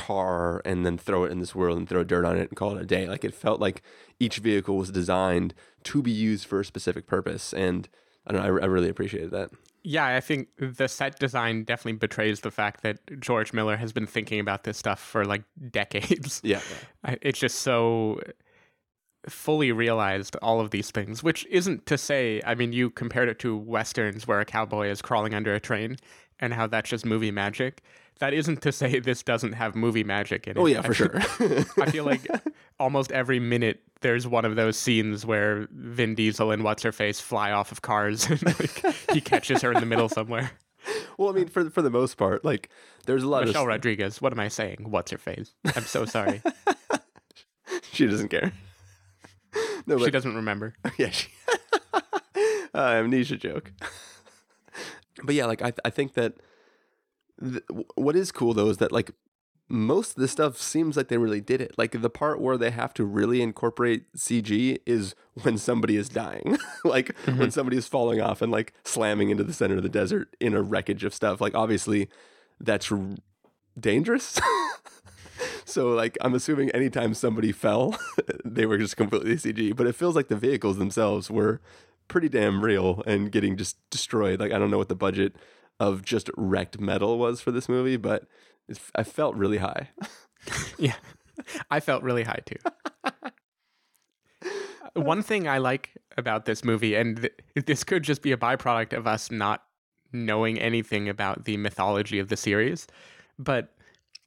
car 0.06 0.60
and 0.64 0.84
then 0.86 0.96
throw 0.98 1.24
it 1.24 1.32
in 1.32 1.38
this 1.40 1.54
world 1.54 1.76
and 1.78 1.88
throw 1.88 2.02
dirt 2.04 2.24
on 2.24 2.36
it 2.36 2.48
and 2.48 2.56
call 2.56 2.76
it 2.76 2.82
a 2.82 2.86
day 2.86 3.06
like 3.08 3.24
it 3.24 3.34
felt 3.34 3.60
like 3.60 3.82
each 4.18 4.38
vehicle 4.38 4.76
was 4.76 4.90
designed 4.90 5.52
to 5.84 6.02
be 6.02 6.10
used 6.10 6.44
for 6.46 6.60
a 6.60 6.64
specific 6.64 7.06
purpose 7.06 7.52
and 7.52 7.88
i 8.26 8.32
don't 8.32 8.40
know 8.42 8.58
i, 8.58 8.62
I 8.62 8.66
really 8.66 8.88
appreciated 8.88 9.30
that 9.32 9.50
Yeah, 9.82 10.06
I 10.18 10.20
think 10.20 10.48
the 10.58 10.88
set 10.88 11.18
design 11.18 11.64
definitely 11.64 11.98
betrays 12.06 12.40
the 12.40 12.50
fact 12.50 12.82
that 12.82 12.98
George 13.18 13.52
Miller 13.54 13.76
has 13.78 13.92
been 13.94 14.06
thinking 14.06 14.38
about 14.38 14.64
this 14.64 14.76
stuff 14.76 15.00
for 15.00 15.24
like 15.24 15.42
decades. 15.80 16.40
yeah 16.44 16.60
I- 17.02 17.16
It's 17.22 17.38
just 17.46 17.60
so 17.60 18.20
fully 19.28 19.70
realized 19.72 20.36
all 20.42 20.60
of 20.60 20.70
these 20.70 20.90
things, 20.90 21.22
which 21.22 21.46
isn't 21.50 21.86
to 21.86 21.98
say, 21.98 22.40
I 22.46 22.54
mean, 22.54 22.72
you 22.72 22.90
compared 22.90 23.28
it 23.28 23.38
to 23.40 23.56
westerns 23.56 24.26
where 24.26 24.40
a 24.40 24.44
cowboy 24.44 24.88
is 24.88 25.02
crawling 25.02 25.34
under 25.34 25.54
a 25.54 25.60
train 25.60 25.96
and 26.38 26.54
how 26.54 26.66
that's 26.66 26.88
just 26.90 27.04
movie 27.04 27.30
magic. 27.30 27.82
That 28.18 28.34
isn't 28.34 28.60
to 28.62 28.72
say 28.72 28.98
this 28.98 29.22
doesn't 29.22 29.52
have 29.52 29.74
movie 29.74 30.04
magic 30.04 30.46
in 30.46 30.56
it. 30.56 30.60
oh 30.60 30.66
yeah 30.66 30.82
for 30.82 30.92
feel- 30.94 31.20
sure 31.20 31.64
I 31.82 31.90
feel 31.90 32.04
like 32.04 32.26
almost 32.78 33.12
every 33.12 33.40
minute 33.40 33.80
there's 34.02 34.26
one 34.26 34.44
of 34.44 34.56
those 34.56 34.76
scenes 34.76 35.24
where 35.24 35.68
Vin 35.72 36.14
Diesel 36.14 36.50
and 36.50 36.62
what's 36.64 36.82
her 36.82 36.92
face 36.92 37.20
fly 37.20 37.50
off 37.52 37.72
of 37.72 37.80
cars 37.82 38.26
and 38.30 38.42
like 38.44 38.82
he 39.12 39.20
catches 39.20 39.62
her 39.62 39.72
in 39.72 39.80
the 39.80 39.86
middle 39.86 40.08
somewhere. 40.08 40.50
well 41.18 41.28
i 41.30 41.32
mean 41.32 41.46
for 41.48 41.68
for 41.70 41.82
the 41.82 41.90
most 41.90 42.16
part 42.16 42.44
like 42.44 42.68
there's 43.06 43.22
a 43.22 43.28
lot 43.28 43.38
Michelle 43.40 43.48
of 43.48 43.54
Michelle 43.54 43.66
Rodriguez, 43.66 44.20
what 44.20 44.32
am 44.32 44.40
I 44.40 44.48
saying? 44.48 44.86
What's 44.90 45.10
her 45.10 45.18
face? 45.18 45.54
I'm 45.76 45.84
so 45.84 46.04
sorry. 46.04 46.42
she 47.92 48.06
doesn't 48.06 48.28
care 48.28 48.52
no 49.86 49.98
she 49.98 50.10
doesn't 50.10 50.34
remember. 50.36 50.74
yeah, 50.98 51.10
she, 51.10 51.28
uh, 52.74 52.78
amnesia 52.78 53.36
joke. 53.36 53.72
but 55.24 55.34
yeah, 55.34 55.46
like 55.46 55.62
I, 55.62 55.72
I 55.84 55.90
think 55.90 56.14
that 56.14 56.34
th- 57.42 57.64
what 57.94 58.16
is 58.16 58.32
cool 58.32 58.54
though 58.54 58.68
is 58.68 58.78
that 58.78 58.92
like 58.92 59.12
most 59.70 60.16
of 60.16 60.20
the 60.20 60.26
stuff 60.26 60.60
seems 60.60 60.96
like 60.96 61.08
they 61.08 61.16
really 61.16 61.40
did 61.40 61.60
it. 61.60 61.72
Like 61.78 62.00
the 62.02 62.10
part 62.10 62.40
where 62.40 62.58
they 62.58 62.70
have 62.70 62.92
to 62.94 63.04
really 63.04 63.40
incorporate 63.40 64.12
CG 64.14 64.78
is 64.84 65.14
when 65.42 65.56
somebody 65.58 65.96
is 65.96 66.08
dying, 66.08 66.58
like 66.84 67.16
when 67.24 67.36
mm-hmm. 67.36 67.48
somebody 67.50 67.76
is 67.76 67.86
falling 67.86 68.20
off 68.20 68.42
and 68.42 68.50
like 68.50 68.74
slamming 68.84 69.30
into 69.30 69.44
the 69.44 69.52
center 69.52 69.76
of 69.76 69.84
the 69.84 69.88
desert 69.88 70.34
in 70.40 70.54
a 70.54 70.62
wreckage 70.62 71.04
of 71.04 71.14
stuff. 71.14 71.40
Like 71.40 71.54
obviously, 71.54 72.08
that's 72.58 72.90
r- 72.90 72.98
dangerous. 73.78 74.40
so 75.64 75.90
like 75.90 76.18
I'm 76.20 76.34
assuming 76.34 76.70
anytime 76.70 77.14
somebody 77.14 77.52
fell, 77.52 77.96
they 78.44 78.66
were 78.66 78.76
just 78.76 78.96
completely 78.96 79.36
CG. 79.36 79.76
But 79.76 79.86
it 79.86 79.94
feels 79.94 80.16
like 80.16 80.26
the 80.26 80.36
vehicles 80.36 80.78
themselves 80.78 81.30
were 81.30 81.60
pretty 82.08 82.28
damn 82.28 82.64
real 82.64 83.04
and 83.06 83.30
getting 83.30 83.56
just 83.56 83.76
destroyed. 83.88 84.40
Like 84.40 84.50
I 84.50 84.58
don't 84.58 84.72
know 84.72 84.78
what 84.78 84.88
the 84.88 84.96
budget 84.96 85.36
of 85.80 86.04
just 86.04 86.30
wrecked 86.36 86.78
metal 86.78 87.18
was 87.18 87.40
for 87.40 87.50
this 87.50 87.68
movie, 87.68 87.96
but 87.96 88.26
it's, 88.68 88.78
I 88.94 89.02
felt 89.02 89.34
really 89.34 89.58
high. 89.58 89.88
Yeah. 90.78 90.94
I 91.70 91.80
felt 91.80 92.02
really 92.02 92.22
high 92.22 92.40
too. 92.46 92.56
One 94.94 95.22
thing 95.22 95.46
I 95.46 95.58
like 95.58 95.90
about 96.16 96.46
this 96.46 96.64
movie, 96.64 96.94
and 96.94 97.18
th- 97.18 97.66
this 97.66 97.84
could 97.84 98.02
just 98.04 98.22
be 98.22 98.32
a 98.32 98.38
byproduct 98.38 98.96
of 98.96 99.06
us 99.06 99.30
not 99.30 99.62
knowing 100.14 100.58
anything 100.58 101.10
about 101.10 101.44
the 101.44 101.58
mythology 101.58 102.18
of 102.18 102.28
the 102.28 102.38
series, 102.38 102.86
but 103.38 103.74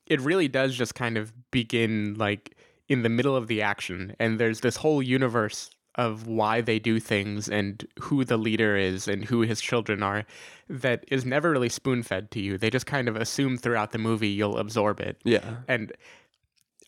it 0.06 0.22
really 0.22 0.48
does 0.48 0.76
just 0.76 0.94
kind 0.94 1.18
of 1.18 1.34
begin 1.50 2.14
like 2.14 2.56
in 2.88 3.02
the 3.02 3.10
middle 3.10 3.36
of 3.36 3.48
the 3.48 3.64
action, 3.64 4.16
and 4.20 4.40
there's 4.40 4.60
this 4.60 4.76
whole 4.76 5.02
universe 5.02 5.72
of 5.96 6.28
why 6.28 6.62
they 6.62 6.80
do 6.80 7.00
things 7.00 7.48
and 7.48 7.88
who 8.00 8.26
the 8.26 8.38
leader 8.38 8.76
is 8.76 9.08
and 9.08 9.26
who 9.26 9.42
his 9.42 9.62
children 9.62 10.02
are 10.02 10.26
that 10.70 11.06
is 11.08 11.26
never 11.26 11.52
really 11.52 11.70
spoon 11.70 12.02
fed 12.04 12.32
to 12.32 12.40
you. 12.40 12.58
They 12.58 12.70
just 12.70 12.86
kind 12.86 13.08
of 13.08 13.16
assume 13.16 13.58
throughout 13.58 13.92
the 13.92 13.98
movie 13.98 14.30
you'll 14.30 14.58
absorb 14.58 15.00
it. 15.00 15.18
Yeah. 15.24 15.58
And 15.68 15.94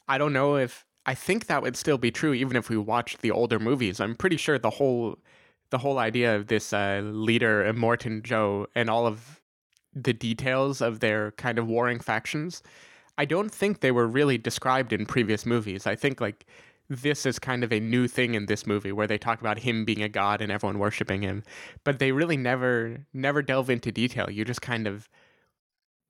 I 0.07 0.17
don't 0.17 0.33
know 0.33 0.55
if 0.55 0.85
I 1.05 1.13
think 1.13 1.45
that 1.47 1.61
would 1.61 1.75
still 1.75 1.97
be 1.97 2.11
true 2.11 2.33
even 2.33 2.57
if 2.57 2.69
we 2.69 2.77
watched 2.77 3.21
the 3.21 3.31
older 3.31 3.59
movies. 3.59 3.99
I'm 3.99 4.15
pretty 4.15 4.37
sure 4.37 4.57
the 4.57 4.71
whole 4.71 5.19
the 5.71 5.77
whole 5.79 5.97
idea 5.97 6.35
of 6.35 6.47
this 6.47 6.73
uh, 6.73 7.01
leader 7.03 7.63
Immortan 7.63 8.23
Joe 8.23 8.67
and 8.75 8.89
all 8.89 9.07
of 9.07 9.41
the 9.93 10.13
details 10.13 10.81
of 10.81 10.99
their 10.99 11.31
kind 11.31 11.57
of 11.57 11.67
warring 11.67 11.99
factions, 11.99 12.61
I 13.17 13.25
don't 13.25 13.51
think 13.51 13.79
they 13.79 13.91
were 13.91 14.07
really 14.07 14.37
described 14.37 14.91
in 14.91 15.05
previous 15.05 15.45
movies. 15.45 15.87
I 15.87 15.95
think 15.95 16.19
like 16.19 16.45
this 16.89 17.26
is 17.26 17.39
kind 17.39 17.63
of 17.63 17.74
a 17.74 17.80
new 17.80 18.08
thing 18.08 18.36
in 18.36 18.45
this 18.45 18.67
movie 18.67 18.91
where 18.91 19.08
they 19.08 19.17
talk 19.17 19.41
about 19.41 19.60
him 19.60 19.86
being 19.86 20.04
a 20.04 20.10
god 20.10 20.41
and 20.41 20.52
everyone 20.52 20.78
worshiping 20.80 21.21
him, 21.24 21.43
but 21.84 22.00
they 22.00 22.12
really 22.12 22.38
never 22.38 23.06
never 23.13 23.41
delve 23.41 23.69
into 23.69 23.91
detail. 23.91 24.30
You 24.30 24.45
just 24.45 24.62
kind 24.62 24.88
of 24.88 25.10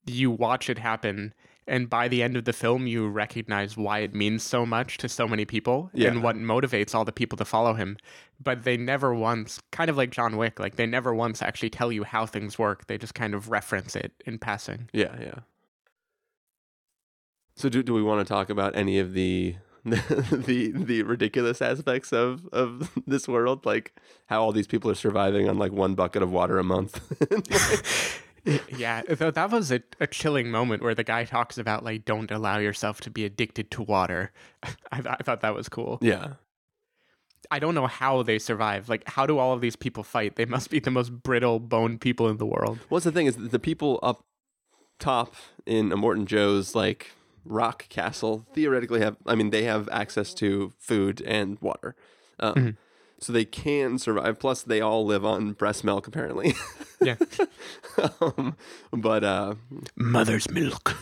you 0.06 0.30
watch 0.30 0.70
it 0.70 0.78
happen 0.78 1.34
and 1.68 1.90
by 1.90 2.08
the 2.08 2.22
end 2.22 2.38
of 2.38 2.46
the 2.46 2.54
film 2.54 2.86
you 2.86 3.08
recognize 3.08 3.76
why 3.76 3.98
it 4.00 4.14
means 4.14 4.44
so 4.44 4.68
much 4.68 5.00
to 5.00 5.10
so 5.10 5.28
many 5.28 5.46
people 5.46 5.90
Yeah. 5.96 6.10
and 6.10 6.22
what 6.22 6.36
motivates 6.36 6.94
all 6.94 7.04
the 7.06 7.12
people 7.12 7.38
to 7.40 7.46
follow 7.46 7.74
him 7.74 7.98
but 8.40 8.66
they 8.66 8.78
never 8.78 9.16
once 9.16 9.60
kind 9.72 9.90
of 9.90 9.98
like 9.98 10.12
john 10.12 10.38
wick 10.38 10.60
like 10.60 10.76
they 10.76 10.86
never 10.86 11.16
once 11.16 11.42
actually 11.42 11.72
tell 11.72 11.92
you 11.92 12.04
how 12.04 12.28
things 12.28 12.60
work 12.60 12.86
they 12.86 13.00
just 13.00 13.16
kind 13.16 13.34
of 13.34 13.50
reference 13.50 13.96
it 13.96 14.12
in 14.28 14.38
passing 14.38 14.90
Yeah, 14.94 15.16
yeah. 15.20 15.40
So 17.56 17.70
do 17.70 17.82
do 17.82 17.94
we 17.96 18.04
want 18.04 18.26
to 18.26 18.32
talk 18.32 18.52
about 18.52 18.76
any 18.76 19.00
of 19.00 19.14
the 19.14 19.56
the 20.32 20.72
the 20.74 21.04
ridiculous 21.04 21.62
aspects 21.62 22.12
of 22.12 22.48
of 22.48 22.92
this 23.08 23.28
world 23.28 23.68
like 23.68 23.94
how 24.26 24.42
all 24.42 24.52
these 24.52 24.66
people 24.66 24.90
are 24.90 24.96
surviving 24.96 25.48
on 25.48 25.60
like 25.60 25.72
one 25.72 25.94
bucket 25.94 26.24
of 26.24 26.32
water 26.32 26.58
a 26.58 26.64
month? 26.64 27.00
yeah 28.76 29.04
though 29.08 29.30
that 29.30 29.52
was 29.52 29.72
a, 29.72 29.82
a 30.00 30.08
chilling 30.08 30.50
moment 30.50 30.82
where 30.82 30.96
the 30.96 31.04
guy 31.04 31.24
talks 31.24 31.60
about 31.60 31.84
like 31.84 32.04
don't 32.04 32.32
allow 32.32 32.58
yourself 32.58 33.00
to 33.02 33.12
be 33.12 33.26
addicted 33.26 33.70
to 33.70 33.84
water. 33.84 34.32
I, 34.92 35.02
th- 35.02 35.16
I 35.20 35.24
thought 35.24 35.42
that 35.42 35.54
was 35.54 35.70
cool. 35.70 36.00
Yeah. 36.02 36.34
i 37.52 37.60
don't 37.60 37.76
know 37.76 37.86
how 37.86 38.24
they 38.24 38.40
survive. 38.40 38.90
Like 38.90 39.08
how 39.08 39.28
do 39.28 39.38
all 39.38 39.54
of 39.54 39.62
these 39.62 39.76
people 39.76 40.02
fight? 40.04 40.36
They 40.36 40.46
must 40.46 40.72
be 40.72 40.80
the 40.80 40.90
most 40.90 41.12
brittle 41.12 41.60
boned 41.60 42.02
people 42.02 42.28
in 42.28 42.38
the 42.38 42.46
world. 42.48 42.80
What's 42.90 43.06
the 43.06 43.12
thing 43.12 43.28
is 43.28 43.36
the 43.36 43.60
people 43.60 44.00
up 44.02 44.26
top 44.98 45.36
in 45.66 45.90
Immortan 45.90 46.26
Joe's 46.26 46.74
like 46.74 47.12
rock 47.46 47.88
castle 47.90 48.46
theoretically 48.54 49.00
have 49.02 49.18
I 49.26 49.36
mean 49.36 49.52
they 49.52 49.64
have 49.64 49.88
access 49.92 50.34
to 50.36 50.74
food 50.80 51.22
and 51.22 51.58
water. 51.62 51.96
Um, 52.40 52.78
So 53.20 53.32
they 53.32 53.46
can 53.46 53.98
survive. 53.98 54.40
Plus, 54.40 54.62
they 54.62 54.82
all 54.82 55.06
live 55.06 55.24
on 55.24 55.54
breast 55.54 55.84
milk, 55.86 56.06
apparently. 56.06 56.54
yeah 57.02 57.16
um, 58.22 58.56
but 58.92 59.24
uh, 59.24 59.56
mother's 59.96 60.50
milk 60.52 60.96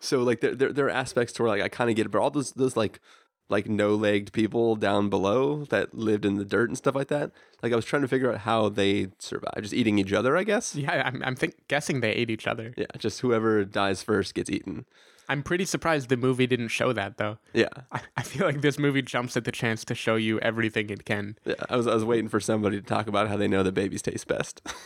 So 0.00 0.22
like 0.22 0.40
there, 0.40 0.54
there 0.54 0.72
there 0.72 0.86
are 0.86 0.90
aspects 0.90 1.32
to 1.34 1.42
where 1.42 1.50
like 1.50 1.62
I 1.62 1.68
kind 1.68 1.88
of 1.88 1.96
get 1.96 2.06
it, 2.06 2.10
but 2.10 2.20
all 2.20 2.30
those 2.30 2.52
those 2.52 2.76
like 2.76 3.00
like 3.48 3.68
no 3.68 3.94
legged 3.94 4.32
people 4.32 4.76
down 4.76 5.08
below 5.08 5.64
that 5.66 5.94
lived 5.94 6.24
in 6.26 6.36
the 6.36 6.44
dirt 6.44 6.68
and 6.68 6.76
stuff 6.76 6.94
like 6.94 7.08
that. 7.08 7.30
Like 7.62 7.72
I 7.72 7.76
was 7.76 7.84
trying 7.84 8.02
to 8.02 8.08
figure 8.08 8.30
out 8.32 8.40
how 8.40 8.68
they 8.68 9.08
survive, 9.18 9.54
just 9.62 9.72
eating 9.74 9.98
each 9.98 10.12
other, 10.12 10.36
I 10.36 10.44
guess. 10.44 10.74
Yeah, 10.74 11.02
I'm, 11.06 11.22
I'm 11.24 11.36
think, 11.36 11.54
guessing 11.68 12.00
they 12.00 12.10
ate 12.10 12.28
each 12.28 12.46
other. 12.46 12.74
Yeah, 12.76 12.86
just 12.98 13.20
whoever 13.20 13.64
dies 13.64 14.02
first 14.02 14.34
gets 14.34 14.50
eaten. 14.50 14.84
I'm 15.28 15.42
pretty 15.42 15.64
surprised 15.64 16.08
the 16.08 16.16
movie 16.16 16.46
didn't 16.46 16.68
show 16.68 16.92
that, 16.92 17.16
though. 17.16 17.38
Yeah, 17.52 17.68
I, 17.92 18.00
I 18.16 18.22
feel 18.22 18.46
like 18.46 18.60
this 18.60 18.78
movie 18.78 19.02
jumps 19.02 19.36
at 19.36 19.44
the 19.44 19.52
chance 19.52 19.84
to 19.86 19.94
show 19.94 20.16
you 20.16 20.38
everything 20.40 20.90
it 20.90 21.04
can. 21.04 21.36
yeah. 21.44 21.54
I 21.68 21.76
was 21.76 21.86
I 21.86 21.94
was 21.94 22.04
waiting 22.04 22.28
for 22.28 22.40
somebody 22.40 22.80
to 22.80 22.86
talk 22.86 23.06
about 23.08 23.28
how 23.28 23.36
they 23.36 23.48
know 23.48 23.62
the 23.62 23.72
babies 23.72 24.02
taste 24.02 24.26
best. 24.28 24.60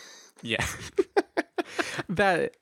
Yeah. 0.42 0.64
that 2.08 2.56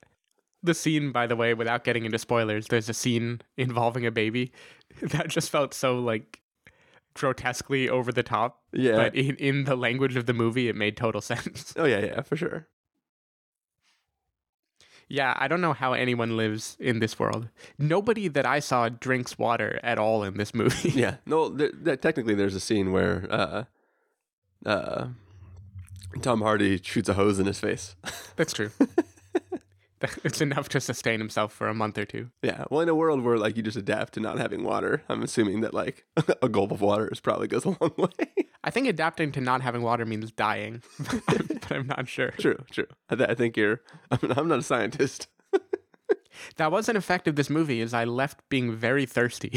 the 0.61 0.73
scene, 0.73 1.13
by 1.13 1.27
the 1.27 1.35
way, 1.37 1.53
without 1.53 1.85
getting 1.85 2.03
into 2.03 2.19
spoilers, 2.19 2.67
there's 2.67 2.89
a 2.89 2.93
scene 2.93 3.39
involving 3.55 4.05
a 4.05 4.11
baby 4.11 4.51
that 5.01 5.29
just 5.29 5.49
felt 5.49 5.73
so 5.73 5.97
like 5.97 6.41
grotesquely 7.13 7.87
over 7.89 8.11
the 8.11 8.23
top. 8.23 8.61
Yeah. 8.73 8.95
But 8.97 9.15
in, 9.15 9.35
in 9.37 9.63
the 9.63 9.77
language 9.77 10.15
of 10.17 10.25
the 10.25 10.33
movie, 10.33 10.67
it 10.67 10.75
made 10.75 10.97
total 10.97 11.21
sense. 11.21 11.73
oh 11.77 11.85
yeah, 11.85 11.99
yeah, 11.99 12.21
for 12.21 12.35
sure. 12.35 12.67
Yeah, 15.09 15.33
I 15.37 15.47
don't 15.47 15.59
know 15.59 15.73
how 15.73 15.93
anyone 15.93 16.37
lives 16.37 16.77
in 16.79 16.99
this 16.99 17.17
world. 17.17 17.49
Nobody 17.79 18.27
that 18.27 18.45
I 18.45 18.59
saw 18.59 18.89
drinks 18.89 19.39
water 19.39 19.79
at 19.83 19.97
all 19.97 20.23
in 20.23 20.37
this 20.37 20.53
movie. 20.53 20.91
Yeah, 20.99 21.15
no. 21.25 21.49
There, 21.49 21.71
there, 21.73 21.97
technically, 21.97 22.35
there's 22.35 22.55
a 22.55 22.59
scene 22.59 22.91
where 22.91 23.25
uh, 23.29 23.63
uh, 24.65 25.07
Tom 26.21 26.41
Hardy 26.41 26.79
shoots 26.81 27.09
a 27.09 27.13
hose 27.13 27.39
in 27.39 27.45
his 27.45 27.59
face. 27.59 27.95
That's 28.35 28.53
true. 28.53 28.71
it's 30.23 30.41
enough 30.41 30.69
to 30.69 30.81
sustain 30.81 31.19
himself 31.19 31.53
for 31.53 31.67
a 31.67 31.73
month 31.73 31.97
or 31.97 32.05
two. 32.05 32.29
Yeah, 32.41 32.65
well, 32.69 32.81
in 32.81 32.89
a 32.89 32.95
world 32.95 33.23
where 33.23 33.37
like 33.37 33.57
you 33.57 33.63
just 33.63 33.77
adapt 33.77 34.13
to 34.13 34.19
not 34.19 34.37
having 34.37 34.63
water, 34.63 35.03
I'm 35.09 35.23
assuming 35.23 35.61
that 35.61 35.73
like 35.73 36.05
a 36.41 36.49
gulp 36.49 36.71
of 36.71 36.81
water 36.81 37.07
is 37.07 37.19
probably 37.19 37.47
goes 37.47 37.65
a 37.65 37.69
long 37.69 37.93
way. 37.97 38.48
I 38.63 38.71
think 38.71 38.87
adapting 38.87 39.31
to 39.33 39.41
not 39.41 39.61
having 39.61 39.81
water 39.81 40.05
means 40.05 40.31
dying, 40.31 40.83
but 41.25 41.71
I'm 41.71 41.87
not 41.87 42.07
sure. 42.07 42.31
true, 42.31 42.57
true. 42.71 42.87
I, 43.09 43.15
th- 43.15 43.29
I 43.29 43.33
think 43.33 43.55
you're. 43.55 43.81
I'm, 44.11 44.31
I'm 44.31 44.47
not 44.47 44.59
a 44.59 44.63
scientist. 44.63 45.27
That 46.55 46.71
was 46.71 46.87
an 46.87 46.95
effect 46.95 47.27
of 47.27 47.35
this 47.35 47.49
movie, 47.49 47.81
is 47.81 47.93
I 47.93 48.05
left 48.05 48.47
being 48.47 48.73
very 48.73 49.05
thirsty. 49.05 49.49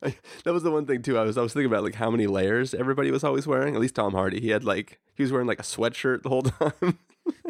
that 0.00 0.14
was 0.46 0.62
the 0.62 0.70
one 0.70 0.86
thing 0.86 1.02
too. 1.02 1.18
I 1.18 1.24
was 1.24 1.36
I 1.36 1.42
was 1.42 1.52
thinking 1.52 1.70
about 1.70 1.84
like 1.84 1.96
how 1.96 2.10
many 2.10 2.26
layers 2.26 2.72
everybody 2.72 3.10
was 3.10 3.22
always 3.22 3.46
wearing. 3.46 3.74
At 3.74 3.80
least 3.82 3.94
Tom 3.96 4.12
Hardy, 4.12 4.40
he 4.40 4.48
had 4.48 4.64
like 4.64 4.98
he 5.14 5.22
was 5.22 5.30
wearing 5.30 5.46
like 5.46 5.58
a 5.58 5.64
sweatshirt 5.64 6.22
the 6.22 6.30
whole 6.30 6.42
time. 6.42 6.98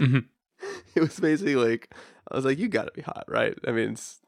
Mm-hmm. 0.01 0.19
It 0.97 1.01
was 1.01 1.21
basically 1.21 1.55
like 1.55 1.95
I 2.31 2.37
was 2.37 2.45
like, 2.45 2.59
you 2.59 2.69
got 2.69 2.87
to 2.87 2.93
be 2.93 3.03
hot, 3.03 3.25
right? 3.29 3.57
I 3.67 3.71
mean, 3.71 3.91
it's 3.91 4.21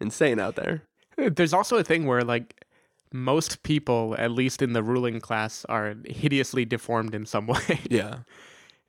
insane 0.00 0.38
out 0.38 0.56
there. 0.56 0.82
There's 1.16 1.54
also 1.54 1.76
a 1.76 1.84
thing 1.84 2.06
where, 2.06 2.22
like, 2.22 2.55
most 3.24 3.62
people, 3.62 4.14
at 4.18 4.30
least 4.30 4.62
in 4.62 4.72
the 4.72 4.82
ruling 4.82 5.20
class, 5.20 5.64
are 5.68 5.94
hideously 6.06 6.64
deformed 6.64 7.14
in 7.14 7.26
some 7.26 7.46
way. 7.54 7.80
Yeah. 7.90 8.18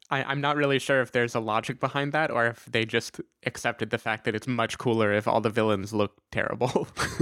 I, 0.10 0.24
I'm 0.24 0.40
not 0.40 0.56
really 0.56 0.80
sure 0.80 1.02
if 1.02 1.12
there's 1.12 1.36
a 1.36 1.40
logic 1.40 1.80
behind 1.80 2.14
that 2.14 2.32
or 2.32 2.48
if 2.48 2.66
they 2.66 2.86
just 2.86 3.20
accepted 3.46 3.90
the 3.90 3.98
fact 3.98 4.24
that 4.24 4.36
it's 4.36 4.48
much 4.48 4.78
cooler 4.78 5.12
if 5.12 5.28
all 5.28 5.42
the 5.42 5.50
villains 5.50 5.94
look 5.94 6.14
terrible. 6.32 6.88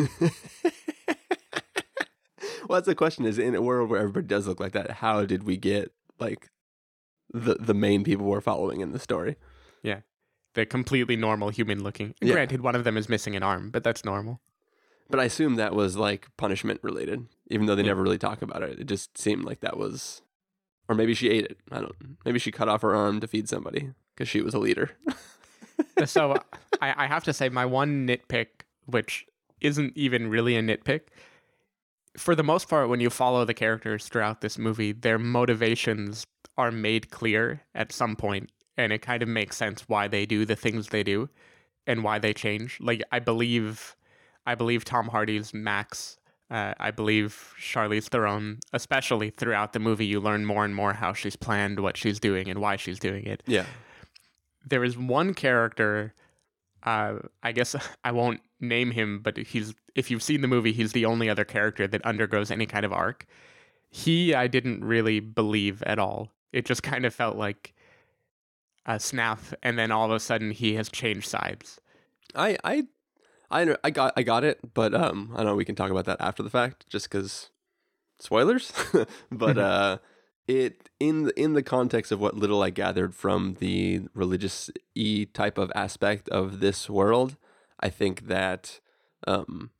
Well, 2.68 2.78
that's 2.78 2.88
the 2.88 2.95
question: 2.95 3.26
is 3.26 3.38
in 3.38 3.53
a 3.53 3.62
world 3.62 3.89
where 3.89 3.99
everybody 3.99 4.26
does 4.28 4.47
look 4.47 4.60
like 4.60 4.72
that, 4.74 4.89
how 4.89 5.24
did 5.26 5.43
we 5.43 5.58
get 5.58 5.91
like 6.20 6.49
the 7.32 7.56
the 7.60 7.74
main 7.74 8.03
people 8.03 8.26
we're 8.26 8.41
following 8.41 8.82
in 8.82 8.91
the 8.91 8.99
story? 8.99 9.36
yeah. 9.84 10.01
They're 10.56 10.66
completely 10.66 11.18
normal 11.18 11.49
human 11.49 11.84
looking. 11.84 12.16
Yeah. 12.22 12.32
Granted, 12.32 12.62
one 12.62 12.76
of 12.76 12.86
them 12.86 12.95
is 12.95 13.10
missing 13.10 13.36
an 13.36 13.43
arm, 13.43 13.72
but 13.72 13.84
that's 13.84 14.06
normal. 14.06 14.39
But 15.10 15.20
I 15.20 15.26
assume 15.26 15.56
that 15.56 15.76
was 15.76 15.95
like 15.97 16.28
punishment 16.38 16.80
related, 16.84 17.28
even 17.49 17.66
though 17.68 17.76
they 17.76 17.84
never 17.84 18.01
really 18.01 18.18
talk 18.18 18.41
about 18.41 18.64
it. 18.64 18.80
It 18.80 18.88
just 18.88 19.18
seemed 19.18 19.43
like 19.43 19.60
that 19.60 19.78
was, 19.78 20.22
or 20.89 20.95
maybe 20.95 21.14
she 21.14 21.30
ate 21.30 21.45
it. 21.45 21.58
I 21.72 21.80
don't. 21.80 22.18
Maybe 22.26 22.39
she 22.39 22.51
cut 22.51 22.70
off 22.70 22.82
her 22.82 22.95
arm 22.95 23.20
to 23.20 23.28
feed 23.28 23.47
somebody 23.47 23.91
because 24.16 24.28
she 24.30 24.41
was 24.41 24.53
a 24.53 24.60
leader. 24.60 24.91
so 26.06 26.36
I, 26.82 27.06
I 27.06 27.08
have 27.08 27.24
to 27.26 27.34
say, 27.34 27.49
my 27.49 27.66
one 27.66 28.08
nitpick, 28.08 28.47
which 28.88 29.28
isn't 29.62 29.93
even 29.95 30.28
really 30.30 30.56
a 30.56 30.62
nitpick, 30.62 31.01
for 32.18 32.34
the 32.36 32.43
most 32.43 32.70
part, 32.70 32.89
when 32.89 32.99
you 32.99 33.10
follow 33.10 33.45
the 33.45 33.53
characters 33.53 34.08
throughout 34.08 34.41
this 34.41 34.58
movie, 34.58 34.91
their 34.93 35.20
motivations 35.20 36.26
are 36.58 36.72
made 36.72 37.12
clear 37.12 37.62
at 37.76 37.91
some 37.91 38.16
point, 38.16 38.49
and 38.78 38.93
it 38.93 39.01
kind 39.01 39.22
of 39.22 39.30
makes 39.30 39.58
sense 39.58 39.84
why 39.88 40.08
they 40.08 40.26
do 40.26 40.45
the 40.45 40.56
things 40.56 40.88
they 40.89 41.03
do. 41.03 41.30
and 41.88 42.03
why 42.03 42.18
they 42.18 42.34
change. 42.34 42.80
Like 42.82 43.03
I 43.12 43.20
believe, 43.20 43.95
I 44.46 44.56
believe 44.56 44.86
Tom 44.86 45.08
Hardy's 45.08 45.54
Max. 45.54 46.18
Uh, 46.50 46.74
I 46.80 46.91
believe 46.91 47.54
Charlize 47.60 48.08
Theron, 48.08 48.60
especially 48.72 49.32
throughout 49.32 49.74
the 49.74 49.80
movie, 49.80 50.06
you 50.06 50.20
learn 50.20 50.46
more 50.46 50.64
and 50.64 50.76
more 50.76 50.93
how 50.93 51.12
she's 51.14 51.36
planned, 51.36 51.80
what 51.80 51.98
she's 51.98 52.20
doing, 52.20 52.50
and 52.50 52.60
why 52.60 52.76
she's 52.76 53.00
doing 53.00 53.26
it. 53.26 53.41
Yeah. 53.48 53.66
There 54.68 54.84
is 54.84 54.98
one 54.98 55.34
character. 55.34 56.14
Uh, 56.84 57.16
I 57.41 57.52
guess 57.52 57.76
I 58.04 58.12
won't 58.12 58.41
name 58.60 58.91
him, 58.91 59.20
but 59.24 59.38
he's 59.38 59.74
if 59.96 60.12
you've 60.12 60.24
seen 60.24 60.41
the 60.41 60.48
movie, 60.48 60.72
he's 60.72 60.91
the 60.91 61.06
only 61.06 61.30
other 61.30 61.46
character 61.46 61.88
that 61.88 62.06
undergoes 62.06 62.52
any 62.52 62.66
kind 62.66 62.86
of 62.86 62.93
arc. 62.93 63.26
He, 63.89 64.36
I 64.36 64.48
didn't 64.48 64.84
really 64.84 65.22
believe 65.22 65.82
at 65.84 66.00
all. 66.00 66.30
It 66.52 66.66
just 66.66 66.84
kind 66.84 67.06
of 67.06 67.16
felt 67.16 67.38
like 67.38 67.74
a 68.86 69.00
snap, 69.00 69.39
and 69.64 69.80
then 69.80 69.91
all 69.91 70.06
of 70.06 70.12
a 70.12 70.20
sudden 70.20 70.52
he 70.52 70.76
has 70.76 70.89
changed 70.89 71.28
sides. 71.28 71.80
I 72.36 72.58
I 72.64 72.84
I 73.56 73.76
I 73.84 73.89
got 73.89 74.14
I 74.18 74.24
got 74.24 74.43
it, 74.43 74.60
but 74.74 74.93
um 74.93 75.34
I 75.36 75.43
know 75.43 75.56
we 75.56 75.66
can 75.66 75.76
talk 75.76 75.91
about 75.91 76.06
that 76.06 76.18
after 76.20 76.43
the 76.43 76.49
fact 76.49 76.88
just 76.89 77.10
cuz 77.10 77.49
spoilers. 78.20 78.72
but 79.32 79.58
uh 79.58 79.97
it 80.47 80.89
in 80.99 81.24
the, 81.24 81.39
in 81.39 81.53
the 81.53 81.64
context 81.64 82.12
of 82.12 82.20
what 82.20 82.36
little 82.36 82.62
I 82.62 82.70
gathered 82.70 83.16
from 83.16 83.56
the 83.60 84.01
religious 84.14 84.70
e 84.93 85.26
type 85.26 85.58
of 85.58 85.72
aspect 85.74 86.30
of 86.30 86.60
this 86.60 86.89
world, 86.89 87.38
I 87.80 87.89
think 87.89 88.28
that 88.28 88.80
um 89.26 89.72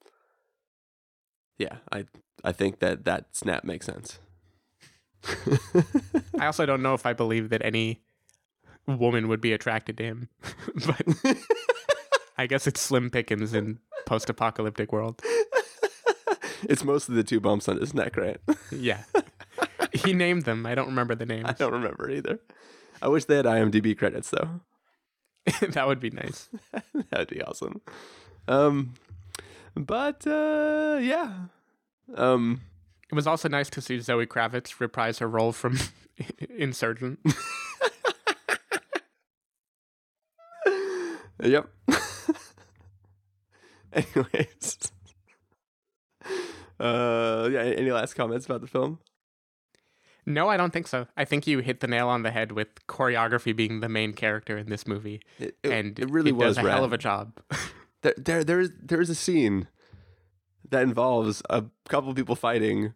yeah, 1.58 1.78
I 1.92 2.06
I 2.44 2.52
think 2.52 2.80
that 2.80 3.06
that 3.06 3.36
snap 3.36 3.64
makes 3.64 3.86
sense. 3.86 4.20
I 6.40 6.46
also 6.46 6.66
don't 6.66 6.82
know 6.82 6.94
if 6.94 7.06
I 7.06 7.14
believe 7.14 7.50
that 7.50 7.64
any 7.66 8.04
woman 8.88 9.28
would 9.28 9.42
be 9.42 9.54
attracted 9.54 9.98
to 9.98 10.04
him, 10.04 10.30
but 10.86 11.06
I 12.38 12.48
guess 12.48 12.68
it's 12.68 12.82
slim 12.82 13.10
pickings 13.10 13.54
in 13.54 13.80
post-apocalyptic 14.06 14.92
world. 14.92 15.22
it's 16.64 16.84
mostly 16.84 17.16
the 17.16 17.24
two 17.24 17.40
bumps 17.40 17.68
on 17.70 17.80
his 17.80 17.94
neck, 17.94 18.18
right? 18.18 18.38
Yeah, 18.72 19.04
he 19.94 20.14
named 20.14 20.44
them. 20.44 20.66
I 20.66 20.76
don't 20.76 20.88
remember 20.88 21.16
the 21.16 21.26
names. 21.26 21.46
I 21.48 21.54
don't 21.54 21.74
remember 21.74 22.10
either. 22.10 22.40
I 23.02 23.08
wish 23.08 23.26
they 23.26 23.36
had 23.38 23.46
IMDb 23.46 23.98
credits 23.98 24.30
though. 24.30 24.62
that 25.70 25.88
would 25.88 26.00
be 26.00 26.10
nice. 26.10 26.50
That'd 27.12 27.30
be 27.30 27.42
awesome. 27.42 27.82
Um, 28.48 28.94
but 29.76 30.26
uh, 30.26 30.98
yeah. 31.02 31.34
Um, 32.16 32.62
It 33.12 33.16
was 33.16 33.28
also 33.28 33.48
nice 33.50 33.70
to 33.72 33.82
see 33.82 34.00
Zoe 34.00 34.26
Kravitz 34.26 34.80
reprise 34.80 35.20
her 35.20 35.28
role 35.28 35.52
from 35.52 35.78
Insurgent. 36.50 37.20
yep. 41.44 41.68
Anyways. 44.16 44.92
Uh, 46.80 47.50
yeah. 47.52 47.62
Any 47.62 47.92
last 47.92 48.14
comments 48.16 48.46
about 48.46 48.62
the 48.62 48.68
film? 48.68 49.00
No, 50.26 50.50
I 50.50 50.58
don't 50.58 50.74
think 50.74 50.88
so. 50.88 51.08
I 51.16 51.24
think 51.24 51.46
you 51.46 51.60
hit 51.60 51.82
the 51.82 51.88
nail 51.88 52.08
on 52.10 52.24
the 52.24 52.32
head 52.32 52.52
with 52.52 52.68
choreography 52.88 53.56
being 53.56 53.80
the 53.80 53.90
main 53.90 54.14
character 54.14 54.58
in 54.58 54.70
this 54.70 54.88
movie, 54.88 55.22
It, 55.38 55.56
it, 55.64 55.72
and 55.72 56.00
it 56.00 56.10
really 56.10 56.32
it 56.32 56.36
was 56.36 56.56
does 56.56 56.64
a 56.64 56.68
rad. 56.68 56.74
hell 56.76 56.84
of 56.84 56.94
a 56.94 56.98
job. 56.98 57.40
there, 58.02 58.16
there, 58.18 58.44
there's, 58.44 58.70
there's 58.82 59.10
a 59.12 59.16
scene 59.16 59.68
that 60.70 60.82
involves 60.82 61.44
a 61.50 61.66
couple 61.88 62.12
people 62.16 62.36
fighting. 62.36 62.94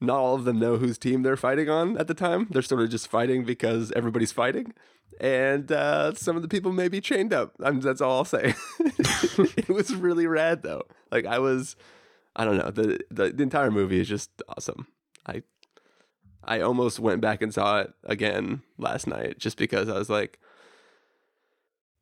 Not 0.00 0.18
all 0.18 0.34
of 0.34 0.44
them 0.44 0.58
know 0.58 0.76
whose 0.76 0.96
team 0.98 1.22
they're 1.22 1.36
fighting 1.36 1.68
on 1.68 1.98
at 1.98 2.06
the 2.06 2.14
time. 2.14 2.46
They're 2.50 2.62
sort 2.62 2.80
of 2.80 2.90
just 2.90 3.08
fighting 3.08 3.44
because 3.44 3.92
everybody's 3.92 4.32
fighting, 4.32 4.72
and 5.20 5.70
uh, 5.70 6.14
some 6.14 6.36
of 6.36 6.42
the 6.42 6.48
people 6.48 6.72
may 6.72 6.88
be 6.88 7.00
chained 7.00 7.32
up. 7.32 7.54
I 7.62 7.70
mean, 7.70 7.80
that's 7.80 8.00
all 8.00 8.18
I'll 8.18 8.24
say. 8.24 8.54
it 8.78 9.68
was 9.68 9.94
really 9.94 10.26
rad, 10.26 10.62
though. 10.62 10.84
Like 11.12 11.26
I 11.26 11.38
was, 11.38 11.76
I 12.34 12.46
don't 12.46 12.56
know. 12.56 12.70
The, 12.70 13.00
the 13.10 13.30
the 13.30 13.42
entire 13.42 13.70
movie 13.70 14.00
is 14.00 14.08
just 14.08 14.30
awesome. 14.48 14.86
I 15.26 15.42
I 16.42 16.60
almost 16.60 16.98
went 16.98 17.20
back 17.20 17.42
and 17.42 17.52
saw 17.52 17.80
it 17.80 17.92
again 18.04 18.62
last 18.78 19.06
night 19.06 19.38
just 19.38 19.58
because 19.58 19.88
I 19.88 19.98
was 19.98 20.08
like, 20.08 20.38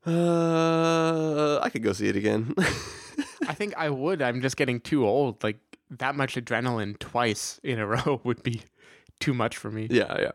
uh, 0.07 1.59
I 1.61 1.69
could 1.71 1.83
go 1.83 1.93
see 1.93 2.09
it 2.09 2.17
again. 2.17 2.55
I 3.49 3.55
think 3.55 3.75
I 3.77 3.91
would. 3.91 4.23
I'm 4.23 4.41
just 4.41 4.57
getting 4.57 4.81
too 4.81 5.07
old. 5.07 5.43
Like 5.43 5.59
that 5.91 6.15
much 6.15 6.35
adrenaline 6.35 6.99
twice 6.99 7.61
in 7.63 7.79
a 7.79 7.87
row 7.95 8.21
would 8.25 8.43
be 8.43 8.63
too 9.21 9.35
much 9.35 9.57
for 9.57 9.71
me. 9.71 9.89
yeah, 9.91 10.17
yeah. 10.21 10.33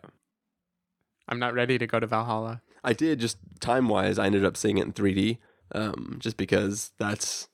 I'm 1.27 1.39
not 1.39 1.53
ready 1.53 1.77
to 1.77 1.87
go 1.87 1.99
to 1.99 2.07
Valhalla. 2.07 2.61
I 2.83 2.91
did 2.93 3.19
just 3.19 3.37
time 3.61 3.87
wise. 3.87 4.19
I 4.19 4.25
ended 4.25 4.43
up 4.43 4.57
seeing 4.57 4.77
it 4.77 4.85
in 4.85 4.93
3D, 4.93 5.37
um, 5.73 6.17
just 6.19 6.35
because 6.35 6.91
that's 6.99 7.47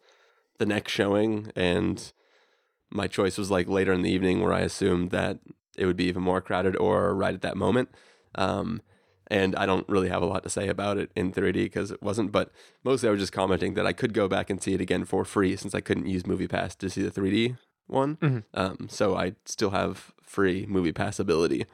the 0.58 0.66
next 0.66 0.92
showing, 0.92 1.52
and 1.56 2.12
my 2.90 3.08
choice 3.08 3.38
was 3.38 3.52
like 3.52 3.68
later 3.70 3.94
in 3.94 4.02
the 4.02 4.10
evening, 4.10 4.42
where 4.42 4.54
I 4.54 4.62
assumed 4.62 5.12
that 5.12 5.40
it 5.78 5.86
would 5.86 5.96
be 5.96 6.06
even 6.06 6.24
more 6.24 6.42
crowded, 6.42 6.76
or 6.76 7.14
right 7.14 7.34
at 7.34 7.44
that 7.44 7.58
moment. 7.58 7.90
Um, 8.34 8.82
and 9.28 9.56
I 9.56 9.68
don't 9.68 9.88
really 9.88 10.10
have 10.10 10.24
a 10.24 10.26
lot 10.26 10.42
to 10.44 10.50
say 10.50 10.68
about 10.68 10.98
it 10.98 11.12
in 11.16 11.32
3D 11.32 11.54
because 11.54 11.92
it 11.92 12.02
wasn't. 12.02 12.32
But 12.32 12.52
mostly, 12.84 13.08
I 13.08 13.12
was 13.12 13.22
just 13.22 13.32
commenting 13.32 13.76
that 13.76 13.86
I 13.86 13.94
could 13.94 14.14
go 14.14 14.28
back 14.28 14.50
and 14.50 14.62
see 14.62 14.74
it 14.74 14.82
again 14.82 15.06
for 15.06 15.24
free 15.24 15.56
since 15.56 15.76
I 15.76 15.82
couldn't 15.82 16.08
use 16.08 16.24
MoviePass 16.24 16.76
to 16.80 16.90
see 16.90 17.04
the 17.04 17.12
3D 17.12 17.56
one. 17.90 18.18
Mhm. 18.18 18.44
Um, 18.54 18.88
so 18.90 19.16
I 19.16 19.34
still 19.46 19.72
have 19.72 20.12
free 20.24 20.66
MoviePass 20.66 21.20
ability. 21.20 21.66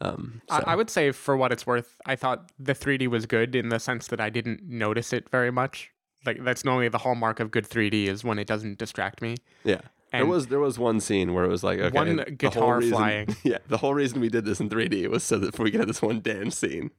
Um, 0.00 0.40
so. 0.48 0.56
I, 0.56 0.72
I 0.72 0.76
would 0.76 0.88
say, 0.90 1.12
for 1.12 1.36
what 1.36 1.52
it's 1.52 1.66
worth, 1.66 1.96
I 2.06 2.16
thought 2.16 2.50
the 2.58 2.74
3D 2.74 3.06
was 3.08 3.26
good 3.26 3.54
in 3.54 3.68
the 3.68 3.78
sense 3.78 4.06
that 4.08 4.20
I 4.20 4.30
didn't 4.30 4.62
notice 4.66 5.12
it 5.12 5.28
very 5.28 5.50
much. 5.50 5.90
Like 6.26 6.42
that's 6.44 6.64
normally 6.64 6.88
the 6.88 6.98
hallmark 6.98 7.38
of 7.40 7.50
good 7.50 7.68
3D 7.68 8.06
is 8.06 8.24
when 8.24 8.38
it 8.38 8.46
doesn't 8.46 8.78
distract 8.78 9.20
me. 9.22 9.36
Yeah. 9.64 9.80
there 10.12 10.26
was 10.26 10.48
there 10.48 10.58
was 10.60 10.78
one 10.78 11.00
scene 11.00 11.34
where 11.34 11.44
it 11.44 11.48
was 11.48 11.62
like 11.62 11.78
okay, 11.78 11.94
One 11.96 12.16
the 12.16 12.22
whole 12.24 12.34
guitar 12.36 12.78
reason- 12.78 12.92
flying. 12.92 13.36
Yeah, 13.44 13.58
the 13.68 13.76
whole 13.78 13.94
reason 13.94 14.20
we 14.20 14.28
did 14.28 14.44
this 14.44 14.58
in 14.60 14.68
3D 14.68 15.06
was 15.08 15.22
so 15.22 15.38
that 15.38 15.58
we 15.58 15.70
could 15.70 15.80
have 15.80 15.86
this 15.88 16.02
one 16.02 16.20
damn 16.20 16.50
scene. 16.50 16.90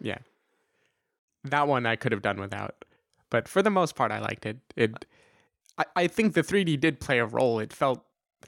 Yeah, 0.00 0.18
that 1.44 1.68
one 1.68 1.86
I 1.86 1.96
could 1.96 2.12
have 2.12 2.22
done 2.22 2.40
without, 2.40 2.84
but 3.30 3.48
for 3.48 3.62
the 3.62 3.70
most 3.70 3.94
part, 3.96 4.10
I 4.10 4.18
liked 4.20 4.46
it. 4.46 4.58
It, 4.76 5.04
I, 5.78 5.84
I 5.96 6.06
think 6.06 6.34
the 6.34 6.42
3D 6.42 6.80
did 6.80 7.00
play 7.00 7.18
a 7.18 7.26
role. 7.26 7.58
It 7.60 7.72
felt 7.72 8.04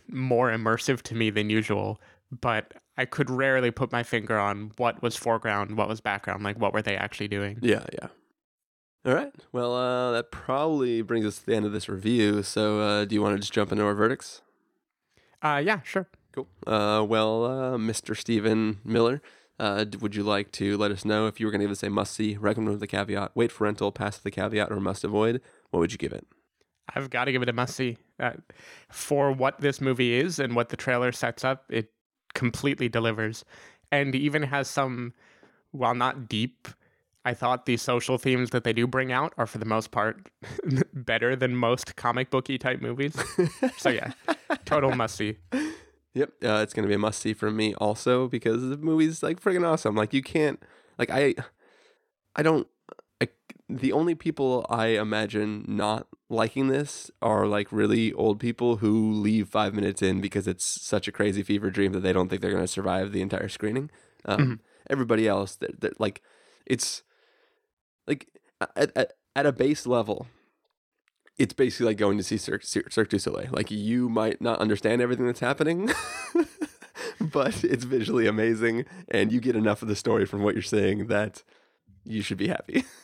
more 0.09 0.51
immersive 0.51 1.03
to 1.03 1.15
me 1.15 1.31
than 1.31 1.51
usual, 1.51 2.01
but 2.41 2.75
I 2.97 3.05
could 3.05 3.31
rarely 3.31 3.71
put 3.71 3.93
my 3.93 4.03
finger 4.03 4.39
on 4.39 4.73
what 4.77 5.03
was 5.03 5.17
foreground, 5.17 5.77
what 5.77 5.89
was 5.89 6.01
background, 6.01 6.43
like 6.43 6.59
what 6.59 6.73
were 6.73 6.83
they 6.83 6.97
actually 6.97 7.29
doing. 7.29 7.59
Yeah, 7.63 7.85
yeah. 7.93 8.09
All 9.05 9.15
right. 9.15 9.33
Well, 9.53 9.75
uh, 9.75 10.13
that 10.13 10.33
probably 10.33 11.01
brings 11.03 11.27
us 11.27 11.39
to 11.39 11.47
the 11.47 11.55
end 11.55 11.65
of 11.65 11.73
this 11.73 11.89
review. 11.89 12.43
So, 12.43 12.81
uh, 12.81 13.05
do 13.05 13.15
you 13.15 13.23
want 13.23 13.37
to 13.37 13.41
just 13.41 13.53
jump 13.53 13.71
into 13.71 13.85
our 13.85 13.95
verdicts? 13.95 14.43
Uh, 15.41 15.63
yeah, 15.65 15.81
sure. 15.83 16.09
Cool. 16.33 16.49
Uh, 16.67 17.05
well, 17.09 17.45
uh, 17.45 17.77
Mr. 17.77 18.17
Stephen 18.17 18.79
Miller, 18.85 19.23
uh, 19.61 19.85
would 20.01 20.17
you 20.17 20.23
like 20.23 20.51
to 20.53 20.77
let 20.77 20.91
us 20.91 21.05
know 21.05 21.29
if 21.29 21.39
you 21.39 21.47
were 21.47 21.53
going 21.53 21.61
to 21.61 21.65
give 21.65 21.71
us 21.73 21.83
a 21.83 21.91
must 21.91 22.15
see, 22.15 22.37
recommend 22.37 22.73
with 22.73 22.81
the 22.81 22.87
caveat, 22.87 23.31
wait 23.35 23.53
for 23.53 23.65
rental, 23.65 23.93
pass 23.93 24.17
with 24.17 24.25
the 24.25 24.31
caveat, 24.31 24.73
or 24.73 24.81
must 24.81 25.05
avoid? 25.05 25.41
What 25.71 25.81
would 25.81 25.93
you 25.93 25.99
give 25.99 26.13
it? 26.13 26.27
I've 26.95 27.11
got 27.11 27.25
to 27.25 27.33
give 27.33 27.43
it 27.43 27.49
a 27.49 27.53
must 27.53 27.75
see. 27.75 27.97
Uh, 28.19 28.33
for 28.91 29.33
what 29.33 29.61
this 29.61 29.81
movie 29.81 30.15
is 30.15 30.39
and 30.39 30.55
what 30.55 30.69
the 30.69 30.77
trailer 30.77 31.13
sets 31.13 31.45
up, 31.45 31.65
it 31.69 31.91
completely 32.35 32.89
delivers. 32.89 33.45
And 33.93 34.15
even 34.15 34.43
has 34.43 34.69
some, 34.69 35.13
while 35.73 35.95
not 35.95 36.29
deep, 36.29 36.69
I 37.25 37.35
thought 37.35 37.67
the 37.67 37.77
social 37.77 38.19
themes 38.19 38.51
that 38.51 38.63
they 38.63 38.73
do 38.73 38.87
bring 38.87 39.11
out 39.11 39.35
are 39.37 39.47
for 39.47 39.59
the 39.59 39.65
most 39.65 39.91
part 39.91 40.29
better 40.95 41.35
than 41.35 41.57
most 41.57 41.97
comic 41.97 42.31
booky 42.31 42.57
type 42.57 42.81
movies. 42.81 43.17
so 43.79 43.89
yeah, 43.89 44.13
total 44.65 44.95
must 44.95 45.17
see. 45.17 45.37
Yep, 46.15 46.31
uh, 46.45 46.61
it's 46.63 46.73
gonna 46.73 46.87
be 46.87 46.95
a 46.95 46.99
must 46.99 47.21
see 47.21 47.35
from 47.35 47.57
me 47.57 47.75
also 47.75 48.29
because 48.29 48.63
the 48.63 48.77
movie's 48.77 49.25
like 49.25 49.43
friggin' 49.43 49.67
awesome. 49.67 49.97
Like 49.97 50.15
you 50.15 50.23
can't, 50.23 50.63
like 50.99 51.11
I, 51.11 51.35
I 52.37 52.43
don't. 52.43 52.69
I, 53.21 53.29
the 53.69 53.93
only 53.93 54.15
people 54.15 54.67
I 54.69 54.89
imagine 54.89 55.65
not 55.69 56.07
liking 56.29 56.69
this 56.69 57.11
are 57.23 57.47
like 57.47 57.71
really 57.71 58.13
old 58.13 58.41
people 58.41 58.77
who 58.77 59.13
leave 59.13 59.49
five 59.49 59.75
minutes 59.75 60.03
in 60.03 60.21
because 60.21 60.47
it's 60.47 60.65
such 60.65 61.09
a 61.09 61.13
crazy 61.13 61.43
fever 61.43 61.71
dream 61.71 61.93
that 61.93 62.01
they 62.01 62.13
don't 62.13 62.29
think 62.29 62.43
they're 62.43 62.53
gonna 62.53 62.67
survive 62.67 63.13
the 63.13 63.23
entire 63.23 63.49
screening. 63.49 63.91
Um, 64.25 64.61
Everybody 64.89 65.27
else, 65.27 65.57
that, 65.57 65.81
that 65.81 66.01
like, 66.01 66.23
it's 66.65 67.03
like 68.07 68.29
at, 68.77 68.97
at 68.97 69.13
at 69.35 69.47
a 69.47 69.53
base 69.53 69.87
level, 69.87 70.27
it's 71.39 71.53
basically 71.53 71.87
like 71.87 71.99
going 71.99 72.17
to 72.17 72.25
see 72.25 72.39
Cirque, 72.39 72.65
Cirque 72.65 73.09
du 73.09 73.19
Soleil. 73.19 73.51
Like 73.51 73.71
you 73.71 74.09
might 74.09 74.41
not 74.41 74.61
understand 74.61 75.03
everything 75.03 75.27
that's 75.27 75.41
happening, 75.41 75.91
but 77.21 77.63
it's 77.63 77.85
visually 77.85 78.27
amazing, 78.27 78.87
and 79.09 79.31
you 79.31 79.41
get 79.41 79.57
enough 79.57 79.83
of 79.83 79.89
the 79.89 79.97
story 79.97 80.25
from 80.25 80.43
what 80.43 80.55
you're 80.55 80.63
seeing 80.63 81.09
that 81.09 81.43
you 82.05 82.23
should 82.23 82.39
be 82.39 82.49
happy. 82.49 82.85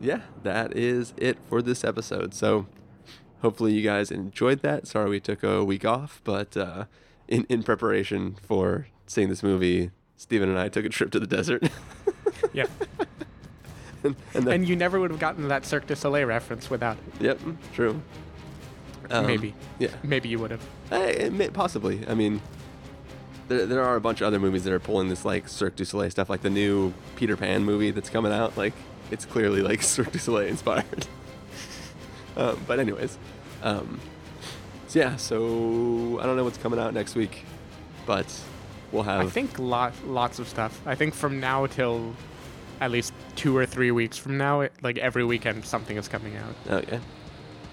yeah, 0.00 0.20
that 0.42 0.76
is 0.76 1.12
it 1.16 1.38
for 1.48 1.60
this 1.60 1.84
episode. 1.84 2.34
So 2.34 2.66
hopefully 3.42 3.72
you 3.72 3.82
guys 3.82 4.10
enjoyed 4.10 4.60
that. 4.62 4.86
Sorry 4.86 5.10
we 5.10 5.20
took 5.20 5.42
a 5.42 5.64
week 5.64 5.84
off, 5.84 6.20
but 6.24 6.56
uh, 6.56 6.84
in, 7.28 7.46
in 7.48 7.62
preparation 7.62 8.36
for 8.42 8.86
seeing 9.06 9.28
this 9.28 9.42
movie, 9.42 9.90
Stephen 10.16 10.48
and 10.48 10.58
I 10.58 10.68
took 10.68 10.84
a 10.84 10.88
trip 10.88 11.10
to 11.12 11.20
the 11.20 11.26
desert. 11.26 11.68
Yeah. 12.52 12.66
and, 14.04 14.16
and, 14.34 14.44
then, 14.46 14.54
And 14.54 14.68
you 14.68 14.76
never 14.76 15.00
would 15.00 15.10
have 15.10 15.18
gotten 15.18 15.48
that 15.48 15.64
Cirque 15.64 15.86
du 15.86 15.96
Soleil 15.96 16.26
reference 16.26 16.70
without 16.70 16.96
it. 16.96 17.24
yep, 17.24 17.40
true. 17.72 18.00
Um, 19.10 19.26
Maybe. 19.26 19.54
Yeah. 19.78 19.88
Maybe 20.02 20.28
you 20.28 20.38
would 20.38 20.50
have. 20.52 20.60
Eh, 20.92 21.06
it 21.06 21.32
may, 21.32 21.50
possibly. 21.50 22.06
I 22.06 22.14
mean, 22.14 22.40
there, 23.48 23.66
there 23.66 23.82
are 23.82 23.96
a 23.96 24.00
bunch 24.00 24.20
of 24.20 24.26
other 24.26 24.40
movies 24.40 24.64
that 24.64 24.72
are 24.72 24.80
pulling 24.80 25.08
this 25.08 25.24
like 25.24 25.48
Cirque 25.48 25.76
du 25.76 25.84
Soleil 25.84 26.10
stuff, 26.10 26.30
like 26.30 26.42
the 26.42 26.50
new 26.50 26.92
Peter 27.16 27.36
Pan 27.36 27.64
movie 27.64 27.90
that's 27.90 28.10
coming 28.10 28.32
out. 28.32 28.56
Like, 28.56 28.74
it's 29.10 29.24
clearly 29.24 29.62
like 29.62 29.82
Cirque 29.82 30.12
du 30.12 30.18
Soleil 30.18 30.48
inspired. 30.48 31.06
um, 32.36 32.60
but 32.66 32.78
anyways, 32.78 33.18
um, 33.62 34.00
so 34.88 34.98
yeah. 34.98 35.16
So 35.16 36.18
I 36.20 36.26
don't 36.26 36.36
know 36.36 36.44
what's 36.44 36.58
coming 36.58 36.78
out 36.78 36.94
next 36.94 37.14
week, 37.14 37.44
but 38.06 38.26
we'll 38.92 39.02
have. 39.02 39.26
I 39.26 39.30
think 39.30 39.58
lot, 39.58 39.92
lots 40.06 40.38
of 40.38 40.48
stuff. 40.48 40.80
I 40.86 40.94
think 40.94 41.14
from 41.14 41.40
now 41.40 41.66
till 41.66 42.14
at 42.80 42.90
least 42.90 43.12
two 43.36 43.56
or 43.56 43.66
three 43.66 43.90
weeks 43.90 44.16
from 44.18 44.36
now, 44.36 44.62
it, 44.62 44.72
like 44.82 44.98
every 44.98 45.24
weekend, 45.24 45.64
something 45.64 45.96
is 45.96 46.08
coming 46.08 46.36
out. 46.36 46.82
Okay. 46.82 47.00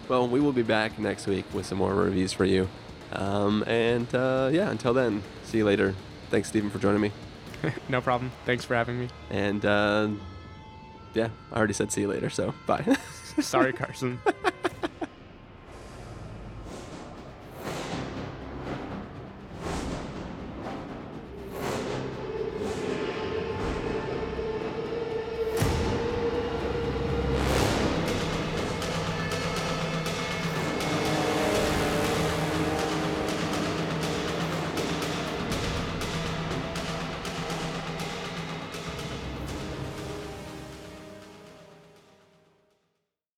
Well, 0.07 0.28
we 0.28 0.41
will 0.41 0.51
be 0.51 0.63
back 0.63 0.99
next 0.99 1.28
week 1.28 1.45
with 1.53 1.65
some 1.65 1.78
more 1.78 1.93
reviews 1.93 2.34
for 2.34 2.43
you. 2.43 2.67
Um, 3.14 3.64
and 3.68 4.14
uh, 4.14 4.49
yeah, 4.51 4.70
until 4.70 4.93
then, 4.93 5.22
see 5.43 5.59
you 5.59 5.66
later. 5.66 5.93
Thanks, 6.30 6.49
Stephen, 6.49 6.70
for 6.70 6.80
joining 6.80 7.01
me. 7.01 7.12
no 7.89 8.01
problem. 8.01 8.32
Thanks 8.45 8.66
for 8.66 8.76
having 8.76 8.99
me. 8.99 9.09
And 9.30 9.66
uh, 9.66 10.09
yeah, 11.14 11.30
I 11.51 11.57
already 11.57 11.74
said 11.74 11.91
see 11.91 12.01
you 12.01 12.07
later, 12.07 12.30
so 12.30 12.53
bye. 12.66 12.95
Sorry, 13.39 13.74
Carson. 13.74 14.20